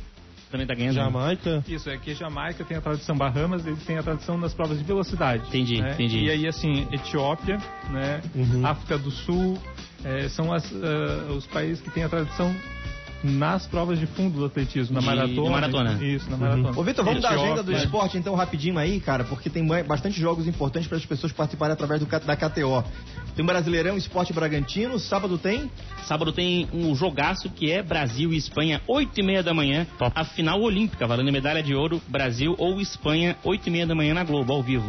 também 0.51 0.67
tá 0.67 0.75
ganhando. 0.75 0.95
Jamaica. 0.95 1.65
Isso, 1.69 1.91
é 1.91 1.97
que 1.97 2.15
Jamaica 2.15 2.65
tem 2.65 2.77
a 2.77 2.81
tradição 2.81 3.17
Bahamas, 3.17 3.67
eles 3.67 3.85
têm 3.85 3.99
a 3.99 4.03
tradição 4.03 4.39
das 4.39 4.55
provas 4.55 4.79
de 4.79 4.85
velocidade. 4.85 5.47
Entendi, 5.49 5.81
né? 5.81 5.93
entendi. 5.93 6.25
E 6.25 6.31
aí, 6.31 6.47
assim, 6.47 6.87
Etiópia, 6.93 7.59
né, 7.91 8.21
Uhum. 8.35 8.65
África 8.67 8.99
do 8.99 9.11
Sul, 9.11 9.59
eh, 10.05 10.29
são 10.29 10.53
as, 10.53 10.65
ah, 10.73 11.33
os 11.33 11.47
países 11.47 11.81
que 11.83 11.91
têm 11.91 12.05
a 12.05 12.09
tradição 12.09 12.55
nas 13.25 13.67
provas 13.67 13.99
de 13.99 14.07
fundo 14.07 14.39
do 14.39 14.45
atletismo, 14.45 14.95
na 14.95 15.01
De- 15.01 15.07
maratona. 15.07 15.51
maratona. 15.51 16.05
Isso, 16.05 16.31
na 16.31 16.37
maratona. 16.37 16.79
Ô, 16.79 16.83
Vitor, 16.83 17.05
vamos 17.05 17.23
dar 17.23 17.31
a 17.31 17.35
agenda 17.35 17.63
do 17.63 17.71
Etiópia. 17.73 17.85
esporte 17.85 18.19
então 18.19 18.35
rapidinho 18.35 18.79
aí, 18.79 19.01
cara, 19.01 19.25
porque 19.25 19.51
tem 19.51 19.67
ba- 19.67 19.83
bastante 19.83 20.21
jogos 20.21 20.47
importantes 20.47 20.89
para 20.89 20.99
as 20.99 21.05
pessoas 21.07 21.33
participarem 21.33 21.73
através 21.73 22.01
do, 22.01 22.07
da 22.07 22.37
KTO. 22.37 22.85
Tem 23.35 23.43
o 23.45 23.47
Brasileirão 23.47 23.97
Esporte 23.97 24.33
Bragantino, 24.33 24.99
sábado 24.99 25.39
tem 25.39 25.71
Sábado 26.05 26.31
tem 26.33 26.69
um 26.73 26.95
jogaço 26.95 27.51
que 27.51 27.71
é 27.73 27.83
Brasil 27.83 28.33
e 28.33 28.37
Espanha, 28.37 28.81
8 28.87 29.19
e 29.19 29.23
meia 29.25 29.43
da 29.43 29.53
manhã. 29.53 29.87
A 30.15 30.25
final 30.25 30.61
olímpica, 30.63 31.05
valendo 31.05 31.33
medalha 31.33 31.61
de 31.63 31.75
ouro, 31.75 32.01
Brasil 32.07 32.55
ou 32.59 32.81
Espanha, 32.81 33.37
8 33.43 33.67
e 33.67 33.71
meia 33.73 33.87
da 33.89 33.95
manhã 33.95 34.15
na 34.15 34.23
Globo, 34.23 34.53
ao 34.53 34.63
vivo. 34.63 34.89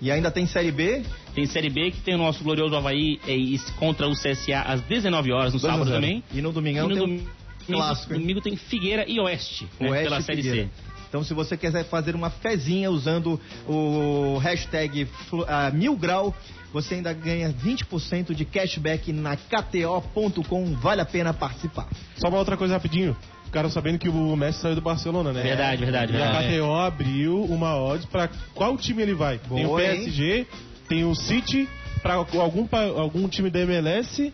e 0.00 0.10
ainda 0.12 0.30
tem 0.30 0.46
Série 0.46 0.70
B. 0.70 1.02
Tem 1.34 1.44
Série 1.46 1.68
B 1.68 1.90
que 1.90 2.00
tem 2.00 2.14
o 2.14 2.18
nosso 2.18 2.42
glorioso 2.42 2.74
Havaí 2.76 3.18
é, 3.26 3.34
is- 3.36 3.68
contra 3.72 4.08
o 4.08 4.12
CSA 4.12 4.62
às 4.62 4.80
19 4.82 5.32
horas 5.32 5.52
no 5.52 5.58
2 5.60 5.64
a 5.64 5.68
sábado 5.76 5.88
0. 5.90 6.00
também. 6.00 6.22
E 6.32 6.40
no 6.40 6.52
domingão 6.52 6.86
E 6.90 6.94
no 6.94 7.04
tem 7.04 7.26
domingo, 7.68 7.84
clássico, 7.84 8.14
hein? 8.14 8.20
domingo 8.20 8.40
tem 8.40 8.56
Figueira 8.56 9.04
e 9.08 9.20
Oeste, 9.20 9.68
né, 9.78 9.90
Oeste 9.90 10.04
pela 10.04 10.18
e 10.18 10.22
Série 10.22 10.42
Figueira. 10.42 10.66
C. 10.66 10.88
Então, 11.08 11.24
se 11.24 11.32
você 11.32 11.56
quiser 11.56 11.84
fazer 11.84 12.14
uma 12.14 12.28
fezinha 12.28 12.90
usando 12.90 13.40
o 13.66 14.36
hashtag 14.38 15.08
ah, 15.46 15.70
mil 15.70 15.96
grau, 15.96 16.34
você 16.72 16.96
ainda 16.96 17.12
ganha 17.14 17.50
20% 17.50 18.34
de 18.34 18.44
cashback 18.44 19.10
na 19.10 19.34
KTO.com. 19.34 20.74
Vale 20.74 21.00
a 21.00 21.06
pena 21.06 21.32
participar. 21.32 21.88
Só 22.16 22.28
uma 22.28 22.38
outra 22.38 22.56
coisa 22.58 22.74
rapidinho. 22.74 23.16
Ficaram 23.44 23.70
sabendo 23.70 23.98
que 23.98 24.10
o 24.10 24.36
Messi 24.36 24.60
saiu 24.60 24.74
do 24.74 24.82
Barcelona, 24.82 25.32
né? 25.32 25.42
Verdade, 25.42 25.82
verdade, 25.82 26.12
E 26.14 26.22
a. 26.22 26.42
KTO 26.42 26.74
abriu 26.74 27.42
uma 27.44 27.74
odds 27.74 28.04
pra 28.04 28.28
qual 28.54 28.76
time 28.76 29.02
ele 29.02 29.14
vai. 29.14 29.38
tem 29.38 29.64
o 29.64 29.68
Boa, 29.68 29.82
hein? 29.82 30.04
PSG, 30.04 30.46
tem 30.86 31.04
o 31.04 31.14
City, 31.14 31.66
pra 32.02 32.14
algum, 32.14 32.68
algum 32.98 33.26
time 33.26 33.48
da 33.48 33.60
MLS 33.60 34.30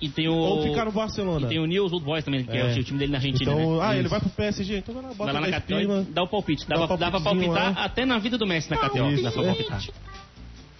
E 0.00 0.08
tem 0.08 0.28
o. 0.28 0.34
ou 0.34 0.62
ficar 0.62 0.84
no 0.84 0.92
Barcelona. 0.92 1.46
E 1.46 1.48
tem 1.48 1.58
o 1.58 1.66
News 1.66 1.92
Old 1.92 2.04
Boys 2.04 2.24
também, 2.24 2.44
que 2.44 2.56
é, 2.56 2.76
É. 2.76 2.78
o 2.78 2.84
time 2.84 2.98
dele 2.98 3.12
na 3.12 3.18
Argentina. 3.18 3.52
Então, 3.52 3.76
né? 3.76 3.82
ah, 3.82 3.92
ele 3.92 4.00
Isso. 4.02 4.10
vai 4.10 4.20
pro 4.20 4.28
PSG, 4.30 4.78
então 4.78 4.94
vai 4.94 5.02
lá, 5.04 5.08
bota 5.10 5.24
Vai 5.32 5.34
lá 5.34 5.40
na 5.40 5.46
10 5.58 5.64
KTO 5.64 6.04
dá 6.12 6.22
o 6.22 6.28
palpite. 6.28 6.66
Dá, 6.68 6.86
Dá 6.86 6.96
dá 6.96 7.10
pra 7.10 7.20
palpitar 7.20 7.74
lá. 7.74 7.84
até 7.84 8.04
na 8.04 8.18
vida 8.18 8.36
do 8.36 8.46
Messi 8.46 8.70
na 8.70 8.76
KTO. 8.76 9.22
Dá 9.22 9.30
pra 9.30 9.42
palpitar. 9.42 9.80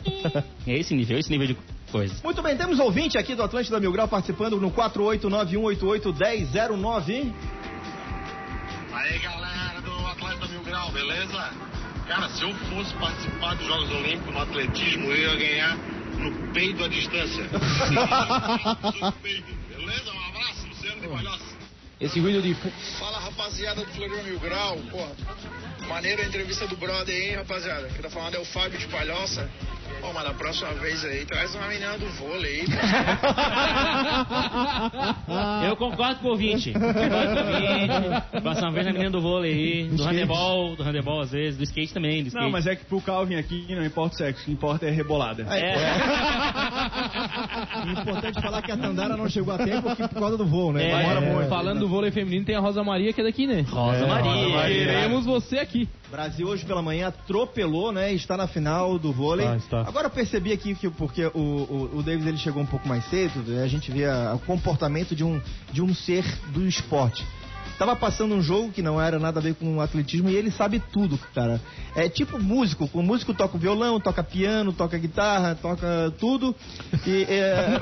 É 0.66 0.78
esse 0.78 0.94
nível, 0.94 1.18
esse 1.18 1.30
nível 1.30 1.46
de 1.46 1.56
coisa. 1.90 2.14
Muito 2.22 2.42
bem, 2.42 2.54
temos 2.58 2.78
ouvinte 2.78 3.16
aqui 3.16 3.34
do 3.34 3.42
Atlântida 3.42 3.80
Mil 3.80 3.90
Grau 3.90 4.06
participando 4.06 4.60
no 4.60 4.70
489-188-1009. 4.70 7.32
Aí 8.92 9.18
galera 9.18 9.80
do 9.80 10.06
Atleta 10.06 10.46
Mil 10.48 10.62
Grau, 10.62 10.90
beleza? 10.92 11.50
Cara, 12.06 12.28
se 12.28 12.42
eu 12.42 12.52
fosse 12.54 12.92
participar 12.96 13.54
dos 13.56 13.66
Jogos 13.66 13.90
Olímpicos 13.92 14.34
no 14.34 14.40
atletismo, 14.42 15.06
eu 15.10 15.16
ia 15.16 15.34
ganhar 15.36 15.78
no 16.18 16.52
peito 16.52 16.84
à 16.84 16.88
distância. 16.88 17.44
Beleza? 19.22 20.12
Um 20.12 20.28
abraço, 20.28 20.66
Luciano 20.68 21.00
de 21.00 21.08
Palhoça. 21.08 21.54
Esse 22.00 22.20
ruído 22.20 22.42
de... 22.42 22.54
Fala 22.98 23.18
rapaziada 23.18 23.84
do 23.84 23.90
Floripa 23.92 24.22
Mil 24.22 24.38
Grau, 24.38 24.76
porra. 24.90 25.12
Maneira 25.88 26.22
a 26.22 26.26
entrevista 26.26 26.66
do 26.66 26.76
brother 26.76 27.14
aí, 27.14 27.34
rapaziada. 27.36 27.88
Quem 27.88 28.02
tá 28.02 28.10
falando 28.10 28.34
é 28.34 28.38
o 28.38 28.44
Fábio 28.44 28.78
de 28.78 28.86
Palhoça. 28.88 29.50
Pô, 30.00 30.12
mas 30.12 30.24
da 30.24 30.34
próxima 30.34 30.72
vez 30.74 31.04
aí, 31.04 31.24
traz 31.24 31.54
uma 31.54 31.68
menina 31.68 31.96
do 31.98 32.08
vôlei 32.10 32.60
aí. 32.60 32.66
Eu 35.68 35.76
concordo 35.76 36.20
com 36.20 36.28
o 36.28 36.30
ouvinte. 36.30 36.72
Concordo 36.72 37.02
com 37.02 37.40
o 37.40 37.54
ouvinte. 37.54 38.42
Próxima 38.42 38.70
vez 38.70 38.86
na 38.86 38.92
menina 38.92 39.10
do 39.10 39.20
vôlei 39.20 39.52
aí, 39.52 39.88
do 39.88 40.04
handebol, 40.04 40.76
do 40.76 40.82
handebol 40.82 41.20
às 41.20 41.30
vezes, 41.30 41.56
do 41.56 41.64
skate 41.64 41.94
também, 41.94 42.22
do 42.22 42.28
skate. 42.28 42.44
Não, 42.44 42.50
mas 42.50 42.66
é 42.66 42.76
que 42.76 42.84
pro 42.84 43.00
Calvin 43.00 43.36
aqui 43.36 43.66
não 43.74 43.84
importa 43.84 44.14
o 44.14 44.18
sexo, 44.18 44.42
o 44.42 44.44
que 44.44 44.52
importa 44.52 44.86
é 44.86 44.90
rebolada. 44.90 45.46
É. 45.50 45.74
Importante 48.00 48.40
falar 48.40 48.62
que 48.62 48.72
a 48.72 48.76
Tandara 48.76 49.16
não 49.16 49.28
chegou 49.28 49.54
a 49.54 49.58
tempo 49.58 49.88
aqui 49.88 50.06
por 50.06 50.20
causa 50.20 50.36
do 50.36 50.44
voo, 50.44 50.72
né? 50.72 50.90
É. 50.90 50.96
Demora 50.96 51.20
muito. 51.20 51.48
Falando 51.48 51.80
do 51.80 51.88
vôlei 51.88 52.10
feminino, 52.10 52.44
tem 52.44 52.54
a 52.54 52.60
Rosa 52.60 52.84
Maria 52.84 53.12
que 53.12 53.20
é 53.20 53.24
daqui, 53.24 53.46
né? 53.46 53.64
Rosa 53.68 54.06
Maria. 54.06 54.84
Queremos 54.84 55.24
você 55.24 55.58
aqui. 55.58 55.88
Brasil 56.10 56.46
hoje 56.46 56.64
pela 56.64 56.80
manhã 56.80 57.08
atropelou, 57.08 57.90
né? 57.90 58.12
Está 58.12 58.36
na 58.36 58.46
final 58.46 58.98
do 58.98 59.12
vôlei. 59.12 59.46
Ah, 59.46 59.56
está. 59.80 59.88
Agora 59.90 60.06
eu 60.06 60.10
percebi 60.10 60.52
aqui 60.52 60.74
que 60.74 60.88
porque 60.90 61.26
o, 61.26 61.30
o, 61.38 61.98
o 61.98 62.02
Davis 62.02 62.26
ele 62.26 62.38
chegou 62.38 62.62
um 62.62 62.66
pouco 62.66 62.86
mais 62.88 63.04
cedo, 63.08 63.44
a 63.62 63.66
gente 63.66 63.90
via 63.90 64.32
o 64.34 64.38
comportamento 64.40 65.14
de 65.14 65.24
um, 65.24 65.40
de 65.72 65.82
um 65.82 65.94
ser 65.94 66.24
do 66.52 66.66
esporte. 66.66 67.24
Tava 67.78 67.96
passando 67.96 68.36
um 68.36 68.40
jogo 68.40 68.70
que 68.70 68.80
não 68.80 69.00
era 69.00 69.18
nada 69.18 69.40
a 69.40 69.42
ver 69.42 69.54
com 69.56 69.80
atletismo 69.80 70.30
e 70.30 70.36
ele 70.36 70.48
sabe 70.48 70.80
tudo, 70.92 71.18
cara. 71.34 71.60
É 71.96 72.08
tipo 72.08 72.38
músico, 72.38 72.88
o 72.92 73.02
músico 73.02 73.34
toca 73.34 73.58
violão, 73.58 73.98
toca 73.98 74.22
piano, 74.22 74.72
toca 74.72 74.96
guitarra, 74.96 75.56
toca 75.56 76.12
tudo. 76.20 76.54
E 77.04 77.24
é, 77.28 77.34
é- 77.34 77.80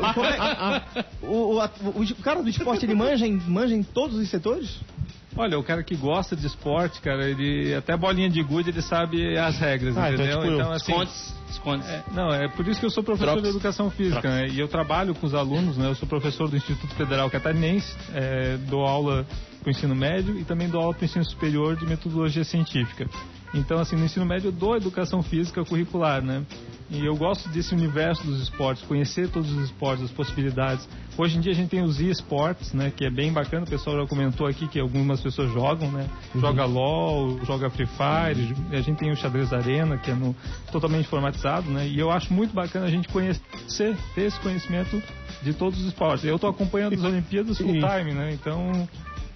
o, 1.26 1.58
o, 1.58 1.58
o- 1.60 2.02
o 2.02 2.22
cara 2.22 2.42
do 2.42 2.48
esporte 2.48 2.86
ele 2.86 2.94
manja 2.94 3.26
em, 3.26 3.34
manja 3.34 3.74
em 3.74 3.82
todos 3.82 4.16
os 4.16 4.30
setores? 4.30 4.80
Olha, 5.36 5.58
o 5.58 5.62
cara 5.64 5.82
que 5.82 5.96
gosta 5.96 6.36
de 6.36 6.46
esporte, 6.46 7.00
cara, 7.00 7.28
ele 7.28 7.74
até 7.74 7.96
bolinha 7.96 8.28
de 8.28 8.42
gude, 8.42 8.70
ele 8.70 8.82
sabe 8.82 9.36
as 9.38 9.58
regras, 9.58 9.96
Ah, 9.96 10.12
então, 10.12 10.24
entendeu? 10.24 10.40
tipo 10.42 10.52
eu. 10.60 10.72
assim, 10.72 10.92
Esconde, 10.92 11.10
esconde. 11.50 11.86
é, 11.86 12.02
não, 12.12 12.32
é 12.34 12.48
por 12.48 12.68
isso 12.68 12.78
que 12.78 12.86
eu 12.86 12.90
sou 12.90 13.02
professor 13.02 13.40
de 13.40 13.48
educação 13.48 13.90
física, 13.90 14.28
né? 14.28 14.48
E 14.48 14.60
eu 14.60 14.68
trabalho 14.68 15.14
com 15.14 15.26
os 15.26 15.34
alunos, 15.34 15.76
né? 15.78 15.88
Eu 15.88 15.94
sou 15.94 16.06
professor 16.06 16.48
do 16.48 16.56
Instituto 16.56 16.94
Federal 16.94 17.30
Catarinense, 17.30 17.96
é, 18.14 18.58
dou 18.68 18.84
aula 18.86 19.26
para 19.60 19.68
o 19.68 19.70
ensino 19.70 19.94
médio 19.94 20.38
e 20.38 20.44
também 20.44 20.68
dou 20.68 20.80
aula 20.82 20.92
para 20.94 21.02
o 21.02 21.04
ensino 21.06 21.24
superior 21.24 21.76
de 21.76 21.86
metodologia 21.86 22.44
científica. 22.44 23.06
Então, 23.54 23.78
assim, 23.78 23.96
no 23.96 24.04
ensino 24.04 24.26
médio 24.26 24.48
eu 24.48 24.52
dou 24.52 24.76
educação 24.76 25.22
física 25.22 25.64
curricular, 25.64 26.22
né? 26.22 26.42
E 26.92 27.06
eu 27.06 27.16
gosto 27.16 27.48
desse 27.48 27.74
universo 27.74 28.22
dos 28.22 28.42
esportes, 28.42 28.84
conhecer 28.84 29.26
todos 29.30 29.50
os 29.50 29.64
esportes, 29.64 30.04
as 30.04 30.10
possibilidades. 30.10 30.86
Hoje 31.16 31.38
em 31.38 31.40
dia 31.40 31.52
a 31.52 31.54
gente 31.54 31.70
tem 31.70 31.82
os 31.82 31.98
e-sports, 31.98 32.74
né? 32.74 32.92
Que 32.94 33.06
é 33.06 33.10
bem 33.10 33.32
bacana, 33.32 33.64
o 33.64 33.68
pessoal 33.68 33.96
já 33.96 34.06
comentou 34.06 34.46
aqui 34.46 34.68
que 34.68 34.78
algumas 34.78 35.18
pessoas 35.18 35.50
jogam, 35.52 35.90
né? 35.90 36.06
Joga 36.34 36.66
LOL, 36.66 37.42
joga 37.46 37.70
Free 37.70 37.86
Fire, 37.86 38.54
a 38.72 38.80
gente 38.82 38.98
tem 38.98 39.10
o 39.10 39.16
xadrez 39.16 39.54
arena, 39.54 39.96
que 39.96 40.10
é 40.10 40.14
no, 40.14 40.36
totalmente 40.70 41.06
informatizado, 41.06 41.70
né? 41.70 41.88
E 41.88 41.98
eu 41.98 42.10
acho 42.10 42.30
muito 42.32 42.52
bacana 42.52 42.84
a 42.84 42.90
gente 42.90 43.08
conhecer, 43.08 43.96
ter 44.14 44.22
esse 44.22 44.38
conhecimento 44.40 45.02
de 45.42 45.54
todos 45.54 45.80
os 45.80 45.86
esportes. 45.86 46.26
Eu 46.26 46.34
estou 46.34 46.50
acompanhando 46.50 46.92
as 46.94 47.02
Olimpíadas 47.02 47.56
full 47.56 47.72
time, 47.72 48.12
né? 48.12 48.32
Então, 48.34 48.86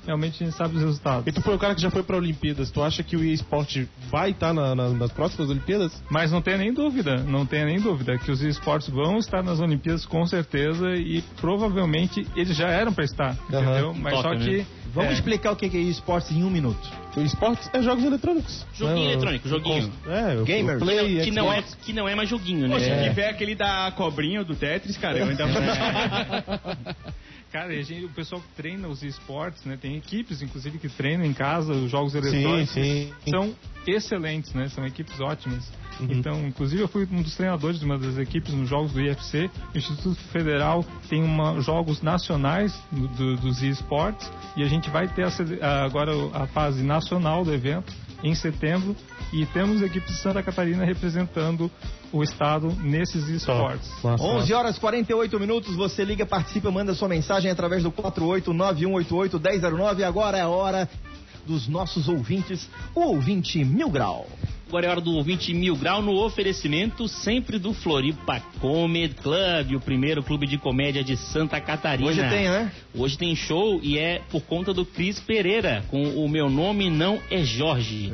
realmente 0.06 0.42
a 0.42 0.46
gente 0.46 0.56
sabe 0.56 0.76
os 0.76 0.82
resultados. 0.82 1.26
E 1.26 1.32
tu 1.32 1.40
foi 1.42 1.54
o 1.54 1.58
cara 1.58 1.74
que 1.74 1.82
já 1.82 1.90
foi 1.90 2.02
pra 2.02 2.16
Olimpíadas. 2.16 2.70
Tu 2.70 2.82
acha 2.82 3.02
que 3.02 3.16
o 3.16 3.24
eSport 3.24 3.84
vai 4.10 4.30
estar 4.30 4.52
na- 4.54 4.74
na- 4.74 4.90
nas 4.90 5.12
próximas 5.12 5.50
Olimpíadas? 5.50 6.02
Mas 6.10 6.30
não 6.32 6.40
tenha 6.40 6.56
nem 6.58 6.72
dúvida, 6.72 7.16
não 7.18 7.44
tenha 7.44 7.64
nem 7.66 7.80
dúvida 7.80 8.16
que 8.18 8.30
os 8.30 8.40
esportes 8.42 8.88
vão 8.88 9.18
estar 9.18 9.42
nas 9.42 9.60
Olimpíadas 9.60 10.06
com 10.06 10.24
certeza 10.26 10.94
e 10.94 11.22
provavelmente 11.40 12.26
eles 12.36 12.56
já 12.56 12.68
eram 12.68 12.92
para 12.92 13.04
estar, 13.04 13.36
entendeu? 13.48 13.94
Mas 13.94 14.14
só 14.14 14.22
Tóquio, 14.22 14.40
que 14.40 14.56
né? 14.58 14.66
Vamos 14.96 15.10
é, 15.10 15.14
explicar 15.14 15.52
o 15.52 15.56
que 15.56 15.66
é 15.66 15.80
esportes 15.80 16.32
em 16.32 16.42
um 16.42 16.48
minuto. 16.48 16.80
O 17.14 17.20
esporte 17.20 17.68
é 17.74 17.82
jogos 17.82 18.02
eletrônicos. 18.02 18.64
Joguinho 18.72 19.04
né? 19.04 19.12
eletrônico, 19.12 19.46
joguinho. 19.46 19.92
É, 20.06 20.40
o 20.40 20.44
Gamers. 20.44 20.82
Play, 20.82 21.20
que, 21.22 21.30
não 21.30 21.52
é, 21.52 21.62
que 21.62 21.92
não 21.92 22.08
é 22.08 22.14
mais 22.14 22.30
joguinho, 22.30 22.66
né? 22.66 22.74
Pô, 22.74 22.80
se 22.80 22.88
É. 22.88 23.08
tiver 23.10 23.28
aquele 23.28 23.54
da 23.54 23.92
cobrinha 23.94 24.38
ou 24.38 24.46
do 24.46 24.56
Tetris, 24.56 24.96
cara, 24.96 25.18
eu 25.18 25.28
ainda 25.28 25.44
Cara, 27.52 27.72
a 27.72 27.82
gente, 27.82 28.06
o 28.06 28.08
pessoal 28.08 28.40
que 28.40 28.48
treina 28.56 28.88
os 28.88 29.02
esportes, 29.02 29.64
né? 29.64 29.78
Tem 29.80 29.96
equipes, 29.96 30.42
inclusive, 30.42 30.78
que 30.78 30.88
treinam 30.88 31.24
em 31.24 31.32
casa 31.32 31.72
os 31.74 31.90
jogos 31.90 32.12
Sim, 32.12 32.18
eletrônicos. 32.18 32.70
sim. 32.70 33.12
São 33.28 33.54
excelentes, 33.86 34.52
né? 34.54 34.68
São 34.70 34.84
equipes 34.84 35.20
ótimas. 35.20 35.70
Uhum. 36.00 36.08
Então, 36.10 36.46
inclusive, 36.46 36.82
eu 36.82 36.88
fui 36.88 37.08
um 37.10 37.22
dos 37.22 37.34
treinadores 37.34 37.78
de 37.78 37.84
uma 37.86 37.98
das 37.98 38.18
equipes 38.18 38.52
nos 38.52 38.68
jogos 38.68 38.92
do 38.92 39.00
IFC. 39.00 39.50
O 39.74 39.78
Instituto 39.78 40.16
Federal 40.32 40.84
tem 41.08 41.22
uma, 41.22 41.58
jogos 41.60 42.02
nacionais 42.02 42.74
do- 42.92 43.08
do- 43.08 43.36
dos 43.36 43.62
esportes 43.62 44.30
e 44.56 44.62
a 44.62 44.68
gente 44.68 44.90
vai 44.90 45.08
ter 45.08 45.24
a 45.24 45.30
a- 45.62 45.84
agora 45.84 46.12
a 46.34 46.46
fase 46.46 46.82
nacional 46.82 47.44
do 47.44 47.52
evento 47.54 47.92
em 48.22 48.34
setembro 48.34 48.94
e 49.32 49.44
temos 49.46 49.80
equipes 49.82 50.14
de 50.16 50.20
Santa 50.22 50.42
Catarina 50.42 50.84
representando 50.84 51.70
o 52.12 52.22
estado 52.22 52.68
nesses 52.82 53.28
esportes. 53.28 53.88
Massa, 54.02 54.22
11 54.24 54.34
massa. 54.52 54.56
horas 54.56 54.76
e 54.76 54.80
48 54.80 55.38
minutos, 55.40 55.74
você 55.74 56.04
liga, 56.04 56.24
participa, 56.24 56.70
manda 56.70 56.94
sua 56.94 57.08
mensagem 57.08 57.50
através 57.50 57.82
do 57.82 57.90
4891881009. 57.92 60.02
Agora 60.04 60.38
é 60.38 60.42
a 60.42 60.48
hora 60.48 60.88
dos 61.46 61.68
nossos 61.68 62.08
ouvintes, 62.08 62.68
o 62.94 63.00
ouvinte 63.00 63.62
Mil 63.64 63.90
Grau. 63.90 64.26
Agora 64.68 64.86
é 64.86 64.90
hora 64.90 65.00
do 65.00 65.12
ouvinte 65.12 65.54
Mil 65.54 65.76
Grau 65.76 66.02
no 66.02 66.20
oferecimento 66.24 67.06
sempre 67.06 67.56
do 67.56 67.72
Floripa 67.72 68.40
Comedy 68.60 69.14
Club, 69.14 69.76
o 69.76 69.80
primeiro 69.80 70.24
clube 70.24 70.44
de 70.44 70.58
comédia 70.58 71.04
de 71.04 71.16
Santa 71.16 71.60
Catarina. 71.60 72.10
Hoje 72.10 72.28
tem, 72.28 72.48
né? 72.48 72.72
Hoje 72.92 73.16
tem 73.16 73.36
show 73.36 73.78
e 73.80 73.96
é 73.96 74.20
por 74.28 74.42
conta 74.42 74.74
do 74.74 74.84
Cris 74.84 75.20
Pereira, 75.20 75.84
com 75.88 76.02
o 76.02 76.28
meu 76.28 76.50
nome 76.50 76.90
não 76.90 77.20
é 77.30 77.44
Jorge. 77.44 78.10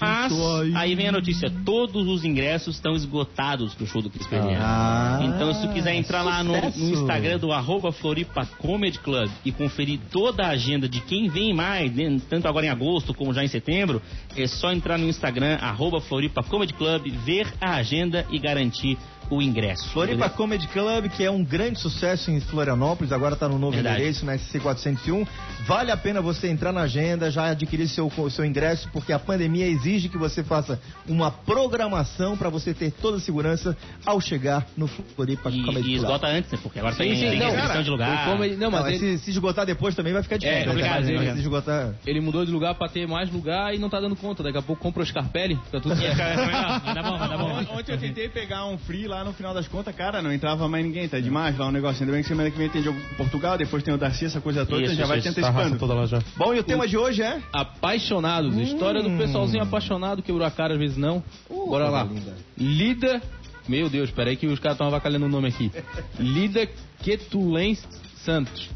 Mas 0.00 0.32
aí. 0.74 0.94
vem 0.94 1.08
a 1.08 1.12
notícia, 1.12 1.52
todos 1.62 2.08
os 2.08 2.24
ingressos 2.24 2.76
estão 2.76 2.94
esgotados 2.94 3.74
pro 3.74 3.86
show 3.86 4.00
do 4.00 4.08
Cris 4.08 4.26
Pereira. 4.26 4.60
Ah, 4.62 5.20
Então, 5.22 5.52
se 5.52 5.66
tu 5.66 5.74
quiser 5.74 5.94
entrar 5.94 6.22
lá 6.22 6.42
no, 6.42 6.54
sucesso. 6.54 6.78
no 6.78 6.90
Instagram 6.90 7.38
do 7.38 7.52
arroba 7.52 7.92
Floripa 7.92 8.46
Comedy 8.58 8.98
Club 8.98 9.30
e 9.44 9.52
conferir 9.52 10.00
toda 10.10 10.44
a 10.44 10.50
agenda 10.50 10.88
de 10.88 11.02
quem 11.02 11.28
vem 11.28 11.52
mais, 11.52 11.94
né, 11.94 12.18
tanto 12.30 12.48
agora 12.48 12.64
em 12.64 12.70
agosto 12.70 13.12
como 13.12 13.34
já 13.34 13.44
em 13.44 13.48
setembro, 13.48 14.00
é 14.34 14.46
só 14.46 14.72
entrar 14.72 14.96
no 14.96 15.06
Instagram, 15.06 15.58
arroba 15.60 15.81
Floripa 16.00 16.42
Comedy 16.42 16.72
Club, 16.72 17.10
ver 17.24 17.46
a 17.60 17.76
agenda 17.76 18.26
e 18.30 18.38
garantir 18.38 18.98
o 19.36 19.40
ingresso. 19.42 19.88
Floripa 19.90 20.28
Comedy 20.28 20.66
Club, 20.68 21.08
que 21.08 21.24
é 21.24 21.30
um 21.30 21.42
grande 21.44 21.78
sucesso 21.80 22.30
em 22.30 22.40
Florianópolis, 22.40 23.12
agora 23.12 23.34
está 23.34 23.48
no 23.48 23.58
novo 23.58 23.72
Verdade. 23.72 23.96
endereço, 23.96 24.24
na 24.26 24.36
SC 24.36 24.60
401. 24.60 25.26
Vale 25.66 25.90
a 25.90 25.96
pena 25.96 26.20
você 26.20 26.48
entrar 26.48 26.72
na 26.72 26.82
agenda, 26.82 27.30
já 27.30 27.46
adquirir 27.46 27.88
seu, 27.88 28.10
seu 28.30 28.44
ingresso, 28.44 28.88
porque 28.92 29.12
a 29.12 29.18
pandemia 29.18 29.66
exige 29.66 30.08
que 30.08 30.18
você 30.18 30.42
faça 30.44 30.80
uma 31.08 31.30
programação 31.30 32.36
para 32.36 32.48
você 32.48 32.74
ter 32.74 32.90
toda 32.92 33.16
a 33.16 33.20
segurança 33.20 33.76
ao 34.04 34.20
chegar 34.20 34.66
no 34.76 34.86
Floripa 34.86 35.50
E, 35.50 35.62
Comedy 35.64 35.78
e 35.80 35.82
Club. 35.82 35.96
esgota 35.96 36.26
antes, 36.26 36.50
né? 36.52 36.58
Porque 36.62 36.78
agora 36.78 36.94
Sim, 36.94 37.02
tem, 37.04 37.14
sim, 37.16 37.30
tem 37.30 37.38
não, 37.38 37.52
cara, 37.54 37.82
de 37.82 37.90
lugar. 37.90 38.24
Como 38.26 38.44
ele- 38.44 38.56
não, 38.56 38.62
Não, 38.62 38.70
mas 38.70 38.82
mas 38.92 39.02
ele, 39.02 39.18
se, 39.18 39.24
se 39.24 39.30
esgotar 39.30 39.64
depois 39.64 39.94
também 39.94 40.12
vai 40.12 40.22
ficar 40.22 40.36
difícil. 40.36 40.60
É, 40.62 40.66
né? 40.66 40.66
complicado, 40.72 41.04
Mas 41.04 41.20
né? 41.20 41.32
Se 41.34 41.40
esgotar... 41.40 41.94
ele 42.06 42.20
mudou 42.20 42.44
de 42.44 42.50
lugar 42.52 42.74
pra 42.74 42.88
ter 42.88 43.06
mais 43.06 43.30
lugar 43.30 43.74
e 43.74 43.78
não 43.78 43.88
tá 43.88 44.00
dando 44.00 44.16
conta. 44.16 44.42
Daqui 44.42 44.58
a 44.58 44.62
pouco 44.62 44.82
compra 44.82 45.02
o 45.02 45.06
Scarpelli, 45.06 45.56
tá 45.70 45.80
tudo 45.80 45.94
certo. 45.96 46.16
Vai 46.16 46.94
dar 46.94 47.02
bom, 47.02 47.18
vai 47.18 47.28
dar 47.28 47.38
bom. 47.38 47.52
Ontem 47.78 47.92
eu 47.92 47.98
tentei 47.98 48.28
pegar 48.28 48.66
um 48.66 48.76
free 48.78 49.06
lá 49.06 49.21
no 49.24 49.32
final 49.32 49.54
das 49.54 49.68
contas, 49.68 49.94
cara, 49.94 50.22
não 50.22 50.32
entrava 50.32 50.68
mais 50.68 50.84
ninguém, 50.84 51.08
tá 51.08 51.18
demais 51.20 51.56
lá 51.56 51.66
um 51.66 51.70
negócio. 51.70 52.02
Ainda 52.02 52.12
bem 52.12 52.22
que 52.22 52.28
semana 52.28 52.50
que 52.50 52.58
vem 52.58 52.68
tem 52.68 52.82
jogo 52.82 52.98
com 53.00 53.14
Portugal, 53.16 53.56
depois 53.58 53.82
tem 53.82 53.92
o 53.92 53.98
Darcy, 53.98 54.26
essa 54.26 54.40
coisa 54.40 54.64
toda, 54.66 54.82
Isso, 54.82 54.94
já 54.94 55.06
vai 55.06 55.18
isso, 55.18 55.32
te 55.32 55.40
Tá 55.40 55.70
toda 55.78 55.94
lá 55.94 56.06
já. 56.06 56.20
Bom, 56.36 56.54
e 56.54 56.58
o 56.58 56.62
tema 56.62 56.86
de 56.86 56.96
hoje 56.96 57.22
é... 57.22 57.40
Apaixonados. 57.52 58.56
História 58.56 59.02
do 59.02 59.10
pessoalzinho 59.16 59.62
apaixonado, 59.62 60.22
quebrou 60.22 60.46
a 60.46 60.50
cara 60.50 60.74
às 60.74 60.78
vezes 60.78 60.96
não. 60.96 61.22
Bora 61.48 61.88
lá. 61.88 62.04
linda. 62.04 62.36
Lida. 62.56 63.22
Meu 63.68 63.88
Deus, 63.88 64.10
peraí 64.10 64.36
que 64.36 64.46
os 64.46 64.58
caras 64.58 64.74
estão 64.74 64.88
avacalhando 64.88 65.26
o 65.26 65.28
nome 65.28 65.48
aqui. 65.48 65.70
Lida 66.18 66.68
Quetulens 67.00 67.86
Santos. 68.16 68.70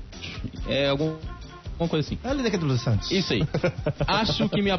É 0.68 0.88
algum, 0.88 1.14
alguma 1.76 1.88
coisa 1.88 2.06
assim. 2.06 2.18
É 2.24 2.28
a 2.28 2.34
Lida 2.34 2.48
aqui 2.48 2.56
dos 2.56 2.80
Santos. 2.80 3.10
Isso 3.10 3.32
aí. 3.32 3.42
Acho 4.06 4.48
que 4.48 4.62
me, 4.62 4.70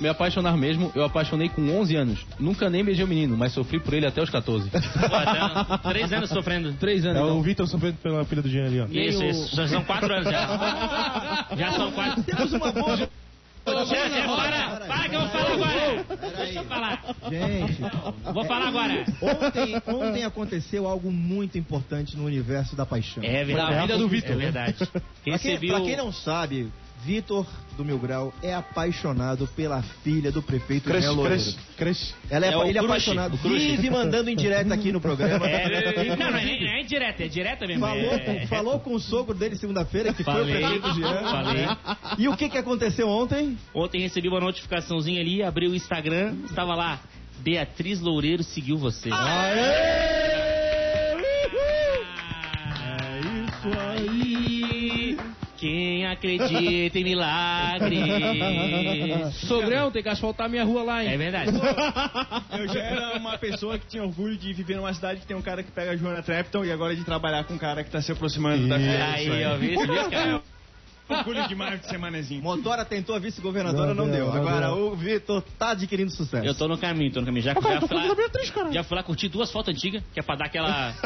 me 0.00 0.08
apaixonar 0.08 0.56
mesmo, 0.56 0.90
eu 0.94 1.04
apaixonei 1.04 1.48
com 1.48 1.62
11 1.78 1.96
anos. 1.96 2.26
Nunca 2.38 2.68
nem 2.68 2.84
beijei 2.84 3.04
o 3.04 3.08
menino, 3.08 3.36
mas 3.36 3.52
sofri 3.52 3.78
por 3.80 3.94
ele 3.94 4.06
até 4.06 4.22
os 4.22 4.30
14. 4.30 4.68
Pô, 4.70 4.78
tá 4.78 5.78
três 5.78 6.12
anos 6.12 6.30
sofrendo. 6.30 6.72
Três 6.74 7.04
anos. 7.04 7.18
É 7.18 7.22
então. 7.22 7.38
o 7.38 7.42
Vitor 7.42 7.66
sofrendo 7.66 7.96
pela 7.98 8.24
filha 8.24 8.42
do 8.42 8.48
Jean 8.48 8.66
ali, 8.66 8.80
ó. 8.80 8.86
Isso, 8.86 9.24
isso. 9.24 9.56
Já 9.56 9.68
são 9.68 9.84
quatro 9.84 10.12
anos 10.12 10.24
já. 10.24 11.46
Já 11.56 11.72
são 11.72 11.92
quatro. 11.92 12.22
Temos 12.22 12.52
uma 12.52 12.72
boa... 12.72 13.08
Para, 13.64 14.80
para 14.86 15.08
que 15.08 15.14
eu 15.14 15.20
vou 15.20 15.28
falar 15.28 15.52
agora. 15.52 16.04
Deixa 16.36 16.58
eu 16.60 16.64
falar. 16.64 17.04
Gente, 17.30 17.80
Vou 18.32 18.44
falar 18.44 18.68
agora. 18.68 19.04
ontem, 19.22 19.82
ontem 19.86 20.24
aconteceu 20.24 20.86
algo 20.86 21.10
muito 21.10 21.58
importante 21.58 22.16
no 22.16 22.24
universo 22.24 22.74
da 22.74 22.86
paixão. 22.86 23.22
É 23.22 23.44
verdade. 23.44 23.74
Da 23.74 23.82
vida 23.82 23.98
do 23.98 24.08
Vitor. 24.08 24.32
É 24.32 24.36
verdade. 24.36 24.86
Pra 24.86 25.02
quem, 25.24 25.32
Recebi 25.34 25.68
pra 25.68 25.80
o... 25.80 25.84
quem 25.84 25.96
não 25.96 26.12
sabe, 26.12 26.72
Vitor 27.04 27.46
do 27.76 27.84
Mil 27.84 27.98
Grau 27.98 28.32
é 28.42 28.54
apaixonado 28.54 29.46
pela 29.48 29.82
filha 29.82 30.30
do 30.30 30.42
prefeito 30.42 30.84
Cresce. 30.84 32.14
Ela 32.30 32.46
é, 32.46 32.48
É 32.50 32.68
ele 32.68 32.78
é 32.78 32.80
crush, 32.80 32.84
apaixonado. 32.84 33.36
Vive 33.36 33.90
mandando 33.90 34.28
em 34.28 34.36
direta 34.36 34.74
aqui 34.74 34.92
no 34.92 35.00
programa. 35.00 35.46
É, 35.50 36.16
não, 36.16 36.16
não 36.16 36.38
é, 36.38 36.60
não 36.60 36.72
é 36.78 36.82
direta, 36.82 37.24
é 37.24 37.28
direta 37.28 37.66
mesmo. 37.66 37.80
Falou, 37.80 38.12
é, 38.12 38.18
com, 38.18 38.46
falou 38.46 38.80
com 38.80 38.94
o 38.94 39.00
sogro 39.00 39.34
dele 39.34 39.56
segunda-feira, 39.56 40.12
que 40.12 40.22
foi 40.22 40.32
Falei, 40.32 40.56
o 40.56 40.58
prefeito 40.58 40.94
Jean. 40.94 41.22
falei. 41.22 41.66
E 42.18 42.28
o 42.28 42.36
que, 42.36 42.48
que 42.48 42.58
aconteceu 42.58 43.08
ontem? 43.08 43.58
Ontem 43.74 44.00
recebi 44.00 44.28
uma 44.28 44.40
notificaçãozinha 44.40 45.20
ali, 45.20 45.42
abri 45.42 45.68
o 45.68 45.74
Instagram, 45.74 46.34
estava 46.44 46.74
lá. 46.74 47.00
Beatriz 47.38 48.00
Loureiro 48.00 48.42
seguiu 48.42 48.76
você. 48.76 49.10
É 49.10 50.19
acredita 56.12 56.98
em 56.98 57.04
milagres. 57.04 58.00
Sogrão, 59.46 59.90
tem 59.90 60.02
que 60.02 60.08
asfaltar 60.08 60.48
minha 60.48 60.64
rua 60.64 60.82
lá, 60.82 61.04
hein? 61.04 61.12
É 61.12 61.16
verdade. 61.16 61.52
Eu 62.58 62.68
já 62.68 62.80
era 62.80 63.16
uma 63.18 63.38
pessoa 63.38 63.78
que 63.78 63.86
tinha 63.86 64.02
orgulho 64.02 64.36
de 64.36 64.52
viver 64.52 64.76
numa 64.76 64.92
cidade 64.94 65.20
que 65.20 65.26
tem 65.26 65.36
um 65.36 65.42
cara 65.42 65.62
que 65.62 65.70
pega 65.70 65.92
a 65.92 65.96
Joana 65.96 66.22
Trapton 66.22 66.64
e 66.64 66.72
agora 66.72 66.94
de 66.94 67.04
trabalhar 67.04 67.44
com 67.44 67.54
um 67.54 67.58
cara 67.58 67.84
que 67.84 67.90
tá 67.90 68.00
se 68.00 68.12
aproximando 68.12 68.68
da 68.68 68.78
filha. 68.78 69.12
Aí, 69.12 69.44
ó, 69.44 69.56
viu, 69.56 69.80
viu, 69.80 70.10
cara? 70.10 70.42
Orgulho 71.10 71.48
demais 71.48 71.80
de 71.80 71.86
ser 71.88 71.98
manezinho. 71.98 72.42
Motora 72.42 72.84
tentou 72.84 73.14
a 73.14 73.18
vice-governadora, 73.18 73.94
não, 73.94 74.06
Não 74.06 74.12
deu. 74.12 74.24
deu, 74.26 74.34
não 74.34 74.48
Agora 74.48 74.66
deu. 74.74 74.92
o 74.92 74.96
Vitor 74.96 75.42
tá 75.58 75.70
adquirindo 75.70 76.10
sucesso. 76.10 76.46
Eu 76.46 76.54
tô 76.54 76.68
no 76.68 76.78
caminho, 76.78 77.12
tô 77.12 77.20
no 77.20 77.26
caminho. 77.26 77.42
Já, 77.44 77.54
já, 77.54 77.60
fui, 77.80 77.96
lá, 77.96 78.70
já 78.70 78.84
fui 78.84 78.96
lá 78.96 79.02
curtir 79.02 79.28
duas 79.28 79.50
fotos 79.50 79.74
antigas, 79.74 80.02
que 80.12 80.20
é 80.20 80.22
pra 80.22 80.36
dar 80.36 80.46
aquela. 80.46 80.92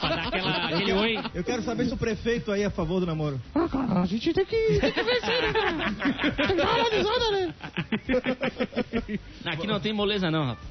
pra 0.00 0.08
dar 0.08 0.26
aquela, 0.28 0.66
aquele 0.66 0.92
oi. 0.92 1.18
Eu 1.34 1.44
quero 1.44 1.62
saber 1.62 1.86
se 1.86 1.94
o 1.94 1.96
prefeito 1.96 2.50
aí 2.50 2.62
é 2.62 2.66
a 2.66 2.70
favor 2.70 3.00
do 3.00 3.06
namoro. 3.06 3.40
A 3.54 4.06
gente 4.06 4.32
tem 4.32 4.44
que. 4.44 4.78
Tem 4.80 4.92
que 4.92 5.02
vencer, 5.02 5.42
né, 5.42 5.52
cara? 5.52 6.32
Tem 6.36 6.46
que 6.46 6.54
dar 6.54 6.64
uma 6.64 6.74
valorizada, 6.84 7.30
né? 7.30 7.54
Não, 9.44 9.52
aqui 9.52 9.66
não 9.66 9.80
tem 9.80 9.92
moleza, 9.92 10.30
não, 10.30 10.46
rapaz. 10.46 10.66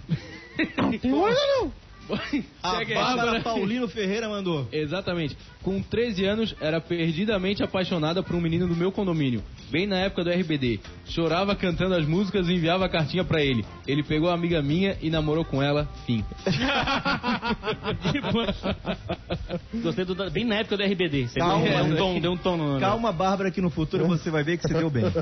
Não 0.77 0.89
tem 0.91 1.11
coisa, 1.11 1.39
não. 1.59 1.71
A. 2.61 2.83
Bárbara 2.83 3.41
Paulino 3.41 3.87
Ferreira 3.87 4.29
mandou. 4.29 4.67
Exatamente. 4.71 5.35
Com 5.61 5.81
13 5.81 6.25
anos, 6.25 6.55
era 6.59 6.81
perdidamente 6.81 7.63
apaixonada 7.63 8.21
por 8.21 8.35
um 8.35 8.41
menino 8.41 8.67
do 8.67 8.75
meu 8.75 8.91
condomínio, 8.91 9.41
bem 9.71 9.87
na 9.87 9.97
época 9.97 10.23
do 10.23 10.29
RBD. 10.29 10.79
chorava 11.05 11.55
cantando 11.55 11.95
as 11.95 12.05
músicas 12.05 12.49
e 12.49 12.53
enviava 12.53 12.85
a 12.85 12.89
cartinha 12.89 13.23
pra 13.23 13.41
ele. 13.41 13.65
Ele 13.87 14.03
pegou 14.03 14.29
a 14.29 14.33
amiga 14.33 14.61
minha 14.61 14.97
e 15.01 15.09
namorou 15.09 15.45
com 15.45 15.63
ela. 15.63 15.87
Fim. 16.05 16.23
Gostei 19.81 20.05
do. 20.05 20.13
Bem 20.31 20.45
na 20.45 20.55
época 20.55 20.77
do 20.77 20.83
RBD. 20.83 21.27
Você 21.27 21.39
Calma, 21.39 21.65
deu 21.65 21.83
um 21.83 21.95
tom, 21.95 22.19
deu 22.19 22.31
um 22.33 22.37
tom 22.37 22.57
no. 22.57 22.79
Calma, 22.79 23.11
Bárbara, 23.11 23.51
que 23.51 23.61
no 23.61 23.69
futuro 23.69 24.07
você 24.07 24.29
vai 24.29 24.43
ver 24.43 24.57
que 24.57 24.67
você 24.67 24.73
deu 24.73 24.89
bem. 24.89 25.05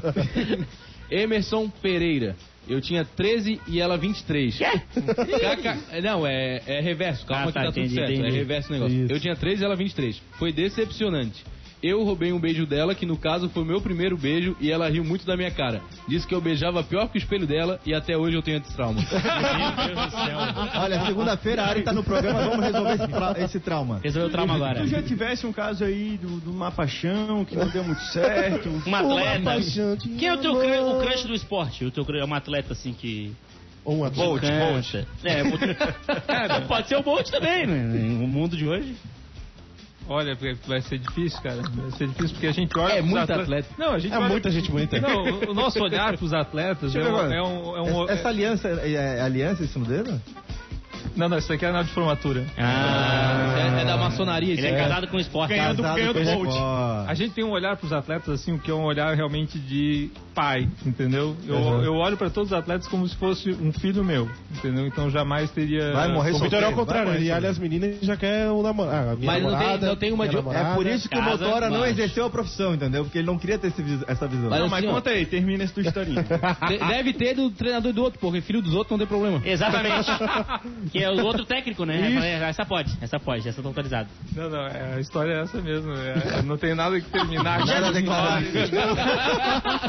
Emerson 1.11 1.69
Pereira. 1.69 2.35
Eu 2.69 2.79
tinha 2.79 3.03
13 3.03 3.59
e 3.67 3.81
ela 3.81 3.97
23. 3.97 4.57
Caca... 4.57 5.77
Não, 6.01 6.25
é, 6.25 6.61
é 6.65 6.79
reverso. 6.79 7.25
Calma 7.25 7.43
Ah, 7.43 7.47
que 7.47 7.53
tá, 7.53 7.59
tá 7.61 7.67
tudo 7.67 7.79
entendi, 7.79 7.95
certo. 7.95 8.11
entendi. 8.13 8.27
É 8.27 8.31
reverso 8.31 8.69
o 8.69 8.73
negócio. 8.73 9.03
Isso. 9.03 9.13
Eu 9.13 9.19
tinha 9.19 9.35
13 9.35 9.61
e 9.61 9.65
ela 9.65 9.75
23. 9.75 10.21
Foi 10.37 10.53
decepcionante. 10.53 11.43
Eu 11.83 12.03
roubei 12.03 12.31
um 12.31 12.39
beijo 12.39 12.65
dela, 12.67 12.93
que 12.93 13.05
no 13.07 13.17
caso 13.17 13.49
foi 13.49 13.63
o 13.63 13.65
meu 13.65 13.81
primeiro 13.81 14.15
beijo, 14.15 14.55
e 14.59 14.69
ela 14.71 14.87
riu 14.87 15.03
muito 15.03 15.25
da 15.25 15.35
minha 15.35 15.49
cara. 15.49 15.81
Disse 16.07 16.27
que 16.27 16.35
eu 16.35 16.39
beijava 16.39 16.83
pior 16.83 17.07
que 17.09 17.17
o 17.17 17.19
espelho 17.19 17.47
dela, 17.47 17.79
e 17.85 17.91
até 17.93 18.15
hoje 18.15 18.35
eu 18.37 18.41
tenho 18.43 18.59
esse 18.59 18.71
trauma. 18.75 19.01
Meu 19.01 19.87
Deus 19.95 20.05
do 20.05 20.11
céu. 20.11 20.37
Olha, 20.79 21.05
segunda-feira 21.07 21.63
a 21.63 21.67
Ari 21.67 21.81
tá 21.81 21.91
no 21.91 22.03
programa, 22.03 22.39
vamos 22.49 22.63
resolver 22.65 22.93
esse, 22.93 23.07
tra- 23.07 23.35
esse 23.39 23.59
trauma. 23.59 23.99
Resolveu 24.03 24.29
o 24.29 24.31
trauma 24.31 24.53
agora. 24.55 24.81
Tu 24.81 24.87
já 24.87 25.01
tivesse 25.01 25.47
um 25.47 25.51
caso 25.51 25.83
aí 25.83 26.19
do, 26.21 26.39
de 26.39 26.49
uma 26.49 26.69
paixão 26.71 27.43
que 27.43 27.55
não 27.55 27.67
deu 27.67 27.83
muito 27.83 28.01
certo. 28.11 28.69
Um 28.85 28.95
atleta. 28.95 29.57
que 29.99 30.09
Quem 30.17 30.27
é 30.27 30.33
o 30.33 30.37
teu 30.37 30.51
amor. 30.51 30.63
cru- 30.63 30.97
o 30.99 31.01
crush 31.01 31.23
do 31.27 31.33
esporte? 31.33 31.85
O 31.85 31.89
teu 31.91 32.05
cru- 32.05 32.17
é 32.19 32.25
um 32.25 32.33
atleta 32.33 32.73
assim 32.73 32.93
que. 32.93 33.33
Um 33.85 34.03
atleta. 34.03 34.29
Bolt, 34.29 34.41
Bolt. 34.43 34.93
É. 34.95 35.41
É, 35.41 36.59
pode 36.67 36.87
ser 36.87 36.95
o 36.97 37.01
Bolt 37.03 37.29
também, 37.31 37.65
né? 37.65 37.77
No 38.19 38.27
mundo 38.27 38.55
de 38.55 38.67
hoje. 38.67 38.95
Olha, 40.07 40.35
porque 40.35 40.55
vai 40.67 40.81
ser 40.81 40.97
difícil, 40.99 41.41
cara. 41.41 41.61
Vai 41.61 41.91
ser 41.91 42.07
difícil 42.07 42.31
porque 42.33 42.47
a 42.47 42.51
gente 42.51 42.77
olha. 42.77 42.93
É 42.93 43.01
muito 43.01 43.19
atletas- 43.19 43.43
atleta. 43.43 43.69
Não, 43.77 43.93
a 43.93 43.99
gente 43.99 44.13
É 44.13 44.17
olha- 44.17 44.27
muita 44.27 44.49
gente 44.49 44.69
bonita. 44.71 44.99
Não, 44.99 45.23
o- 45.49 45.53
nosso 45.53 45.81
olhar 45.81 46.17
para 46.17 46.25
os 46.25 46.33
atletas 46.33 46.95
é 46.95 46.99
um, 46.99 47.05
é 47.31 47.41
um, 47.41 47.77
é 47.77 47.81
um- 47.81 48.03
Essa, 48.03 48.13
essa 48.13 48.27
aliança 48.29 48.67
é, 48.67 48.91
é 48.93 49.21
aliança 49.21 49.63
em 49.63 49.67
cima 49.67 49.85
dele? 49.85 50.19
Não, 51.15 51.29
não, 51.29 51.37
isso 51.37 51.51
aqui 51.51 51.65
é 51.65 51.69
anel 51.69 51.83
de 51.83 51.91
formatura. 51.91 52.45
Ah. 52.57 53.77
É, 53.77 53.81
é 53.81 53.85
da 53.85 53.97
maçonaria 53.97 54.53
isso 54.53 54.61
Ele 54.63 54.67
é 54.75 54.75
aí. 54.79 54.83
casado 54.87 55.07
com 55.07 55.17
o 55.17 55.19
esporte. 55.19 55.49
Ganhando- 55.49 55.81
Casado 55.81 55.95
ganhando 55.95 56.13
com 56.13 56.19
esporte. 56.21 56.57
A 57.07 57.13
gente 57.13 57.33
tem 57.33 57.43
um 57.43 57.51
olhar 57.51 57.75
para 57.77 57.85
os 57.85 57.93
atletas 57.93 58.29
assim, 58.41 58.57
que 58.57 58.69
é 58.71 58.73
um 58.73 58.83
olhar 58.83 59.13
realmente 59.15 59.59
de 59.59 60.09
pai, 60.33 60.67
entendeu? 60.85 61.35
Eu, 61.45 61.55
Uhum. 61.55 61.83
eu 61.83 61.93
olho 61.95 62.15
para 62.17 62.29
todos 62.29 62.51
os 62.51 62.57
atletas 62.57 62.87
como 62.87 63.07
se 63.07 63.15
fosse 63.17 63.51
um 63.51 63.71
filho 63.73 64.03
meu, 64.03 64.29
entendeu? 64.57 64.87
Então 64.87 65.09
jamais 65.09 65.51
teria. 65.51 65.91
Vai 65.93 66.07
morrer 66.07 66.31
O 66.31 66.37
solteiro. 66.37 66.55
Vitor 66.57 66.71
é 66.71 66.73
o 66.73 66.75
contrário, 66.75 67.13
ele 67.13 67.31
olha 67.31 67.49
as 67.49 67.57
meninas 67.59 67.97
e 68.01 68.05
já 68.05 68.15
quer 68.15 68.49
o 68.49 68.61
namorado. 68.63 68.95
Ah, 69.11 69.17
Mas 69.21 69.41
não 69.43 69.49
tem- 69.49 69.57
namorada, 69.59 69.87
não 69.87 69.95
tem 69.95 70.11
uma 70.13 70.27
de- 70.27 70.35
É 70.35 70.39
namorada. 70.39 70.75
por 70.75 70.85
isso 70.87 71.09
que 71.09 71.15
o 71.17 71.19
Casa, 71.23 71.45
Motora 71.45 71.69
não 71.69 71.85
exerceu 71.85 72.25
a 72.25 72.29
profissão, 72.29 72.73
entendeu? 72.73 73.03
Porque 73.03 73.17
ele 73.17 73.27
não 73.27 73.37
queria 73.37 73.57
ter 73.57 73.67
esse 73.67 73.81
essa 74.07 74.27
visão. 74.27 74.49
Mas 74.49 74.59
Não, 74.59 74.65
assim, 74.67 74.75
mas 74.75 74.85
ó. 74.85 74.91
conta 74.93 75.09
aí, 75.09 75.25
termina 75.25 75.63
esse 75.63 75.73
tua 75.73 75.83
historinha. 75.83 76.23
De- 76.67 76.77
Deve 76.77 77.13
ter 77.13 77.35
do 77.35 77.49
treinador 77.51 77.91
do 77.93 78.01
outro, 78.03 78.19
porque 78.19 78.41
filho 78.41 78.61
dos 78.61 78.73
outros 78.73 78.91
não 78.91 78.97
tem 78.99 79.07
problema. 79.07 79.41
Exatamente. 79.45 80.09
que 80.91 80.99
é 81.03 81.09
o 81.09 81.23
outro 81.25 81.45
técnico, 81.45 81.85
né? 81.85 82.41
Essa 82.49 82.65
pode, 82.65 82.97
essa 83.01 83.19
pode, 83.19 83.47
essa 83.47 83.61
tá 83.61 83.67
autorizada. 83.67 84.09
Não, 84.35 84.49
não, 84.49 84.67
é, 84.67 84.95
a 84.95 84.99
história 84.99 85.33
é 85.33 85.41
essa 85.41 85.61
mesmo. 85.61 85.91
é, 85.93 86.41
não 86.43 86.57
tem 86.57 86.75
nada 86.75 86.99
que 86.99 87.09
terminar. 87.09 87.65
Nada 87.65 87.87
a 87.87 87.91
declarar. 87.91 88.41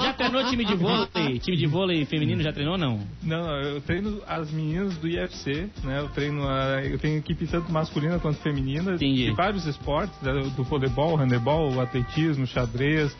Já 0.02 0.12
treinou 0.14 0.44
time 0.48 0.64
de 0.64 0.74
vôlei? 0.74 1.38
Time 1.38 1.56
de 1.56 1.66
vôlei 1.66 2.04
feminino 2.04 2.42
já 2.42 2.52
treinou 2.52 2.74
ou 2.74 2.78
não? 2.78 3.00
Não, 3.22 3.42
não, 3.42 3.60
eu 3.60 3.80
treino 3.80 4.22
as 4.26 4.50
meninas 4.50 4.96
do 4.98 5.08
IFC, 5.08 5.68
né? 5.84 6.00
Eu 6.00 6.08
treino 6.08 6.46
a, 6.48 6.82
eu 6.84 6.98
tenho 6.98 7.18
equipe 7.18 7.46
tanto 7.46 7.70
masculina 7.72 8.18
quanto 8.18 8.38
feminina 8.40 8.92
Entendi. 8.92 9.26
de 9.26 9.32
vários 9.32 9.66
esportes, 9.66 10.20
né, 10.22 10.32
do 10.56 10.64
voleibol, 10.64 11.16
handebol, 11.16 11.80
atletismo, 11.80 12.46
xadrez 12.46 13.14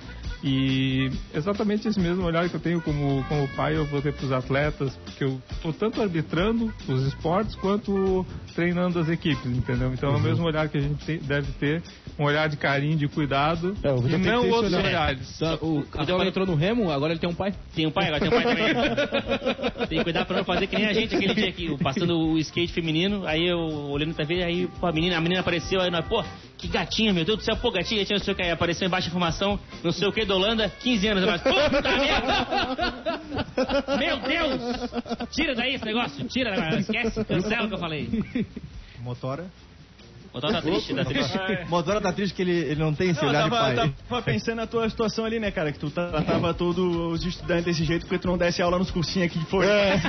e 0.45 1.11
exatamente 1.35 1.87
esse 1.89 2.01
mesmo 2.01 2.25
olhar 2.25 2.49
que 2.49 2.55
eu 2.57 2.61
tenho 2.61 2.81
como 2.81 3.25
como 3.29 3.47
pai 3.49 3.77
eu 3.77 3.85
vou 3.87 4.03
ter 4.03 4.13
para 4.13 4.25
os 4.27 4.33
atletas, 4.33 4.97
porque 5.05 5.25
eu 5.25 5.41
estou 5.53 5.73
tanto 5.73 6.03
arbitrando 6.03 6.73
os 6.89 7.07
esportes 7.07 7.55
quanto 7.57 8.27
treinando 8.55 8.99
as 8.99 9.09
equipes, 9.09 9.47
entendeu? 9.47 9.93
Então 9.95 10.13
é 10.13 10.17
o 10.17 10.21
mesmo 10.21 10.45
olhar 10.45 10.69
que 10.69 10.77
a 10.77 10.81
gente 10.81 11.05
tem- 11.05 11.19
deve 11.19 11.51
ter, 11.53 11.83
um 12.19 12.25
olhar 12.25 12.49
de 12.49 12.57
carinho, 12.57 12.97
de 12.97 13.09
cuidado 13.09 13.75
É, 13.83 13.89
e 13.89 14.19
não 14.19 14.51
outros 14.51 14.73
olhar. 14.73 14.85
olhares. 14.85 15.37
Então, 15.37 15.59
o 15.63 15.83
Casal 15.87 16.23
entrou 16.25 16.47
no 16.47 16.55
Remo, 16.55 16.91
agora 16.91 17.13
ele 17.13 17.21
tem 17.21 17.31
um 17.31 17.35
pai. 17.35 17.55
Tem 17.75 17.87
um 17.87 17.91
pai, 17.91 18.09
agora 18.09 18.21
tem 18.21 18.29
um 18.29 18.43
pai 18.43 18.45
também. 18.45 19.87
tem 19.89 19.99
que 19.99 20.05
cuidar 20.05 20.25
pra 20.27 20.37
não 20.39 20.45
fazer 20.45 20.67
que 20.67 20.77
nem 20.77 20.87
a 20.87 20.93
gente 20.93 21.15
aquele 21.15 21.35
dia 21.35 21.49
aqui, 21.49 21.77
passando 21.83 22.19
o 22.19 22.39
skate 22.39 22.73
feminino, 22.73 23.27
aí 23.27 23.47
eu 23.49 23.59
olhando 23.59 24.11
na 24.11 24.15
TV, 24.15 24.43
aí 24.43 24.69
pô, 24.81 24.87
a 24.87 24.93
menina, 24.93 25.17
a 25.17 25.21
menina 25.21 25.41
apareceu, 25.41 25.81
aí 25.81 25.91
nós, 25.91 26.05
pô, 26.07 26.23
que 26.59 26.69
gatinha, 26.69 27.13
meu 27.13 27.25
Deus 27.25 27.39
do 27.39 27.45
céu, 27.45 27.57
pô, 27.57 27.71
gatinha, 27.71 28.01
gatinha, 28.01 28.19
não 28.19 28.25
sei 28.25 28.35
o 28.35 28.37
que, 28.37 28.43
aí 28.43 28.51
apareceu 28.51 28.87
embaixo 28.87 29.09
informação, 29.09 29.59
não 29.83 29.93
sei 29.93 30.07
o 30.07 30.13
que, 30.13 30.25
da 30.33 30.37
Holanda, 30.37 30.69
15 30.69 31.09
anos, 31.09 31.25
mas, 31.25 31.43
puta 31.43 31.97
merda! 31.99 32.47
Meu 33.99 34.19
Deus! 34.21 35.31
Tira 35.31 35.55
daí 35.55 35.75
esse 35.75 35.85
negócio, 35.85 36.27
tira, 36.27 36.79
esquece, 36.79 37.25
cancela 37.25 37.65
o 37.65 37.69
que 37.69 37.75
eu 37.75 37.79
falei. 37.79 38.09
Motora. 39.01 39.47
O 40.33 40.39
Otávio 40.39 40.57
tá 40.57 40.63
triste, 40.63 40.95
tá 40.95 41.05
triste. 41.05 41.39
Motora 41.69 42.01
tá 42.01 42.13
triste 42.13 42.35
que 42.35 42.41
ele, 42.43 42.53
ele 42.53 42.81
não 42.81 42.95
tem 42.95 43.11
esse 43.11 43.21
Não, 43.21 43.29
eu 43.29 43.31
olhar 43.31 43.45
de 43.45 43.51
tava, 43.51 43.75
pai. 43.75 43.95
tava 44.09 44.23
pensando 44.23 44.57
na 44.57 44.67
tua 44.67 44.89
situação 44.89 45.25
ali, 45.25 45.39
né, 45.39 45.51
cara? 45.51 45.71
Que 45.73 45.79
tu 45.79 45.91
tratava 45.91 46.55
todos 46.55 46.85
os 46.97 47.25
estudantes 47.27 47.65
desse 47.67 47.85
jeito 47.85 48.03
porque 48.07 48.19
tu 48.19 48.29
não 48.29 48.39
desse 48.39 48.63
aula 48.63 48.79
nos 48.79 48.91
cursinhos 48.91 49.31
aqui 49.31 49.39
de 49.39 49.45
fora. 49.47 49.67
É. 49.67 50.01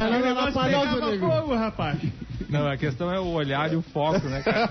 Ela 0.00 0.18
negócio 0.18 0.60
pegava 0.62 1.18
fogo, 1.18 1.54
rapaz. 1.54 1.98
Não, 2.48 2.66
a 2.68 2.76
questão 2.76 3.10
é 3.12 3.18
o 3.18 3.26
olhar 3.32 3.72
e 3.72 3.76
o 3.76 3.82
foco, 3.82 4.26
né, 4.28 4.42
cara? 4.42 4.68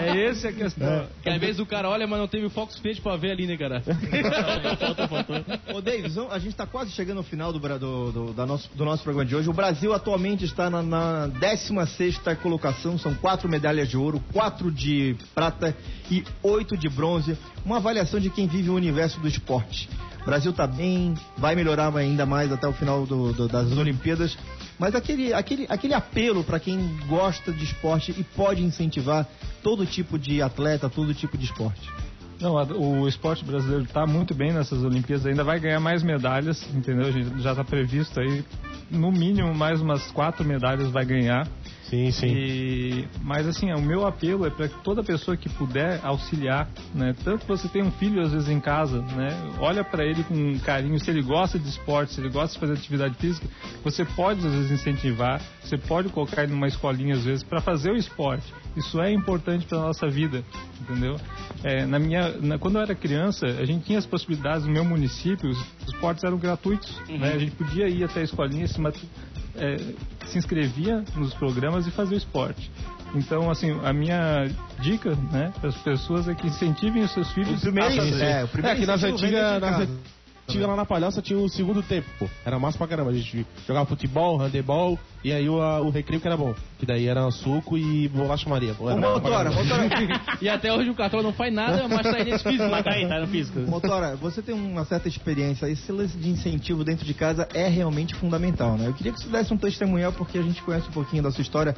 É 0.06 0.16
esse 0.16 0.46
a 0.46 0.52
questão. 0.52 1.06
Que 1.22 1.28
às 1.30 1.40
vezes 1.40 1.58
o 1.60 1.66
cara 1.66 1.88
olha, 1.88 2.06
mas 2.06 2.18
não 2.18 2.26
teve 2.28 2.46
o 2.46 2.50
foco 2.50 2.72
suficiente 2.72 3.00
pra 3.00 3.16
ver 3.16 3.30
ali, 3.32 3.46
né, 3.46 3.56
cara? 3.56 3.82
Ô, 5.74 5.80
Davis, 5.80 6.16
a 6.18 6.38
gente 6.38 6.50
está 6.50 6.66
quase 6.66 6.90
chegando 6.90 7.18
ao 7.18 7.24
final 7.24 7.52
do, 7.52 7.58
do, 7.78 8.32
do- 8.32 8.46
nosso, 8.46 8.68
do 8.74 8.84
nosso 8.84 9.02
programa 9.02 9.24
de 9.26 9.34
hoje. 9.36 9.48
O 9.48 9.52
Brasil 9.52 9.92
atualmente 9.92 10.44
está 10.44 10.68
na, 10.70 10.82
na 10.82 11.26
16 11.28 12.18
colocação, 12.34 12.98
são 12.98 13.14
quatro 13.14 13.48
medalhas 13.48 13.88
de 13.88 13.96
ouro, 13.96 14.20
quatro 14.32 14.70
de 14.72 15.14
prata 15.34 15.76
e 16.10 16.24
oito 16.42 16.76
de 16.76 16.88
bronze. 16.88 17.36
Uma 17.64 17.76
avaliação 17.76 18.18
de 18.18 18.30
quem 18.30 18.48
vive 18.48 18.70
o 18.70 18.74
universo 18.74 19.20
do 19.20 19.28
esporte. 19.28 19.88
O 20.22 20.24
Brasil 20.24 20.50
está 20.50 20.66
bem, 20.66 21.14
vai 21.38 21.54
melhorar 21.54 21.94
ainda 21.96 22.26
mais 22.26 22.50
até 22.50 22.66
o 22.66 22.72
final 22.72 23.06
do- 23.06 23.32
do- 23.32 23.46
das 23.46 23.70
Olimpíadas. 23.76 24.36
Mas 24.78 24.94
aquele, 24.94 25.32
aquele, 25.32 25.66
aquele 25.68 25.94
apelo 25.94 26.42
para 26.42 26.58
quem 26.58 26.98
gosta 27.06 27.52
de 27.52 27.62
esporte 27.64 28.10
e 28.18 28.24
pode 28.24 28.62
incentivar 28.62 29.26
todo 29.62 29.86
tipo 29.86 30.18
de 30.18 30.42
atleta, 30.42 30.90
todo 30.90 31.14
tipo 31.14 31.38
de 31.38 31.44
esporte. 31.44 31.88
Não, 32.40 32.54
o 32.54 33.08
esporte 33.08 33.42
brasileiro 33.44 33.84
está 33.84 34.04
muito 34.06 34.34
bem 34.34 34.52
nessas 34.52 34.82
Olimpíadas, 34.82 35.24
ainda 35.24 35.42
vai 35.42 35.58
ganhar 35.58 35.80
mais 35.80 36.02
medalhas, 36.02 36.62
entendeu? 36.74 37.06
A 37.06 37.10
gente 37.10 37.40
já 37.40 37.52
está 37.52 37.64
previsto 37.64 38.20
aí, 38.20 38.44
no 38.90 39.10
mínimo, 39.10 39.54
mais 39.54 39.80
umas 39.80 40.10
quatro 40.10 40.44
medalhas 40.44 40.90
vai 40.90 41.06
ganhar. 41.06 41.48
Sim, 41.88 42.10
sim. 42.10 42.26
E, 42.26 43.08
mas 43.22 43.46
assim, 43.46 43.72
o 43.72 43.80
meu 43.80 44.06
apelo 44.06 44.44
é 44.44 44.50
para 44.50 44.68
que 44.68 44.82
toda 44.82 45.04
pessoa 45.04 45.36
que 45.36 45.48
puder 45.48 46.00
auxiliar, 46.02 46.68
né? 46.92 47.14
Tanto 47.22 47.42
que 47.42 47.48
você 47.48 47.68
tem 47.68 47.82
um 47.82 47.92
filho 47.92 48.20
às 48.20 48.32
vezes 48.32 48.48
em 48.48 48.58
casa, 48.60 49.00
né? 49.02 49.28
Olha 49.60 49.84
para 49.84 50.04
ele 50.04 50.24
com 50.24 50.58
carinho, 50.60 50.98
se 50.98 51.08
ele 51.10 51.22
gosta 51.22 51.58
de 51.58 51.68
esporte, 51.68 52.12
se 52.14 52.20
ele 52.20 52.28
gosta 52.28 52.54
de 52.54 52.58
fazer 52.60 52.72
atividade 52.72 53.14
física, 53.14 53.46
você 53.84 54.04
pode 54.04 54.44
às 54.44 54.52
vezes 54.52 54.70
incentivar, 54.72 55.40
você 55.62 55.78
pode 55.78 56.08
colocar 56.08 56.42
ele 56.42 56.52
numa 56.52 56.66
escolinha 56.66 57.14
às 57.14 57.24
vezes 57.24 57.44
para 57.44 57.60
fazer 57.60 57.92
o 57.92 57.96
esporte. 57.96 58.52
Isso 58.76 59.00
é 59.00 59.12
importante 59.12 59.64
para 59.66 59.78
nossa 59.78 60.08
vida, 60.08 60.44
entendeu? 60.80 61.16
É, 61.62 61.86
na 61.86 61.98
minha, 61.98 62.30
na- 62.40 62.58
quando 62.58 62.76
eu 62.76 62.82
era 62.82 62.94
criança, 62.94 63.46
a 63.46 63.64
gente 63.64 63.84
tinha 63.84 63.98
as 63.98 64.04
possibilidades 64.06 64.66
no 64.66 64.72
meu 64.72 64.84
município, 64.84 65.48
os 65.48 65.58
esportes 65.86 66.24
eram 66.24 66.36
gratuitos, 66.36 66.94
né? 67.08 67.32
A 67.32 67.38
gente 67.38 67.52
podia 67.52 67.88
ir 67.88 68.02
até 68.04 68.20
a 68.20 68.24
escolinha, 68.24 68.66
se, 68.66 68.78
é, 69.58 69.76
se 70.26 70.38
inscrevia 70.38 71.04
nos 71.16 71.34
programas 71.34 71.86
e 71.86 71.90
fazia 71.90 72.14
o 72.14 72.18
esporte. 72.18 72.70
Então, 73.14 73.50
assim, 73.50 73.70
a 73.84 73.92
minha 73.92 74.44
dica, 74.80 75.14
né, 75.32 75.52
para 75.60 75.70
as 75.70 75.76
pessoas 75.78 76.28
é 76.28 76.34
que 76.34 76.46
incentivem 76.46 77.02
os 77.02 77.12
seus 77.12 77.30
filhos 77.32 77.64
a 77.66 77.70
fazer. 77.70 78.24
é, 78.24 78.44
o 78.44 78.48
primeiro 78.48 78.76
É 78.76 78.80
que 78.80 78.86
nas 78.86 79.02
antigas, 79.02 79.88
antigas 80.48 80.68
lá 80.68 80.76
na 80.76 80.86
Palhoça 80.86 81.20
tinha 81.20 81.38
o 81.38 81.48
segundo 81.48 81.82
tempo, 81.82 82.08
pô. 82.18 82.28
Era 82.44 82.58
massa 82.58 82.78
pra 82.78 82.86
caramba. 82.86 83.10
A 83.10 83.14
gente 83.14 83.44
jogava 83.66 83.86
futebol, 83.86 84.38
handebol 84.38 84.98
e 85.24 85.32
aí 85.32 85.48
o, 85.48 85.56
o 85.56 85.90
recreio 85.90 86.20
que 86.20 86.26
era 86.26 86.36
bom. 86.36 86.54
Que 86.78 86.86
daí 86.86 87.06
era 87.06 87.28
suco 87.30 87.76
e 87.76 88.08
bolacha 88.08 88.48
Maria. 88.48 88.74
Pô, 88.74 88.88
era 88.88 89.00
Motora. 89.00 89.50
Motora, 89.50 89.88
E 90.40 90.48
até 90.48 90.72
hoje 90.72 90.90
o 90.90 90.94
Cartola 90.94 91.22
não 91.22 91.32
faz 91.32 91.52
nada, 91.52 91.88
mas 91.88 92.02
tá 92.02 92.16
aí 92.16 92.24
nesse 92.24 92.44
físico. 92.44 92.70
Mas 92.70 92.84
tá 92.84 92.92
aí, 92.92 93.08
tá 93.08 93.20
no 93.20 93.26
físico. 93.26 93.60
Motora, 93.60 94.16
você 94.16 94.40
tem 94.40 94.54
uma 94.54 94.84
certa 94.84 95.08
experiência. 95.08 95.68
Esse 95.68 95.90
lance 95.90 96.16
de 96.16 96.30
incentivo 96.30 96.84
dentro 96.84 97.04
de 97.04 97.12
casa 97.12 97.48
é 97.52 97.66
realmente 97.68 98.14
fundamental, 98.14 98.76
né? 98.76 98.86
Eu 98.86 98.94
queria 98.94 99.12
que 99.12 99.20
você 99.20 99.28
desse 99.28 99.52
um 99.52 99.58
testemunhal, 99.58 100.12
porque 100.12 100.38
a 100.38 100.42
gente 100.42 100.62
conhece 100.62 100.88
um 100.88 100.92
pouquinho 100.92 101.22
da 101.22 101.30
sua 101.30 101.42
história 101.42 101.74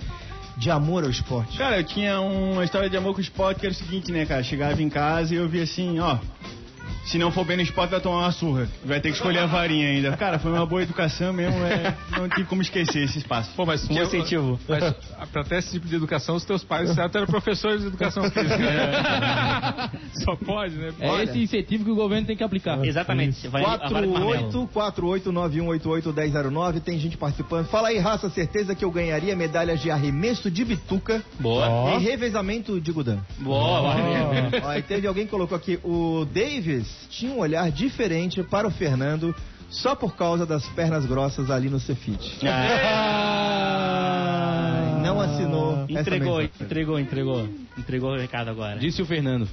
de 0.59 0.71
amor 0.71 1.05
ao 1.05 1.11
esporte. 1.11 1.57
Cara, 1.57 1.79
eu 1.79 1.85
tinha 1.85 2.21
uma 2.21 2.65
história 2.65 2.91
de 2.91 2.97
amor 2.97 3.13
com 3.13 3.19
o 3.19 3.23
esporte 3.23 3.61
que 3.61 3.67
era 3.67 3.73
o 3.73 3.77
seguinte, 3.77 4.11
né, 4.11 4.27
cara? 4.27 4.43
Chegava 4.43 4.83
em 4.83 4.91
casa 4.91 5.33
e 5.33 5.37
eu 5.37 5.49
via 5.49 5.63
assim, 5.63 5.99
ó. 6.01 6.19
Se 7.09 7.17
não 7.19 7.31
for 7.31 7.45
bem 7.45 7.57
no 7.57 7.63
esporte, 7.63 7.91
vai 7.91 8.01
tomar 8.01 8.19
uma 8.19 8.33
surra. 8.33 8.69
Vai 8.85 9.01
ter 9.01 9.09
que 9.11 9.17
escolher 9.17 9.39
a 9.39 9.47
varinha 9.47 9.89
ainda. 9.89 10.17
Cara, 10.17 10.39
foi 10.39 10.53
uma 10.53 10.67
boa 10.67 10.83
educação 10.83 11.33
mesmo, 11.33 11.59
é, 11.65 11.95
não 12.17 12.29
tive 12.29 12.45
como 12.45 12.61
esquecer 12.61 13.03
esse 13.05 13.19
espaço. 13.19 13.51
Pô, 13.57 13.65
mas 13.65 13.89
Um 13.89 13.97
eu- 13.97 14.05
incentivo. 14.05 14.61
Mas 14.69 14.95
pra 15.33 15.43
ter 15.43 15.57
esse 15.59 15.73
tipo 15.73 15.87
de 15.87 15.97
educação, 15.97 16.37
os 16.37 16.45
teus 16.45 16.63
pais, 16.63 16.91
certo, 16.95 17.17
eram 17.17 17.27
professores 17.27 17.81
de 17.81 17.87
educação 17.87 18.25
física. 18.31 18.59
né? 18.59 19.91
Só 20.23 20.37
pode, 20.37 20.77
né? 20.77 20.93
É 21.01 21.23
esse 21.25 21.43
incentivo 21.43 21.85
que 21.85 21.91
o 21.91 21.95
governo 21.97 22.27
tem 22.27 22.37
que 22.37 22.45
aplicar. 22.45 22.85
Exatamente. 22.85 23.49
Vai 23.49 23.65
a 23.65 23.77
vara 23.89 23.89
do 23.89 23.95
martelo. 24.11 24.69
48 24.69 24.71
4891881009 24.75 26.81
tem 26.83 26.99
gente 26.99 27.17
participando. 27.17 27.67
Fala 27.69 27.89
aí, 27.89 27.99
raça, 27.99 28.29
certeza 28.31 28.75
que 28.75 28.85
eu 28.85 28.91
ganharia 28.91 29.35
medalhas 29.35 29.81
de 29.81 29.91
arremesso 29.91 30.51
de 30.51 30.65
bituca 30.65 31.23
Boa. 31.41 31.95
e 31.95 31.99
revezamento 32.05 32.81
de 32.81 32.93
Gudan. 32.93 33.19
Boa, 33.39 33.83
vai. 33.83 34.03
Ó, 34.63 34.75
e 34.75 34.83
teve 34.83 35.07
alguém 35.07 35.25
que 35.25 35.31
colocou 35.31 35.57
aqui, 35.57 35.79
o 35.83 36.27
Davis 36.27 36.87
tinha 37.11 37.33
um 37.33 37.39
olhar 37.39 37.71
diferente 37.71 38.43
para 38.43 38.67
o 38.67 38.71
Fernando 38.71 39.35
só 39.71 39.95
por 39.95 40.17
causa 40.17 40.47
das 40.47 40.67
pernas 40.71 41.05
grossas 41.07 41.51
ali 41.51 41.69
no 41.69 41.79
Cefit. 41.79 42.41
Ah, 42.47 43.69
entregou, 45.89 46.43
entregou, 46.43 46.99
entregou. 46.99 47.49
Entregou 47.77 48.13
o 48.13 48.19
recado 48.19 48.51
agora. 48.51 48.79
Disse 48.79 49.01
o 49.01 49.07
Fernando. 49.07 49.49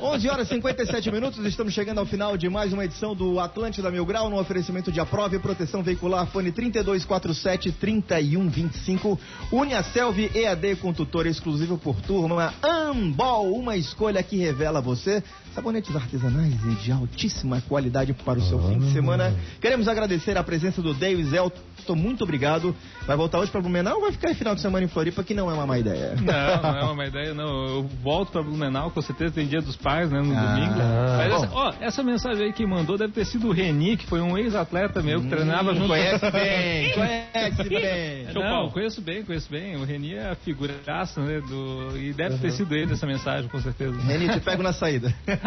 11 0.00 0.28
horas 0.28 0.46
e 0.48 0.54
57 0.54 1.10
minutos, 1.10 1.44
estamos 1.46 1.72
chegando 1.72 1.98
ao 1.98 2.06
final 2.06 2.36
de 2.36 2.48
mais 2.48 2.72
uma 2.72 2.84
edição 2.84 3.14
do 3.14 3.40
Atlântida 3.40 3.90
Mil 3.90 4.04
Grau, 4.04 4.28
no 4.28 4.38
oferecimento 4.38 4.92
de 4.92 5.00
aprova 5.00 5.36
e 5.36 5.38
proteção 5.38 5.82
veicular, 5.82 6.26
fone 6.26 6.52
3247-3125, 6.52 9.18
Uniaselv 9.52 10.30
EAD 10.34 10.76
com 10.76 10.92
tutor 10.92 11.26
exclusivo 11.26 11.78
por 11.78 11.98
turma, 12.02 12.52
Ambol, 12.62 13.54
uma 13.54 13.76
escolha 13.76 14.22
que 14.22 14.36
revela 14.36 14.80
você, 14.80 15.24
sabonetes 15.54 15.94
artesanais 15.94 16.54
e 16.64 16.74
de 16.82 16.92
altíssima 16.92 17.60
qualidade 17.68 18.12
para 18.12 18.38
o 18.38 18.42
seu 18.42 18.58
fim 18.68 18.78
de 18.78 18.92
semana. 18.92 19.34
Queremos 19.60 19.86
agradecer 19.88 20.36
a 20.36 20.42
presença 20.42 20.80
do 20.82 20.94
Davis 20.94 21.32
Elton, 21.32 21.94
muito 21.96 22.22
obrigado. 22.24 22.74
Vai 23.06 23.16
voltar 23.16 23.38
hoje 23.40 23.50
para 23.50 23.60
Blumenau 23.60 23.96
ou 23.96 24.02
vai 24.02 24.12
ficar 24.12 24.30
em 24.30 24.34
final 24.34 24.54
de 24.54 24.60
semana 24.60 24.84
em 24.84 24.88
Floripa, 24.88 25.22
que 25.24 25.34
não 25.34 25.50
é 25.50 25.54
uma 25.54 25.66
má 25.66 25.78
ideia? 25.78 26.14
Não, 26.14 26.62
não 26.72 26.78
é 26.78 26.84
uma 26.84 26.94
má 26.94 27.06
ideia, 27.06 27.34
não. 27.34 27.66
Eu 27.66 27.82
volto 28.02 28.30
pra 28.32 28.42
Blumenau, 28.42 28.90
com 28.90 29.02
certeza 29.02 29.34
tem 29.34 29.46
dia 29.46 29.60
dos 29.60 29.76
pais, 29.76 30.10
né, 30.10 30.20
no 30.22 30.32
Ah, 30.36 30.54
domingo. 30.54 30.74
ah, 30.80 31.14
Mas 31.18 31.32
essa, 31.32 31.48
ó, 31.52 31.72
essa 31.80 32.02
mensagem 32.02 32.46
aí 32.46 32.52
que 32.52 32.64
mandou 32.66 32.96
deve 32.96 33.12
ter 33.12 33.24
sido 33.26 33.48
o 33.48 33.52
Reni, 33.52 33.96
que 33.96 34.06
foi 34.06 34.20
um 34.20 34.38
ex-atleta 34.38 35.02
meu, 35.02 35.20
que 35.20 35.28
treinava 35.28 35.74
junto 35.74 35.88
Conhece 35.92 36.30
bem, 36.30 36.92
conhece 36.94 37.68
bem. 37.68 38.32
Show, 38.32 38.42
Não, 38.42 38.50
Paulo. 38.50 38.70
conheço 38.70 39.00
bem, 39.02 39.24
conheço 39.24 39.50
bem. 39.50 39.76
O 39.76 39.84
Reni 39.84 40.14
é 40.14 40.30
a 40.30 40.34
figuraça, 40.36 41.20
né? 41.20 41.40
Do... 41.40 41.96
E 41.98 42.12
deve 42.12 42.38
ter 42.38 42.52
sido 42.52 42.74
ele 42.74 42.92
essa 42.92 43.06
mensagem, 43.06 43.48
com 43.48 43.60
certeza. 43.60 44.00
Reni, 44.02 44.28
te 44.28 44.40
pego 44.40 44.62
na 44.62 44.72
saída. 44.72 45.12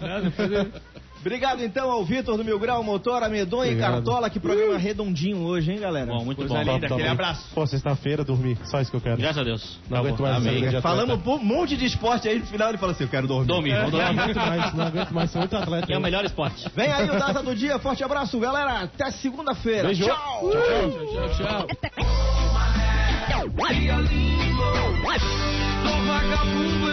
Não, 0.00 0.66
Obrigado 1.26 1.60
então 1.60 1.90
ao 1.90 2.04
Vitor 2.04 2.36
do 2.36 2.44
Mil 2.44 2.56
Grau, 2.56 2.84
Motora, 2.84 3.28
Medonha 3.28 3.72
e. 3.72 3.76
Cartola. 3.76 4.30
Que 4.30 4.38
programa 4.38 4.78
redondinho 4.78 5.38
hoje, 5.38 5.72
hein, 5.72 5.80
galera? 5.80 6.06
Bom, 6.06 6.24
muito 6.24 6.38
Coisa 6.38 6.54
bom. 6.54 6.74
linda, 6.74 6.86
aquele 6.86 7.08
abraço. 7.08 7.48
Pô, 7.52 7.66
sexta-feira, 7.66 8.22
dormir. 8.22 8.56
Só 8.62 8.80
isso 8.80 8.92
que 8.92 8.96
eu 8.96 9.00
quero. 9.00 9.16
Graças 9.16 9.38
a 9.38 9.42
Deus. 9.42 9.80
Não 9.90 9.98
aguento 9.98 10.22
mais 10.22 10.36
Amém. 10.36 10.80
Falamos 10.80 11.18
um 11.26 11.38
monte 11.38 11.76
de 11.76 11.84
esporte 11.84 12.28
aí 12.28 12.38
no 12.38 12.46
final, 12.46 12.68
ele 12.68 12.78
falou 12.78 12.94
assim: 12.94 13.02
Eu 13.02 13.10
quero 13.10 13.26
dormir. 13.26 13.48
Dormir, 13.48 13.74
Não 13.74 13.90
dormir. 13.90 14.20
aguento 14.20 14.36
mais, 14.36 14.74
não 14.74 14.86
aguento 14.86 15.10
mais. 15.10 15.30
Sou 15.32 15.40
muito 15.40 15.56
atleta. 15.56 15.92
É 15.92 15.98
o 15.98 16.00
melhor 16.00 16.24
esporte. 16.24 16.64
Vem 16.76 16.92
aí 16.92 17.10
o 17.10 17.18
Data 17.18 17.42
do 17.42 17.56
Dia, 17.56 17.80
forte 17.80 18.04
abraço, 18.04 18.38
galera. 18.38 18.82
Até 18.82 19.10
segunda-feira. 19.10 19.88
Beijo. 19.88 20.04
Tchau. 20.04 20.50
Tchau, 20.52 21.66
tchau. 21.66 21.66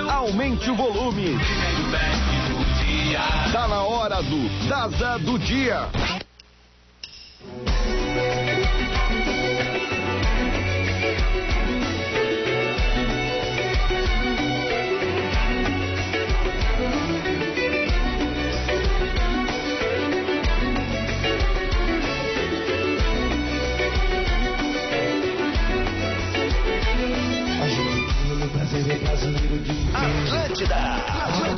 Aumente 0.09 0.69
o 0.69 0.75
volume. 0.75 1.37
Tá 3.51 3.67
na 3.67 3.83
hora 3.83 4.21
do 4.21 4.67
Daza 4.67 5.19
do 5.19 5.37
Dia. 5.39 5.89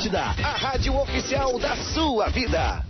Atlântida, 0.06 0.20
a 0.20 0.56
rádio 0.56 0.96
oficial 1.00 1.58
da 1.58 1.76
sua 1.76 2.28
vida. 2.28 2.86